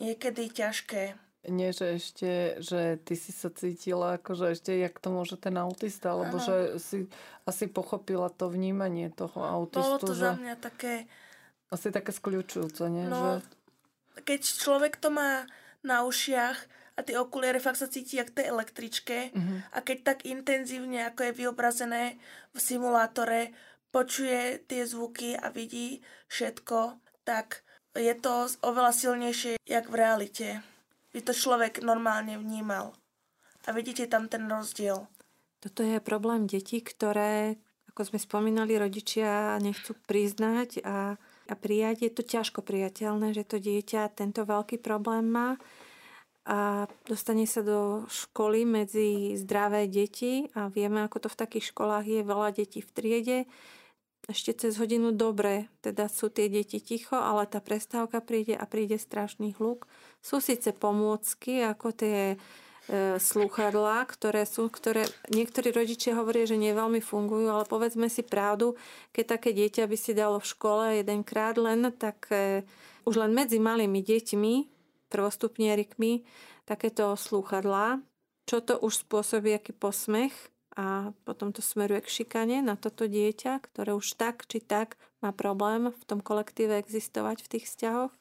niekedy 0.04 0.52
ťažké. 0.52 1.16
Nie, 1.44 1.76
že 1.76 2.00
ešte, 2.00 2.32
že 2.64 2.96
ty 3.04 3.20
si 3.20 3.36
sa 3.36 3.52
cítila, 3.52 4.16
ako 4.16 4.32
že 4.32 4.46
ešte, 4.56 4.72
jak 4.80 4.96
to 4.96 5.12
môže 5.12 5.36
ten 5.36 5.60
autista, 5.60 6.16
alebo 6.16 6.40
ano. 6.40 6.48
že 6.48 6.56
si 6.80 6.98
asi 7.44 7.68
pochopila 7.68 8.32
to 8.32 8.48
vnímanie 8.48 9.12
toho 9.12 9.44
autistu. 9.44 9.84
Bolo 9.84 10.00
to 10.00 10.16
že... 10.16 10.24
za 10.24 10.34
mňa 10.40 10.56
také... 10.56 11.08
Asi 11.68 11.92
také 11.92 12.16
skľúčujúce, 12.16 12.88
nie? 12.88 13.04
No, 13.12 13.44
že... 13.44 14.24
keď 14.24 14.40
človek 14.40 14.96
to 14.96 15.12
má 15.12 15.44
na 15.84 16.08
ušiach 16.08 16.56
a 16.94 17.00
tie 17.02 17.18
okuliare 17.18 17.58
fakt 17.58 17.82
sa 17.82 17.90
cíti 17.90 18.22
jak 18.22 18.30
tej 18.30 18.54
električke 18.54 19.34
uh-huh. 19.34 19.60
a 19.74 19.78
keď 19.82 19.98
tak 20.14 20.20
intenzívne, 20.30 21.10
ako 21.10 21.30
je 21.30 21.34
vyobrazené 21.34 22.04
v 22.54 22.58
simulátore, 22.62 23.50
počuje 23.90 24.62
tie 24.66 24.86
zvuky 24.86 25.38
a 25.38 25.50
vidí 25.50 26.02
všetko, 26.30 26.98
tak 27.26 27.66
je 27.94 28.14
to 28.18 28.50
oveľa 28.66 28.94
silnejšie, 28.94 29.62
jak 29.66 29.86
v 29.86 29.96
realite. 29.98 30.48
By 31.14 31.22
to 31.22 31.34
človek 31.34 31.86
normálne 31.86 32.42
vnímal. 32.42 32.98
A 33.64 33.70
vidíte 33.70 34.10
tam 34.10 34.26
ten 34.26 34.50
rozdiel. 34.50 35.06
Toto 35.62 35.86
je 35.86 36.02
problém 36.02 36.50
detí, 36.50 36.82
ktoré, 36.82 37.62
ako 37.94 38.14
sme 38.14 38.20
spomínali, 38.20 38.76
rodičia 38.76 39.62
nechcú 39.62 39.94
priznať 40.10 40.82
a, 40.82 41.16
a 41.48 41.54
prijať. 41.54 42.10
Je 42.10 42.12
to 42.12 42.24
ťažko 42.26 42.66
priateľné, 42.66 43.32
že 43.32 43.46
to 43.46 43.62
dieťa 43.62 44.18
tento 44.18 44.42
veľký 44.44 44.82
problém 44.82 45.30
má 45.30 45.56
a 46.44 46.92
dostane 47.08 47.48
sa 47.48 47.64
do 47.64 48.04
školy 48.12 48.68
medzi 48.68 49.40
zdravé 49.40 49.88
deti 49.88 50.52
a 50.60 50.68
vieme, 50.68 51.04
ako 51.08 51.28
to 51.28 51.30
v 51.32 51.40
takých 51.40 51.72
školách 51.72 52.06
je, 52.08 52.20
veľa 52.28 52.50
detí 52.52 52.84
v 52.84 52.92
triede. 52.92 53.40
Ešte 54.28 54.56
cez 54.56 54.80
hodinu 54.80 55.12
dobre, 55.12 55.68
teda 55.84 56.08
sú 56.08 56.32
tie 56.32 56.48
deti 56.48 56.80
ticho, 56.80 57.16
ale 57.16 57.48
tá 57.48 57.60
prestávka 57.60 58.24
príde 58.24 58.56
a 58.56 58.64
príde 58.64 58.96
strašný 58.96 59.56
hluk. 59.60 59.88
Sú 60.24 60.40
síce 60.40 60.72
pomôcky, 60.72 61.64
ako 61.64 61.92
tie 61.92 62.40
slúchadlá, 63.16 64.04
ktoré 64.12 64.44
sú, 64.44 64.68
ktoré 64.68 65.08
niektorí 65.32 65.72
rodičia 65.72 66.20
hovoria, 66.20 66.44
že 66.44 66.60
neveľmi 66.60 67.00
fungujú, 67.00 67.48
ale 67.48 67.64
povedzme 67.64 68.12
si 68.12 68.28
pravdu, 68.28 68.76
keď 69.16 69.40
také 69.40 69.56
dieťa 69.56 69.88
by 69.88 69.98
si 69.98 70.12
dalo 70.12 70.44
v 70.44 70.50
škole 70.52 70.84
jedenkrát 71.00 71.56
len, 71.56 71.88
tak 71.96 72.28
e, 72.28 72.68
už 73.08 73.24
len 73.24 73.32
medzi 73.32 73.56
malými 73.56 74.04
deťmi, 74.04 74.56
prvostupnierikmi, 75.14 76.26
takéto 76.66 77.14
slúchadlá, 77.14 78.02
čo 78.50 78.66
to 78.66 78.82
už 78.82 79.06
spôsobí, 79.06 79.54
aký 79.54 79.78
posmech 79.78 80.34
a 80.74 81.14
potom 81.22 81.54
to 81.54 81.62
smeruje 81.62 82.02
k 82.02 82.14
šikane 82.22 82.66
na 82.66 82.74
toto 82.74 83.06
dieťa, 83.06 83.62
ktoré 83.62 83.94
už 83.94 84.18
tak 84.18 84.50
či 84.50 84.58
tak 84.58 84.98
má 85.22 85.30
problém 85.30 85.94
v 85.94 86.04
tom 86.10 86.18
kolektíve 86.18 86.82
existovať 86.82 87.46
v 87.46 87.52
tých 87.54 87.66
vzťahoch. 87.70 88.14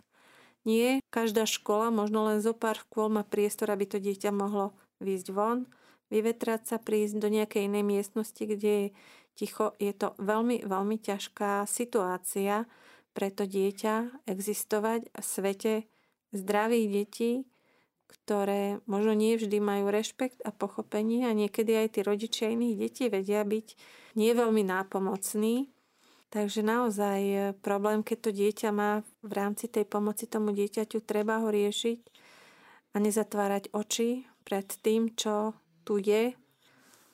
Nie, 0.62 1.02
každá 1.10 1.48
škola, 1.48 1.90
možno 1.90 2.28
len 2.28 2.38
zo 2.38 2.54
pár 2.54 2.78
škôl 2.78 3.10
má 3.10 3.26
priestor, 3.26 3.72
aby 3.72 3.88
to 3.88 3.98
dieťa 3.98 4.30
mohlo 4.30 4.76
výjsť 5.02 5.28
von, 5.34 5.66
vyvetrať 6.12 6.62
sa, 6.70 6.76
prísť 6.78 7.18
do 7.18 7.32
nejakej 7.32 7.66
inej 7.66 7.82
miestnosti, 7.82 8.38
kde 8.38 8.70
je 8.70 8.86
ticho. 9.34 9.74
Je 9.82 9.90
to 9.96 10.14
veľmi, 10.22 10.62
veľmi 10.62 10.96
ťažká 11.02 11.66
situácia 11.66 12.68
pre 13.16 13.32
to 13.32 13.48
dieťa 13.48 14.24
existovať 14.28 15.08
v 15.08 15.24
svete 15.24 15.72
zdravých 16.32 16.88
detí, 16.90 17.32
ktoré 18.08 18.84
možno 18.84 19.16
nie 19.16 19.40
vždy 19.40 19.56
majú 19.60 19.88
rešpekt 19.88 20.44
a 20.44 20.52
pochopenie 20.52 21.24
a 21.24 21.32
niekedy 21.32 21.72
aj 21.72 21.96
tí 21.96 22.00
rodičia 22.04 22.52
iných 22.52 22.76
detí 22.76 23.04
vedia 23.08 23.40
byť 23.40 23.66
nie 24.20 24.30
veľmi 24.36 24.60
nápomocní. 24.64 25.72
Takže 26.32 26.64
naozaj 26.64 27.20
e, 27.20 27.38
problém, 27.60 28.00
keď 28.00 28.18
to 28.24 28.30
dieťa 28.32 28.68
má 28.72 29.04
v 29.20 29.32
rámci 29.36 29.68
tej 29.68 29.84
pomoci 29.84 30.24
tomu 30.24 30.56
dieťaťu, 30.56 31.04
treba 31.04 31.44
ho 31.44 31.52
riešiť 31.52 32.00
a 32.92 32.96
nezatvárať 33.00 33.72
oči 33.72 34.24
pred 34.44 34.64
tým, 34.80 35.12
čo 35.12 35.52
tu 35.84 36.00
je, 36.00 36.32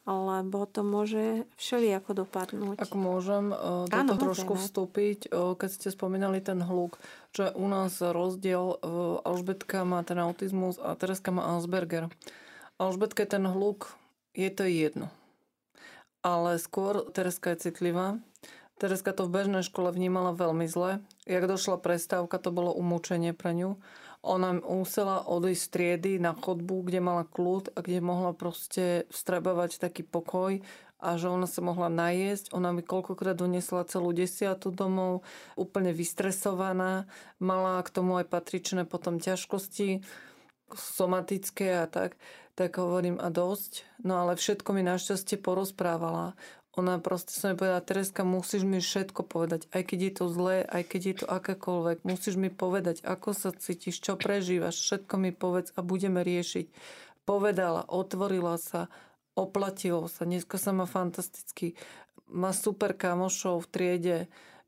lebo 0.08 0.64
to 0.64 0.80
môže 0.80 1.44
všelijako 1.60 2.24
dopadnúť. 2.24 2.80
Ak 2.80 2.96
môžem 2.96 3.52
e, 3.52 3.56
do 3.92 3.92
Áno, 3.92 4.16
toho 4.16 4.32
trošku 4.32 4.56
vstúpiť, 4.56 5.28
e, 5.28 5.52
keď 5.52 5.68
ste 5.68 5.88
spomínali 5.92 6.40
ten 6.40 6.64
hluk, 6.64 6.96
že 7.36 7.52
u 7.52 7.68
nás 7.68 8.00
rozdiel, 8.00 8.80
Alžbetka 9.20 9.84
má 9.84 10.00
ten 10.00 10.16
autizmus 10.16 10.80
a 10.80 10.96
Tereska 10.96 11.28
má 11.28 11.60
Asperger. 11.60 12.08
Alžbetka 12.80 13.28
je 13.28 13.36
ten 13.36 13.44
hluk, 13.44 13.92
je 14.32 14.48
to 14.48 14.64
jedno. 14.64 15.12
Ale 16.24 16.56
skôr 16.56 17.04
Tereska 17.12 17.52
je 17.52 17.68
citlivá 17.68 18.16
Tereska 18.78 19.10
to 19.10 19.26
v 19.26 19.34
bežnej 19.42 19.66
škole 19.66 19.90
vnímala 19.90 20.30
veľmi 20.30 20.70
zle. 20.70 21.02
Jak 21.26 21.50
došla 21.50 21.82
prestávka, 21.82 22.38
to 22.38 22.54
bolo 22.54 22.70
umúčenie 22.70 23.34
pre 23.34 23.50
ňu. 23.50 23.74
Ona 24.28 24.60
musela 24.60 25.24
odísť 25.24 25.62
z 25.64 25.72
triedy 25.72 26.12
na 26.20 26.36
chodbu, 26.36 26.84
kde 26.84 27.00
mala 27.00 27.24
kľud 27.24 27.72
a 27.72 27.80
kde 27.80 28.04
mohla 28.04 28.36
proste 28.36 29.08
vstrebovať 29.08 29.80
taký 29.80 30.04
pokoj 30.04 30.60
a 30.98 31.14
že 31.14 31.30
ona 31.30 31.46
sa 31.46 31.62
mohla 31.62 31.88
najesť. 31.88 32.52
Ona 32.52 32.74
mi 32.74 32.82
koľkokrát 32.84 33.38
donesla 33.38 33.88
celú 33.88 34.10
desiatu 34.12 34.74
domov, 34.74 35.22
úplne 35.54 35.94
vystresovaná. 35.94 37.08
Mala 37.40 37.80
k 37.80 37.88
tomu 37.88 38.18
aj 38.20 38.28
patričné 38.28 38.84
potom 38.84 39.22
ťažkosti 39.22 40.02
somatické 40.74 41.80
a 41.80 41.86
tak, 41.88 42.20
tak 42.52 42.76
hovorím 42.76 43.16
a 43.22 43.30
dosť. 43.32 43.86
No 44.04 44.20
ale 44.20 44.36
všetko 44.36 44.74
mi 44.74 44.82
našťastie 44.84 45.40
porozprávala. 45.40 46.34
Ona 46.76 47.00
proste 47.00 47.32
sa 47.32 47.50
mi 47.50 47.58
povedala, 47.58 47.80
Tereska, 47.80 48.22
musíš 48.28 48.62
mi 48.62 48.78
všetko 48.78 49.24
povedať, 49.24 49.66
aj 49.72 49.82
keď 49.88 49.98
je 49.98 50.12
to 50.14 50.24
zlé, 50.28 50.56
aj 50.68 50.82
keď 50.84 51.00
je 51.00 51.14
to 51.24 51.26
akékoľvek. 51.26 52.04
Musíš 52.04 52.36
mi 52.36 52.52
povedať, 52.52 53.00
ako 53.02 53.32
sa 53.32 53.50
cítiš, 53.56 54.04
čo 54.04 54.20
prežívaš, 54.20 54.78
všetko 54.78 55.14
mi 55.16 55.32
povedz 55.32 55.72
a 55.74 55.82
budeme 55.82 56.20
riešiť. 56.20 56.70
Povedala, 57.24 57.88
otvorila 57.88 58.60
sa, 58.60 58.92
oplatilo 59.34 60.06
sa, 60.06 60.28
dneska 60.28 60.60
sa 60.60 60.70
má 60.76 60.84
fantasticky. 60.84 61.74
Má 62.28 62.52
super 62.52 62.92
kamošov 62.92 63.64
v 63.64 63.70
triede. 63.72 64.18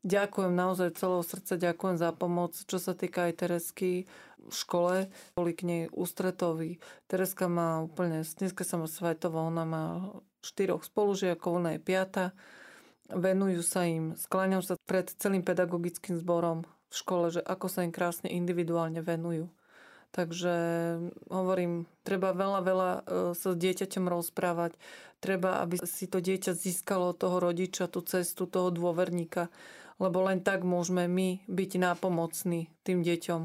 Ďakujem 0.01 0.57
naozaj 0.57 0.97
celého 0.97 1.21
srdca, 1.21 1.61
ďakujem 1.61 1.97
za 2.01 2.09
pomoc. 2.09 2.57
Čo 2.57 2.81
sa 2.81 2.97
týka 2.97 3.29
aj 3.29 3.45
Teresky 3.45 4.09
v 4.41 4.53
škole, 4.53 5.13
boli 5.37 5.53
k 5.53 5.61
nej 5.69 5.83
ústretoví. 5.93 6.81
Tereska 7.05 7.45
má 7.45 7.85
úplne, 7.85 8.25
dneska 8.25 8.65
sa 8.65 8.81
má 8.81 8.89
svetovo, 8.89 9.37
ona 9.45 9.61
má 9.61 9.85
štyroch 10.41 10.85
spolužiakov, 10.85 11.61
ona 11.61 11.77
je 11.77 11.81
piata. 11.81 12.25
Venujú 13.11 13.61
sa 13.65 13.85
im, 13.85 14.15
skláňam 14.15 14.63
sa 14.65 14.77
pred 14.87 15.09
celým 15.19 15.43
pedagogickým 15.43 16.17
zborom 16.17 16.63
v 16.91 16.95
škole, 16.95 17.31
že 17.31 17.41
ako 17.43 17.67
sa 17.71 17.83
im 17.87 17.95
krásne 17.95 18.27
individuálne 18.27 18.99
venujú. 18.99 19.47
Takže 20.11 20.55
hovorím, 21.31 21.87
treba 22.03 22.35
veľa, 22.35 22.59
veľa 22.67 22.89
e, 22.91 23.01
sa 23.31 23.55
s 23.55 23.57
dieťaťom 23.57 24.11
rozprávať. 24.11 24.75
Treba, 25.23 25.63
aby 25.63 25.79
si 25.87 26.03
to 26.11 26.19
dieťa 26.19 26.51
získalo 26.51 27.15
toho 27.15 27.39
rodiča, 27.39 27.87
tú 27.87 28.03
cestu, 28.03 28.43
toho 28.43 28.75
dôverníka. 28.75 29.47
Lebo 30.03 30.27
len 30.27 30.43
tak 30.43 30.67
môžeme 30.67 31.07
my 31.07 31.47
byť 31.47 31.71
nápomocní 31.79 32.67
tým 32.83 33.07
deťom. 33.07 33.41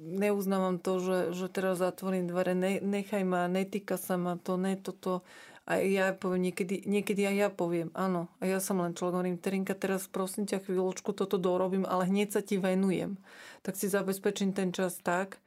Neuznávam 0.00 0.76
to, 0.76 1.00
že, 1.00 1.18
že 1.32 1.46
teraz 1.48 1.80
zatvorím 1.80 2.28
dvere, 2.28 2.52
ne, 2.52 2.80
nechaj 2.80 3.24
ma, 3.24 3.48
netýka 3.48 3.96
sa 3.96 4.20
ma 4.20 4.36
to, 4.36 4.60
ne 4.60 4.76
toto. 4.76 5.24
A 5.70 5.78
ja 5.78 6.10
poviem, 6.10 6.50
niekedy, 6.50 6.82
niekedy 6.82 7.30
aj 7.30 7.36
ja 7.38 7.46
poviem, 7.46 7.94
áno. 7.94 8.26
A 8.42 8.50
ja 8.50 8.58
som 8.58 8.82
len 8.82 8.90
človek, 8.90 9.22
hovorím, 9.22 9.38
Terinka, 9.38 9.78
teraz 9.78 10.10
prosím 10.10 10.42
ťa 10.50 10.66
chvíľočku 10.66 11.14
toto 11.14 11.38
dorobím, 11.38 11.86
ale 11.86 12.10
hneď 12.10 12.34
sa 12.34 12.42
ti 12.42 12.58
venujem. 12.58 13.22
Tak 13.62 13.78
si 13.78 13.86
zabezpečím 13.86 14.50
ten 14.50 14.74
čas 14.74 14.98
tak. 14.98 15.38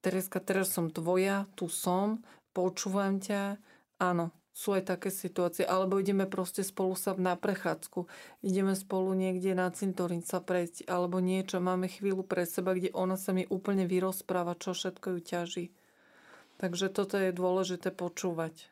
Tereska, 0.00 0.40
teraz 0.40 0.72
som 0.72 0.88
tvoja, 0.88 1.44
tu 1.52 1.68
som, 1.68 2.24
počúvam 2.56 3.20
ťa. 3.20 3.60
Áno, 4.00 4.32
sú 4.56 4.72
aj 4.72 4.88
také 4.88 5.12
situácie. 5.12 5.68
Alebo 5.68 6.00
ideme 6.00 6.24
proste 6.24 6.64
spolu 6.64 6.96
sa 6.96 7.12
na 7.20 7.36
prechádzku. 7.36 8.08
Ideme 8.40 8.72
spolu 8.72 9.12
niekde 9.12 9.52
na 9.52 9.68
cintorín 9.68 10.24
sa 10.24 10.40
prejsť. 10.40 10.88
Alebo 10.88 11.20
niečo. 11.20 11.60
Máme 11.60 11.92
chvíľu 11.92 12.24
pre 12.24 12.48
seba, 12.48 12.72
kde 12.72 12.88
ona 12.96 13.20
sa 13.20 13.36
mi 13.36 13.44
úplne 13.52 13.84
vyrozpráva, 13.84 14.56
čo 14.56 14.72
všetko 14.72 15.06
ju 15.12 15.20
ťaží. 15.20 15.64
Takže 16.56 16.88
toto 16.88 17.20
je 17.20 17.36
dôležité 17.36 17.92
počúvať. 17.92 18.71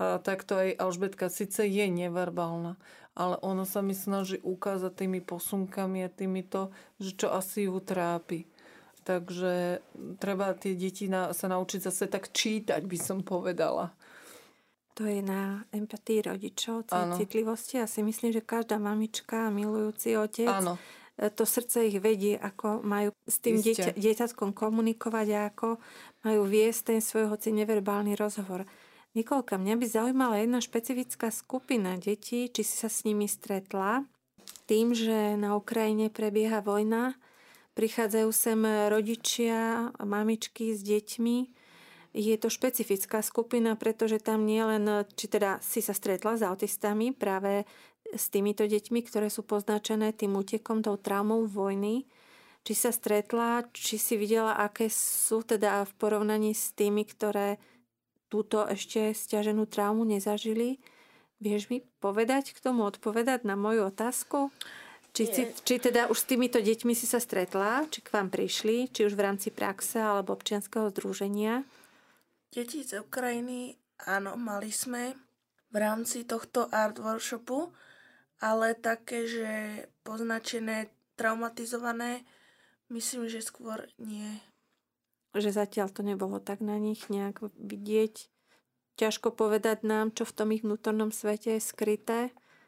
A 0.00 0.16
takto 0.16 0.56
aj 0.56 0.80
Alžbetka 0.80 1.28
síce 1.28 1.68
je 1.68 1.84
neverbálna, 1.84 2.80
ale 3.12 3.36
ona 3.44 3.68
sa 3.68 3.84
mi 3.84 3.92
snaží 3.92 4.40
ukázať 4.40 5.04
tými 5.04 5.20
posunkami 5.20 6.00
a 6.00 6.08
týmito, 6.08 6.72
že 6.96 7.12
čo 7.20 7.28
asi 7.28 7.68
ju 7.68 7.76
trápi. 7.84 8.48
Takže 9.04 9.84
treba 10.16 10.56
tie 10.56 10.72
deti 10.72 11.04
na, 11.12 11.36
sa 11.36 11.52
naučiť 11.52 11.84
zase 11.84 12.08
tak 12.08 12.32
čítať, 12.32 12.80
by 12.80 12.96
som 12.96 13.20
povedala. 13.20 13.92
To 14.96 15.04
je 15.04 15.20
na 15.20 15.64
empatii 15.72 16.24
rodičov, 16.24 16.88
citlivosti. 17.16 17.80
Ja 17.80 17.88
si 17.88 18.00
myslím, 18.00 18.36
že 18.36 18.44
každá 18.44 18.80
mamička, 18.80 19.52
milujúci 19.52 20.16
otec, 20.16 20.48
Áno. 20.48 20.80
E, 21.20 21.28
to 21.28 21.44
srdce 21.44 21.88
ich 21.92 22.00
vedie, 22.00 22.40
ako 22.40 22.80
majú 22.80 23.12
s 23.28 23.36
tým 23.44 23.60
dieťa, 23.60 23.96
dieťatkom 24.00 24.56
komunikovať 24.56 25.26
a 25.36 25.40
ako 25.52 25.76
majú 26.24 26.40
viesť 26.48 26.96
ten 26.96 27.00
svoj 27.04 27.28
hoci 27.28 27.52
neverbálny 27.52 28.16
rozhovor. 28.16 28.64
Nikolka, 29.10 29.58
mňa 29.58 29.74
by 29.74 29.86
zaujímala 29.90 30.38
jedna 30.38 30.62
špecifická 30.62 31.34
skupina 31.34 31.98
detí, 31.98 32.46
či 32.46 32.62
si 32.62 32.74
sa 32.78 32.86
s 32.86 33.02
nimi 33.02 33.26
stretla. 33.26 34.06
Tým, 34.70 34.94
že 34.94 35.34
na 35.34 35.58
Ukrajine 35.58 36.14
prebieha 36.14 36.62
vojna, 36.62 37.18
prichádzajú 37.74 38.30
sem 38.30 38.62
rodičia 38.86 39.90
mamičky 39.98 40.70
s 40.70 40.86
deťmi. 40.86 41.36
Je 42.14 42.34
to 42.38 42.46
špecifická 42.46 43.18
skupina, 43.18 43.74
pretože 43.74 44.22
tam 44.22 44.46
nie 44.46 44.62
len, 44.62 44.86
či 45.18 45.26
teda 45.26 45.58
si 45.58 45.82
sa 45.82 45.90
stretla 45.90 46.38
s 46.38 46.46
autistami 46.46 47.10
práve 47.10 47.66
s 48.14 48.30
týmito 48.30 48.62
deťmi, 48.62 49.02
ktoré 49.10 49.26
sú 49.26 49.42
poznačené 49.42 50.14
tým 50.14 50.38
útekom, 50.38 50.86
tou 50.86 50.94
traumou 50.94 51.50
vojny, 51.50 52.06
či 52.62 52.78
sa 52.78 52.94
stretla, 52.94 53.66
či 53.74 53.98
si 53.98 54.14
videla, 54.14 54.54
aké 54.54 54.86
sú 54.86 55.42
teda 55.42 55.82
v 55.82 55.92
porovnaní 55.98 56.54
s 56.54 56.70
tými, 56.78 57.02
ktoré 57.02 57.58
túto 58.30 58.62
ešte 58.64 59.10
stiaženú 59.10 59.66
traumu 59.66 60.06
nezažili. 60.06 60.78
Vieš 61.42 61.68
mi 61.68 61.82
povedať 61.98 62.54
k 62.54 62.62
tomu, 62.62 62.86
odpovedať 62.86 63.42
na 63.42 63.58
moju 63.58 63.90
otázku? 63.90 64.54
Či, 65.10 65.24
si, 65.26 65.42
či 65.66 65.82
teda 65.82 66.06
už 66.06 66.22
s 66.22 66.28
týmito 66.30 66.62
deťmi 66.62 66.94
si 66.94 67.02
sa 67.02 67.18
stretla, 67.18 67.82
či 67.90 67.98
k 67.98 68.14
vám 68.14 68.30
prišli, 68.30 68.86
či 68.94 69.10
už 69.10 69.18
v 69.18 69.24
rámci 69.26 69.50
praxe 69.50 69.98
alebo 69.98 70.38
občianského 70.38 70.86
združenia? 70.94 71.66
Deti 72.54 72.86
z 72.86 73.02
Ukrajiny, 73.02 73.74
áno, 74.06 74.38
mali 74.38 74.70
sme 74.70 75.18
v 75.74 75.76
rámci 75.82 76.22
tohto 76.22 76.70
art 76.70 77.02
workshopu, 77.02 77.74
ale 78.38 78.78
také, 78.78 79.26
že 79.26 79.50
poznačené, 80.06 80.94
traumatizované, 81.18 82.22
myslím, 82.94 83.26
že 83.26 83.42
skôr 83.42 83.90
nie 83.98 84.38
že 85.34 85.54
zatiaľ 85.54 85.90
to 85.94 86.02
nebolo 86.02 86.42
tak 86.42 86.58
na 86.64 86.78
nich 86.78 87.06
nejak 87.06 87.42
vidieť. 87.58 88.26
Ťažko 88.98 89.32
povedať 89.32 89.86
nám, 89.86 90.12
čo 90.12 90.28
v 90.28 90.34
tom 90.36 90.48
ich 90.52 90.66
vnútornom 90.66 91.14
svete 91.14 91.56
je 91.56 91.62
skryté. 91.62 92.18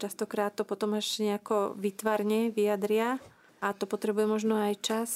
Častokrát 0.01 0.57
to 0.57 0.65
potom 0.65 0.97
až 0.97 1.21
nejako 1.21 1.77
vytvarne 1.77 2.51
vyjadria 2.51 3.21
a 3.61 3.71
to 3.77 3.85
potrebuje 3.87 4.27
možno 4.27 4.59
aj 4.59 4.75
čas. 4.83 5.11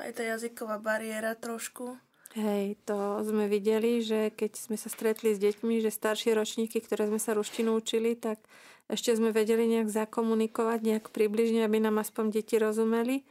Aj 0.00 0.08
tá 0.16 0.24
jazyková 0.24 0.80
bariéra 0.80 1.36
trošku. 1.36 2.00
Hej, 2.38 2.78
to 2.86 3.26
sme 3.26 3.50
videli, 3.50 3.98
že 4.06 4.30
keď 4.30 4.54
sme 4.54 4.76
sa 4.78 4.86
stretli 4.86 5.34
s 5.34 5.42
deťmi, 5.42 5.82
že 5.82 5.90
staršie 5.90 6.30
ročníky, 6.38 6.78
ktoré 6.78 7.10
sme 7.10 7.18
sa 7.18 7.34
ruštinu 7.34 7.74
učili, 7.74 8.14
tak 8.14 8.38
ešte 8.86 9.10
sme 9.18 9.34
vedeli 9.34 9.66
nejak 9.66 9.90
zakomunikovať, 9.90 10.78
nejak 10.86 11.06
približne, 11.10 11.66
aby 11.66 11.82
nám 11.82 11.98
aspoň 11.98 12.38
deti 12.38 12.54
rozumeli. 12.54 13.26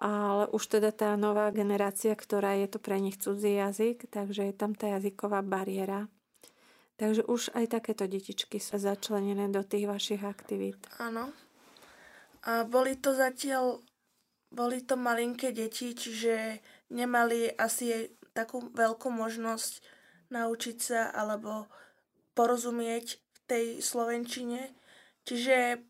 Ale 0.00 0.48
už 0.48 0.80
teda 0.80 0.96
tá 0.96 1.12
nová 1.20 1.52
generácia, 1.52 2.16
ktorá 2.16 2.56
je 2.56 2.72
to 2.72 2.80
pre 2.80 2.96
nich 2.96 3.20
cudzí 3.20 3.60
jazyk, 3.60 4.08
takže 4.08 4.48
je 4.48 4.54
tam 4.56 4.72
tá 4.72 4.96
jazyková 4.96 5.44
bariéra. 5.44 6.08
Takže 6.96 7.28
už 7.28 7.52
aj 7.52 7.80
takéto 7.80 8.08
detičky 8.08 8.56
sú 8.56 8.80
začlenené 8.80 9.52
do 9.52 9.60
tých 9.60 9.84
vašich 9.84 10.24
aktivít. 10.24 10.80
Áno. 10.96 11.32
A 12.48 12.64
boli 12.64 12.96
to 12.96 13.12
zatiaľ, 13.12 13.84
boli 14.48 14.80
to 14.80 14.96
malinké 14.96 15.52
deti, 15.52 15.92
čiže 15.92 16.64
nemali 16.88 17.52
asi 17.52 18.08
takú 18.32 18.72
veľkú 18.72 19.12
možnosť 19.12 19.84
naučiť 20.32 20.76
sa 20.80 21.12
alebo 21.12 21.68
porozumieť 22.32 23.20
v 23.20 23.38
tej 23.44 23.64
slovenčine. 23.84 24.72
Čiže 25.28 25.84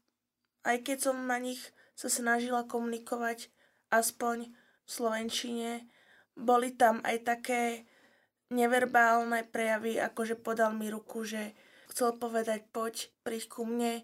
aj 0.66 0.76
keď 0.82 0.98
som 0.98 1.16
na 1.30 1.38
nich 1.38 1.60
sa 1.94 2.10
snažila 2.10 2.66
komunikovať 2.66 3.52
aspoň 3.90 4.50
v 4.50 4.88
slovenčine, 4.90 5.70
boli 6.38 6.72
tam 6.74 7.02
aj 7.04 7.16
také 7.26 7.62
neverbálne 8.50 9.46
prejavy, 9.46 10.00
ako 10.02 10.20
že 10.26 10.36
podal 10.38 10.74
mi 10.74 10.90
ruku, 10.90 11.22
že 11.22 11.54
chcel 11.90 12.18
povedať 12.18 12.66
poď, 12.74 13.10
príď 13.22 13.50
ku 13.50 13.62
mne, 13.62 14.02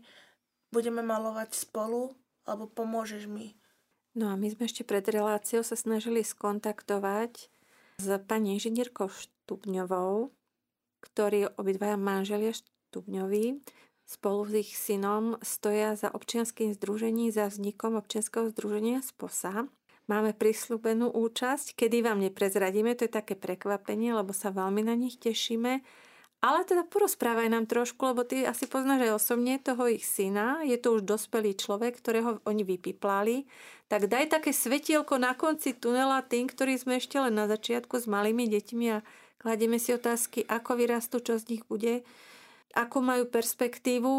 budeme 0.70 1.02
malovať 1.02 1.54
spolu, 1.54 2.14
alebo 2.46 2.70
pomôžeš 2.70 3.26
mi. 3.26 3.58
No 4.16 4.32
a 4.32 4.34
my 4.38 4.48
sme 4.48 4.64
ešte 4.64 4.86
pred 4.86 5.04
reláciou 5.04 5.60
sa 5.60 5.76
snažili 5.76 6.24
skontaktovať 6.24 7.52
s 8.00 8.06
pani 8.24 8.56
inžinierkou 8.56 9.12
Štupňovou, 9.12 10.32
ktorí 11.04 11.52
obidvaja 11.58 12.00
manželia 12.00 12.56
Štupňoví 12.56 13.60
spolu 14.06 14.46
s 14.46 14.52
ich 14.54 14.72
synom 14.78 15.34
stoja 15.42 15.98
za 15.98 16.14
občianským 16.14 16.72
združením, 16.78 17.34
za 17.34 17.50
vznikom 17.50 17.98
občianského 17.98 18.54
združenia 18.54 19.02
SPOSA. 19.02 19.66
Máme 20.06 20.30
prislúbenú 20.38 21.10
účasť, 21.10 21.74
kedy 21.74 22.06
vám 22.06 22.22
neprezradíme, 22.22 22.94
to 22.94 23.10
je 23.10 23.12
také 23.18 23.34
prekvapenie, 23.34 24.14
lebo 24.14 24.30
sa 24.30 24.54
veľmi 24.54 24.86
na 24.86 24.94
nich 24.94 25.18
tešíme. 25.18 25.82
Ale 26.46 26.62
teda 26.62 26.86
porozprávaj 26.86 27.50
nám 27.50 27.66
trošku, 27.66 28.14
lebo 28.14 28.22
ty 28.22 28.46
asi 28.46 28.70
poznáš 28.70 29.10
aj 29.10 29.12
osobne 29.18 29.58
toho 29.58 29.90
ich 29.90 30.06
syna. 30.06 30.62
Je 30.62 30.78
to 30.78 30.94
už 30.94 31.02
dospelý 31.02 31.58
človek, 31.58 31.98
ktorého 31.98 32.38
oni 32.46 32.62
vypiplali. 32.62 33.50
Tak 33.90 34.06
daj 34.06 34.30
také 34.30 34.54
svetielko 34.54 35.18
na 35.18 35.34
konci 35.34 35.74
tunela 35.74 36.22
tým, 36.22 36.46
ktorí 36.46 36.78
sme 36.78 37.02
ešte 37.02 37.18
len 37.18 37.34
na 37.34 37.50
začiatku 37.50 37.98
s 37.98 38.06
malými 38.06 38.46
deťmi 38.46 38.86
a 38.94 39.02
kladieme 39.42 39.82
si 39.82 39.90
otázky, 39.90 40.46
ako 40.46 40.78
vyrastú, 40.78 41.18
čo 41.18 41.34
z 41.34 41.56
nich 41.56 41.62
bude, 41.66 42.06
ako 42.76 42.98
majú 43.00 43.24
perspektívu, 43.32 44.12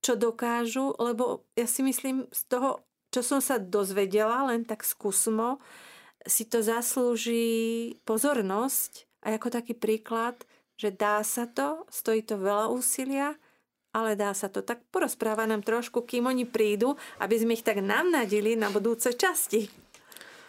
čo 0.00 0.16
dokážu, 0.16 0.96
lebo 0.96 1.44
ja 1.52 1.68
si 1.68 1.84
myslím 1.84 2.24
z 2.32 2.40
toho, 2.48 2.80
čo 3.12 3.20
som 3.20 3.44
sa 3.44 3.60
dozvedela, 3.60 4.48
len 4.48 4.64
tak 4.64 4.80
skúsmo, 4.80 5.60
si 6.24 6.48
to 6.48 6.64
zaslúži 6.64 7.96
pozornosť 8.08 9.04
a 9.28 9.36
ako 9.36 9.48
taký 9.52 9.76
príklad– 9.76 10.40
že 10.80 10.96
dá 10.96 11.20
sa 11.20 11.44
to, 11.44 11.84
stojí 11.92 12.24
to 12.24 12.40
veľa 12.40 12.72
úsilia, 12.72 13.36
ale 13.92 14.16
dá 14.16 14.32
sa 14.32 14.48
to. 14.48 14.64
Tak 14.64 14.88
porozpráva 14.88 15.44
nám 15.44 15.60
trošku, 15.60 16.08
kým 16.08 16.24
oni 16.24 16.48
prídu, 16.48 16.96
aby 17.20 17.36
sme 17.36 17.52
ich 17.52 17.66
tak 17.66 17.84
navnadili 17.84 18.56
na 18.56 18.72
budúce 18.72 19.12
časti. 19.12 19.68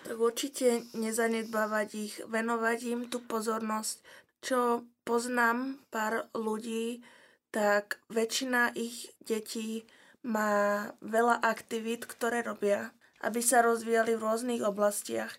Tak 0.08 0.16
určite 0.16 0.88
nezanedbávať 0.96 1.90
ich, 2.00 2.16
venovať 2.32 2.80
im 2.96 3.02
tú 3.12 3.20
pozornosť. 3.28 4.00
Čo 4.40 4.88
poznám 5.04 5.84
pár 5.92 6.32
ľudí, 6.32 7.04
tak 7.52 8.00
väčšina 8.08 8.72
ich 8.80 9.12
detí 9.20 9.84
má 10.24 10.88
veľa 11.04 11.44
aktivít, 11.44 12.08
ktoré 12.08 12.42
robia, 12.48 12.96
aby 13.22 13.44
sa 13.44 13.60
rozvíjali 13.62 14.16
v 14.16 14.24
rôznych 14.24 14.64
oblastiach. 14.64 15.36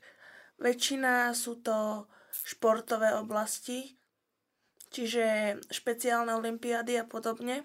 Väčšina 0.60 1.32
sú 1.32 1.58
to 1.58 2.06
športové 2.32 3.16
oblasti, 3.16 3.96
čiže 4.92 5.58
špeciálne 5.72 6.36
olimpiády 6.36 7.00
a 7.00 7.08
podobne. 7.08 7.64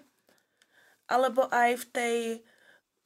Alebo 1.08 1.48
aj 1.48 1.70
v 1.76 1.86
tej 1.92 2.16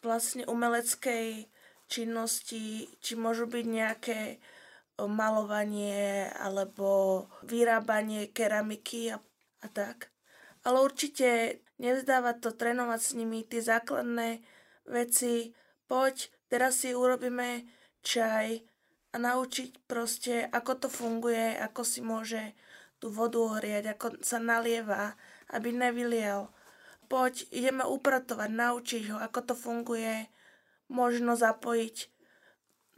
vlastne 0.03 0.47
umeleckej 0.47 1.47
činnosti, 1.86 2.90
či 2.99 3.12
môžu 3.14 3.47
byť 3.47 3.64
nejaké 3.66 4.18
malovanie 5.03 6.30
alebo 6.38 7.26
vyrábanie 7.43 8.30
keramiky 8.30 9.11
a, 9.14 9.18
a 9.62 9.66
tak. 9.70 10.12
Ale 10.63 10.79
určite 10.79 11.59
nevzdávať 11.83 12.37
to, 12.39 12.51
trénovať 12.55 13.01
s 13.03 13.13
nimi 13.19 13.43
tie 13.43 13.59
základné 13.59 14.43
veci. 14.87 15.51
Poď, 15.91 16.31
teraz 16.47 16.83
si 16.83 16.95
urobíme 16.95 17.67
čaj 18.07 18.63
a 19.13 19.17
naučiť 19.19 19.85
proste, 19.91 20.47
ako 20.49 20.87
to 20.87 20.89
funguje, 20.89 21.59
ako 21.59 21.83
si 21.83 22.01
môže 22.01 22.55
tú 23.03 23.11
vodu 23.11 23.43
ohrieť, 23.43 23.99
ako 23.99 24.23
sa 24.23 24.39
nalieva, 24.39 25.19
aby 25.51 25.75
nevyliel. 25.75 26.49
Poď, 27.11 27.45
ideme 27.51 27.85
upratovať, 27.85 28.51
naučiť 28.55 29.03
ho, 29.13 29.19
ako 29.19 29.53
to 29.53 29.55
funguje, 29.59 30.31
možno 30.89 31.35
zapojiť 31.35 32.09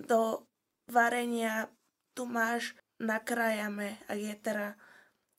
do 0.04 0.44
varenia, 0.86 1.72
tu 2.14 2.28
máš, 2.28 2.76
nakrájame, 3.00 3.98
ak 4.06 4.18
je 4.18 4.34
teda 4.38 4.68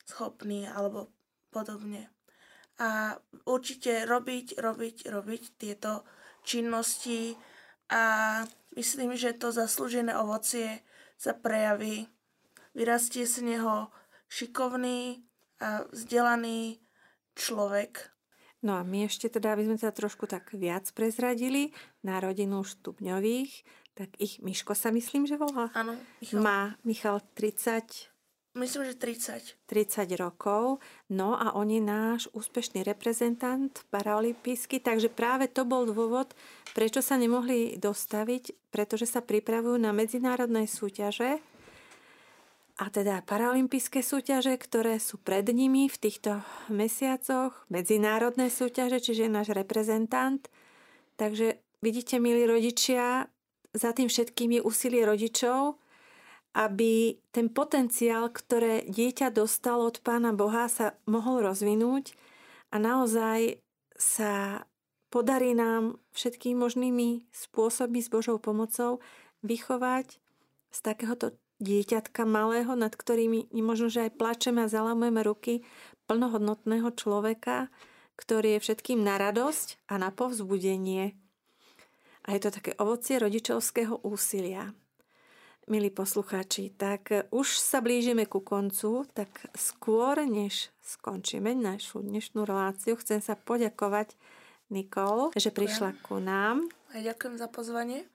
schopný, 0.04 0.68
alebo 0.68 1.14
podobne. 1.56 2.15
A 2.76 3.16
určite 3.48 4.04
robiť, 4.04 4.60
robiť, 4.60 5.08
robiť 5.08 5.44
tieto 5.56 6.04
činnosti 6.44 7.40
a 7.88 8.44
myslím, 8.76 9.16
že 9.16 9.38
to 9.38 9.56
zaslúžené 9.56 10.12
ovocie 10.18 10.84
sa 11.16 11.32
prejaví. 11.32 12.12
Vyrastie 12.76 13.24
z 13.24 13.56
neho 13.56 13.88
šikovný 14.28 15.24
a 15.64 15.88
vzdelaný 15.88 16.84
človek. 17.40 18.12
No 18.66 18.76
a 18.76 18.84
my 18.84 19.06
ešte 19.08 19.30
teda, 19.30 19.54
aby 19.56 19.70
sme 19.70 19.78
sa 19.80 19.94
trošku 19.94 20.28
tak 20.28 20.52
viac 20.52 20.90
prezradili 20.92 21.72
na 22.02 22.20
rodinu 22.20 22.66
Štupňových, 22.66 23.64
tak 23.96 24.12
ich 24.20 24.44
Miško 24.44 24.76
sa 24.76 24.92
myslím, 24.92 25.24
že 25.24 25.40
volá. 25.40 25.72
Áno, 25.72 25.96
Michal. 26.20 26.42
Má 26.44 26.60
Michal 26.84 27.24
30 27.38 28.15
Myslím, 28.56 28.88
že 28.88 28.96
30. 28.96 29.68
30 29.68 30.16
rokov. 30.16 30.80
No 31.12 31.36
a 31.36 31.52
on 31.60 31.68
je 31.68 31.84
náš 31.84 32.32
úspešný 32.32 32.88
reprezentant 32.88 33.76
paraolimpijský, 33.92 34.80
takže 34.80 35.12
práve 35.12 35.52
to 35.52 35.68
bol 35.68 35.84
dôvod, 35.84 36.32
prečo 36.72 37.04
sa 37.04 37.20
nemohli 37.20 37.76
dostaviť, 37.76 38.72
pretože 38.72 39.12
sa 39.12 39.20
pripravujú 39.20 39.76
na 39.76 39.92
medzinárodné 39.92 40.72
súťaže 40.72 41.44
a 42.76 42.92
teda 42.92 43.24
paralympijské 43.24 44.04
súťaže, 44.04 44.52
ktoré 44.60 45.00
sú 45.00 45.16
pred 45.16 45.48
nimi 45.48 45.88
v 45.88 45.96
týchto 45.96 46.44
mesiacoch, 46.68 47.56
medzinárodné 47.72 48.52
súťaže, 48.52 49.00
čiže 49.00 49.32
náš 49.32 49.56
reprezentant. 49.56 50.44
Takže 51.16 51.60
vidíte, 51.80 52.20
milí 52.20 52.44
rodičia, 52.44 53.32
za 53.72 53.92
tým 53.96 54.12
všetkým 54.12 54.60
je 54.60 54.62
úsilie 54.64 55.08
rodičov, 55.08 55.80
aby 56.56 57.20
ten 57.36 57.52
potenciál, 57.52 58.32
ktoré 58.32 58.88
dieťa 58.88 59.36
dostalo 59.36 59.92
od 59.92 60.00
Pána 60.00 60.32
Boha, 60.32 60.72
sa 60.72 60.96
mohol 61.04 61.44
rozvinúť 61.44 62.16
a 62.72 62.80
naozaj 62.80 63.60
sa 64.00 64.64
podarí 65.12 65.52
nám 65.52 66.00
všetkými 66.16 66.56
možnými 66.56 67.28
spôsoby 67.36 68.00
s 68.00 68.08
Božou 68.08 68.40
pomocou 68.40 69.04
vychovať 69.44 70.20
z 70.72 70.80
takéhoto 70.80 71.36
dieťatka 71.60 72.28
malého, 72.28 72.76
nad 72.76 72.92
ktorými 72.92 73.52
možno, 73.60 73.88
že 73.88 74.08
aj 74.08 74.20
plačeme 74.20 74.64
a 74.64 74.72
zalamujeme 74.72 75.24
ruky 75.24 75.64
plnohodnotného 76.08 76.92
človeka, 76.96 77.72
ktorý 78.16 78.60
je 78.60 78.64
všetkým 78.64 79.04
na 79.04 79.20
radosť 79.20 79.88
a 79.92 80.00
na 80.00 80.12
povzbudenie. 80.12 81.16
A 82.26 82.28
je 82.36 82.40
to 82.44 82.50
také 82.52 82.72
ovocie 82.80 83.20
rodičovského 83.20 84.04
úsilia. 84.04 84.76
Milí 85.66 85.90
poslucháči, 85.90 86.78
tak 86.78 87.10
už 87.34 87.58
sa 87.58 87.82
blížime 87.82 88.30
ku 88.30 88.38
koncu, 88.38 89.02
tak 89.18 89.50
skôr 89.58 90.14
než 90.22 90.70
skončíme 90.86 91.58
našu 91.58 92.06
dnešnú 92.06 92.46
reláciu, 92.46 92.94
chcem 93.02 93.18
sa 93.18 93.34
poďakovať 93.34 94.14
Nikol, 94.70 95.34
že 95.34 95.50
prišla 95.50 95.98
ku 96.06 96.22
nám. 96.22 96.70
A 96.94 97.02
ďakujem 97.02 97.42
za 97.42 97.50
pozvanie. 97.50 98.06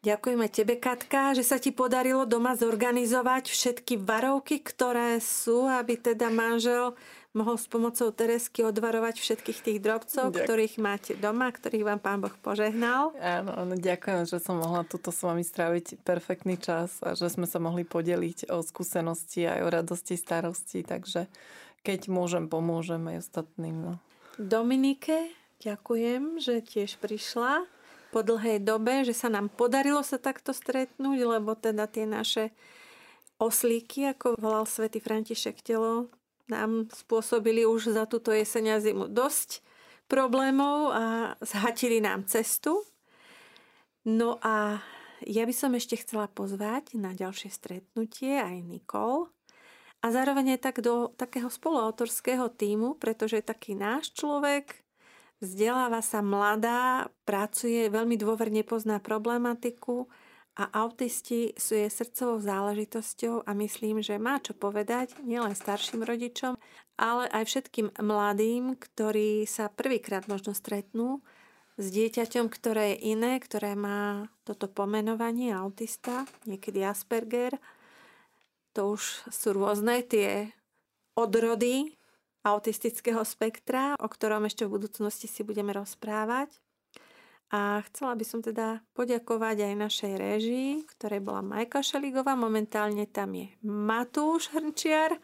Ďakujeme 0.00 0.48
tebe, 0.48 0.80
Katka, 0.80 1.36
že 1.36 1.44
sa 1.44 1.60
ti 1.60 1.76
podarilo 1.76 2.24
doma 2.24 2.56
zorganizovať 2.56 3.52
všetky 3.52 4.00
varovky, 4.00 4.64
ktoré 4.64 5.20
sú, 5.20 5.68
aby 5.68 6.00
teda 6.00 6.32
manžel 6.32 6.96
mohol 7.36 7.60
s 7.60 7.68
pomocou 7.68 8.08
Teresky 8.08 8.64
odvarovať 8.64 9.20
všetkých 9.20 9.58
tých 9.60 9.78
drobcov, 9.84 10.32
Ďakujem. 10.32 10.46
ktorých 10.48 10.74
máte 10.80 11.12
doma, 11.20 11.52
ktorých 11.52 11.84
vám 11.84 12.00
Pán 12.00 12.24
Boh 12.24 12.32
požehnal. 12.40 13.12
Áno, 13.20 13.52
áno, 13.52 13.76
ďakujem, 13.76 14.24
že 14.24 14.40
som 14.40 14.56
mohla 14.56 14.88
túto 14.88 15.12
s 15.12 15.20
vami 15.20 15.44
stráviť 15.44 16.00
perfektný 16.00 16.56
čas 16.56 16.96
a 17.04 17.12
že 17.12 17.28
sme 17.28 17.44
sa 17.44 17.60
mohli 17.60 17.84
podeliť 17.84 18.48
o 18.48 18.64
skúsenosti 18.64 19.52
aj 19.52 19.60
o 19.62 19.68
radosti, 19.68 20.16
starosti, 20.16 20.80
takže 20.80 21.28
keď 21.84 22.08
môžem, 22.08 22.48
pomôžem 22.48 23.04
aj 23.04 23.28
ostatným. 23.28 23.76
No. 23.84 23.92
Dominike, 24.40 25.28
ďakujem, 25.60 26.40
že 26.40 26.64
tiež 26.64 26.96
prišla 26.96 27.68
po 28.10 28.26
dlhej 28.26 28.62
dobe, 28.62 29.06
že 29.06 29.14
sa 29.14 29.30
nám 29.30 29.50
podarilo 29.50 30.02
sa 30.02 30.18
takto 30.18 30.50
stretnúť, 30.50 31.18
lebo 31.22 31.54
teda 31.54 31.86
tie 31.86 32.04
naše 32.04 32.50
oslíky, 33.40 34.10
ako 34.12 34.36
volal 34.36 34.68
svätý 34.68 35.00
František 35.00 35.64
Telo, 35.64 36.12
nám 36.50 36.90
spôsobili 36.90 37.62
už 37.64 37.94
za 37.94 38.04
túto 38.10 38.34
jeseň 38.34 38.76
a 38.76 38.82
zimu 38.82 39.06
dosť 39.06 39.62
problémov 40.10 40.90
a 40.90 41.04
zhatili 41.38 42.02
nám 42.02 42.26
cestu. 42.26 42.82
No 44.02 44.42
a 44.42 44.82
ja 45.22 45.46
by 45.46 45.54
som 45.54 45.72
ešte 45.78 46.02
chcela 46.02 46.26
pozvať 46.26 46.98
na 46.98 47.14
ďalšie 47.14 47.48
stretnutie 47.52 48.34
aj 48.40 48.66
Nikol 48.66 49.30
a 50.02 50.06
zároveň 50.10 50.58
aj 50.58 50.60
tak 50.60 50.76
do 50.82 51.12
takého 51.14 51.46
spoluautorského 51.52 52.50
týmu, 52.50 52.98
pretože 52.98 53.44
taký 53.44 53.78
náš 53.78 54.10
človek 54.16 54.82
Vzdeláva 55.40 56.04
sa 56.04 56.20
mladá, 56.20 57.08
pracuje, 57.24 57.88
veľmi 57.88 58.20
dôverne 58.20 58.60
pozná 58.60 59.00
problematiku 59.00 60.04
a 60.60 60.68
autisti 60.84 61.56
sú 61.56 61.80
jej 61.80 61.88
srdcovou 61.88 62.44
záležitosťou 62.44 63.48
a 63.48 63.50
myslím, 63.56 64.04
že 64.04 64.20
má 64.20 64.36
čo 64.44 64.52
povedať 64.52 65.16
nielen 65.24 65.56
starším 65.56 66.04
rodičom, 66.04 66.60
ale 67.00 67.24
aj 67.32 67.48
všetkým 67.48 67.88
mladým, 68.04 68.76
ktorí 68.76 69.48
sa 69.48 69.72
prvýkrát 69.72 70.28
možno 70.28 70.52
stretnú 70.52 71.24
s 71.80 71.88
dieťaťom, 71.88 72.52
ktoré 72.52 72.92
je 72.92 73.16
iné, 73.16 73.40
ktoré 73.40 73.72
má 73.72 74.28
toto 74.44 74.68
pomenovanie 74.68 75.56
autista, 75.56 76.28
niekedy 76.44 76.84
Asperger. 76.84 77.56
To 78.76 78.92
už 78.92 79.24
sú 79.32 79.56
rôzne 79.56 80.04
tie 80.04 80.52
odrody 81.16 81.96
autistického 82.44 83.20
spektra, 83.24 83.94
o 84.00 84.08
ktorom 84.08 84.48
ešte 84.48 84.64
v 84.64 84.80
budúcnosti 84.80 85.28
si 85.28 85.44
budeme 85.44 85.76
rozprávať. 85.76 86.50
A 87.50 87.82
chcela 87.90 88.14
by 88.14 88.22
som 88.22 88.40
teda 88.40 88.78
poďakovať 88.94 89.56
aj 89.66 89.74
našej 89.74 90.12
réžii, 90.14 90.70
ktorej 90.86 91.18
bola 91.18 91.42
Majka 91.42 91.82
Šeligová. 91.82 92.38
Momentálne 92.38 93.10
tam 93.10 93.34
je 93.34 93.50
Matúš 93.66 94.54
Hrnčiar. 94.54 95.18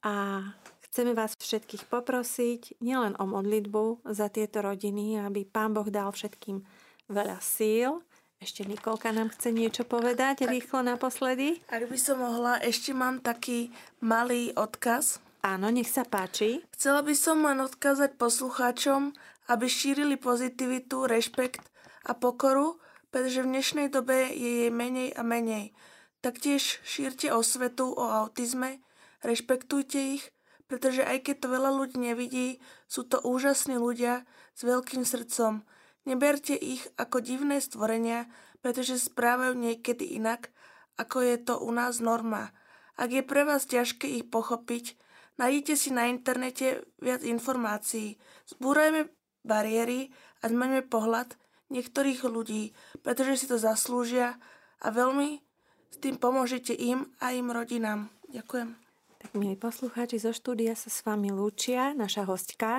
A 0.00 0.40
chceme 0.88 1.12
vás 1.12 1.36
všetkých 1.36 1.92
poprosiť 1.92 2.80
nielen 2.80 3.20
o 3.20 3.28
modlitbu 3.28 4.08
za 4.08 4.32
tieto 4.32 4.64
rodiny, 4.64 5.20
aby 5.20 5.44
Pán 5.44 5.76
Boh 5.76 5.86
dal 5.92 6.08
všetkým 6.08 6.64
veľa 7.12 7.36
síl. 7.44 8.00
Ešte 8.42 8.66
Nikolka 8.66 9.12
nám 9.14 9.30
chce 9.30 9.54
niečo 9.54 9.84
povedať 9.86 10.48
rýchlo 10.48 10.82
naposledy. 10.82 11.62
Ak 11.70 11.86
by 11.86 11.98
som 12.00 12.18
mohla, 12.18 12.58
ešte 12.64 12.90
mám 12.96 13.22
taký 13.22 13.70
malý 14.02 14.50
odkaz 14.56 15.22
Áno, 15.42 15.74
nech 15.74 15.90
sa 15.90 16.06
páči. 16.06 16.62
Chcela 16.70 17.02
by 17.02 17.18
som 17.18 17.42
len 17.42 17.58
odkázať 17.58 18.14
poslucháčom, 18.14 19.10
aby 19.50 19.66
šírili 19.66 20.14
pozitivitu, 20.14 21.10
rešpekt 21.10 21.66
a 22.06 22.14
pokoru, 22.14 22.78
pretože 23.10 23.42
v 23.42 23.50
dnešnej 23.58 23.90
dobe 23.90 24.30
je 24.30 24.50
jej 24.62 24.70
menej 24.70 25.10
a 25.18 25.26
menej. 25.26 25.74
Taktiež 26.22 26.78
šírte 26.86 27.34
osvetu 27.34 27.90
o 27.90 28.06
autizme, 28.22 28.86
rešpektujte 29.26 30.14
ich, 30.14 30.30
pretože 30.70 31.02
aj 31.02 31.26
keď 31.26 31.36
to 31.42 31.48
veľa 31.50 31.74
ľudí 31.74 31.98
nevidí, 31.98 32.62
sú 32.86 33.02
to 33.02 33.18
úžasní 33.18 33.82
ľudia 33.82 34.22
s 34.54 34.62
veľkým 34.62 35.02
srdcom. 35.02 35.66
Neberte 36.06 36.54
ich 36.54 36.86
ako 36.94 37.18
divné 37.18 37.58
stvorenia, 37.58 38.30
pretože 38.62 38.94
správajú 39.10 39.58
niekedy 39.58 40.06
inak, 40.06 40.54
ako 40.94 41.18
je 41.26 41.36
to 41.42 41.58
u 41.58 41.70
nás 41.74 41.98
norma. 41.98 42.54
Ak 42.94 43.10
je 43.10 43.26
pre 43.26 43.42
vás 43.42 43.66
ťažké 43.66 44.06
ich 44.06 44.30
pochopiť, 44.30 44.94
Nájdete 45.42 45.74
si 45.74 45.90
na 45.90 46.06
internete 46.06 46.86
viac 47.02 47.26
informácií. 47.26 48.14
Zbúrajme 48.46 49.10
bariéry 49.42 50.14
a 50.38 50.46
zmeňme 50.46 50.86
pohľad 50.86 51.34
niektorých 51.66 52.22
ľudí, 52.30 52.70
pretože 53.02 53.42
si 53.42 53.46
to 53.50 53.58
zaslúžia 53.58 54.38
a 54.78 54.94
veľmi 54.94 55.42
s 55.90 55.96
tým 55.98 56.14
pomôžete 56.14 56.70
im 56.78 57.10
a 57.18 57.34
im 57.34 57.50
rodinám. 57.50 58.06
Ďakujem. 58.30 58.78
Tak 59.18 59.30
milí 59.34 59.58
poslucháči, 59.58 60.22
zo 60.22 60.30
štúdia 60.30 60.78
sa 60.78 60.94
s 60.94 61.02
vami 61.02 61.34
lúčia 61.34 61.90
naša 61.90 62.22
hostka. 62.22 62.78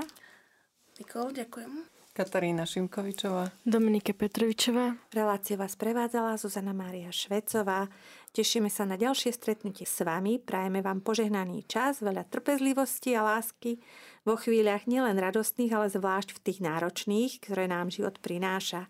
Nikol, 1.04 1.36
ďakujem. 1.36 1.92
Katarína 2.14 2.64
Šimkovičová. 2.64 3.50
Dominika 3.66 4.14
Petrovičová. 4.14 4.94
Relácie 5.10 5.58
vás 5.58 5.74
prevádzala 5.74 6.38
Zuzana 6.38 6.70
Mária 6.70 7.10
Švecová. 7.10 7.90
Tešíme 8.34 8.66
sa 8.66 8.90
na 8.90 8.98
ďalšie 8.98 9.30
stretnutie 9.30 9.86
s 9.86 10.02
vami. 10.02 10.42
Prajeme 10.42 10.82
vám 10.82 11.06
požehnaný 11.06 11.70
čas, 11.70 12.02
veľa 12.02 12.26
trpezlivosti 12.34 13.14
a 13.14 13.22
lásky 13.22 13.78
vo 14.26 14.34
chvíľach 14.34 14.90
nielen 14.90 15.22
radostných, 15.22 15.70
ale 15.70 15.94
zvlášť 15.94 16.34
v 16.34 16.42
tých 16.42 16.60
náročných, 16.66 17.46
ktoré 17.46 17.70
nám 17.70 17.94
život 17.94 18.18
prináša. 18.18 18.90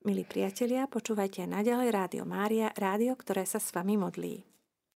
Milí 0.00 0.24
priatelia, 0.24 0.88
počúvajte 0.88 1.44
aj 1.44 1.60
naďalej 1.60 1.88
Rádio 1.92 2.24
Mária, 2.24 2.72
rádio, 2.72 3.12
ktoré 3.20 3.44
sa 3.44 3.60
s 3.60 3.68
vami 3.76 4.00
modlí. 4.00 4.48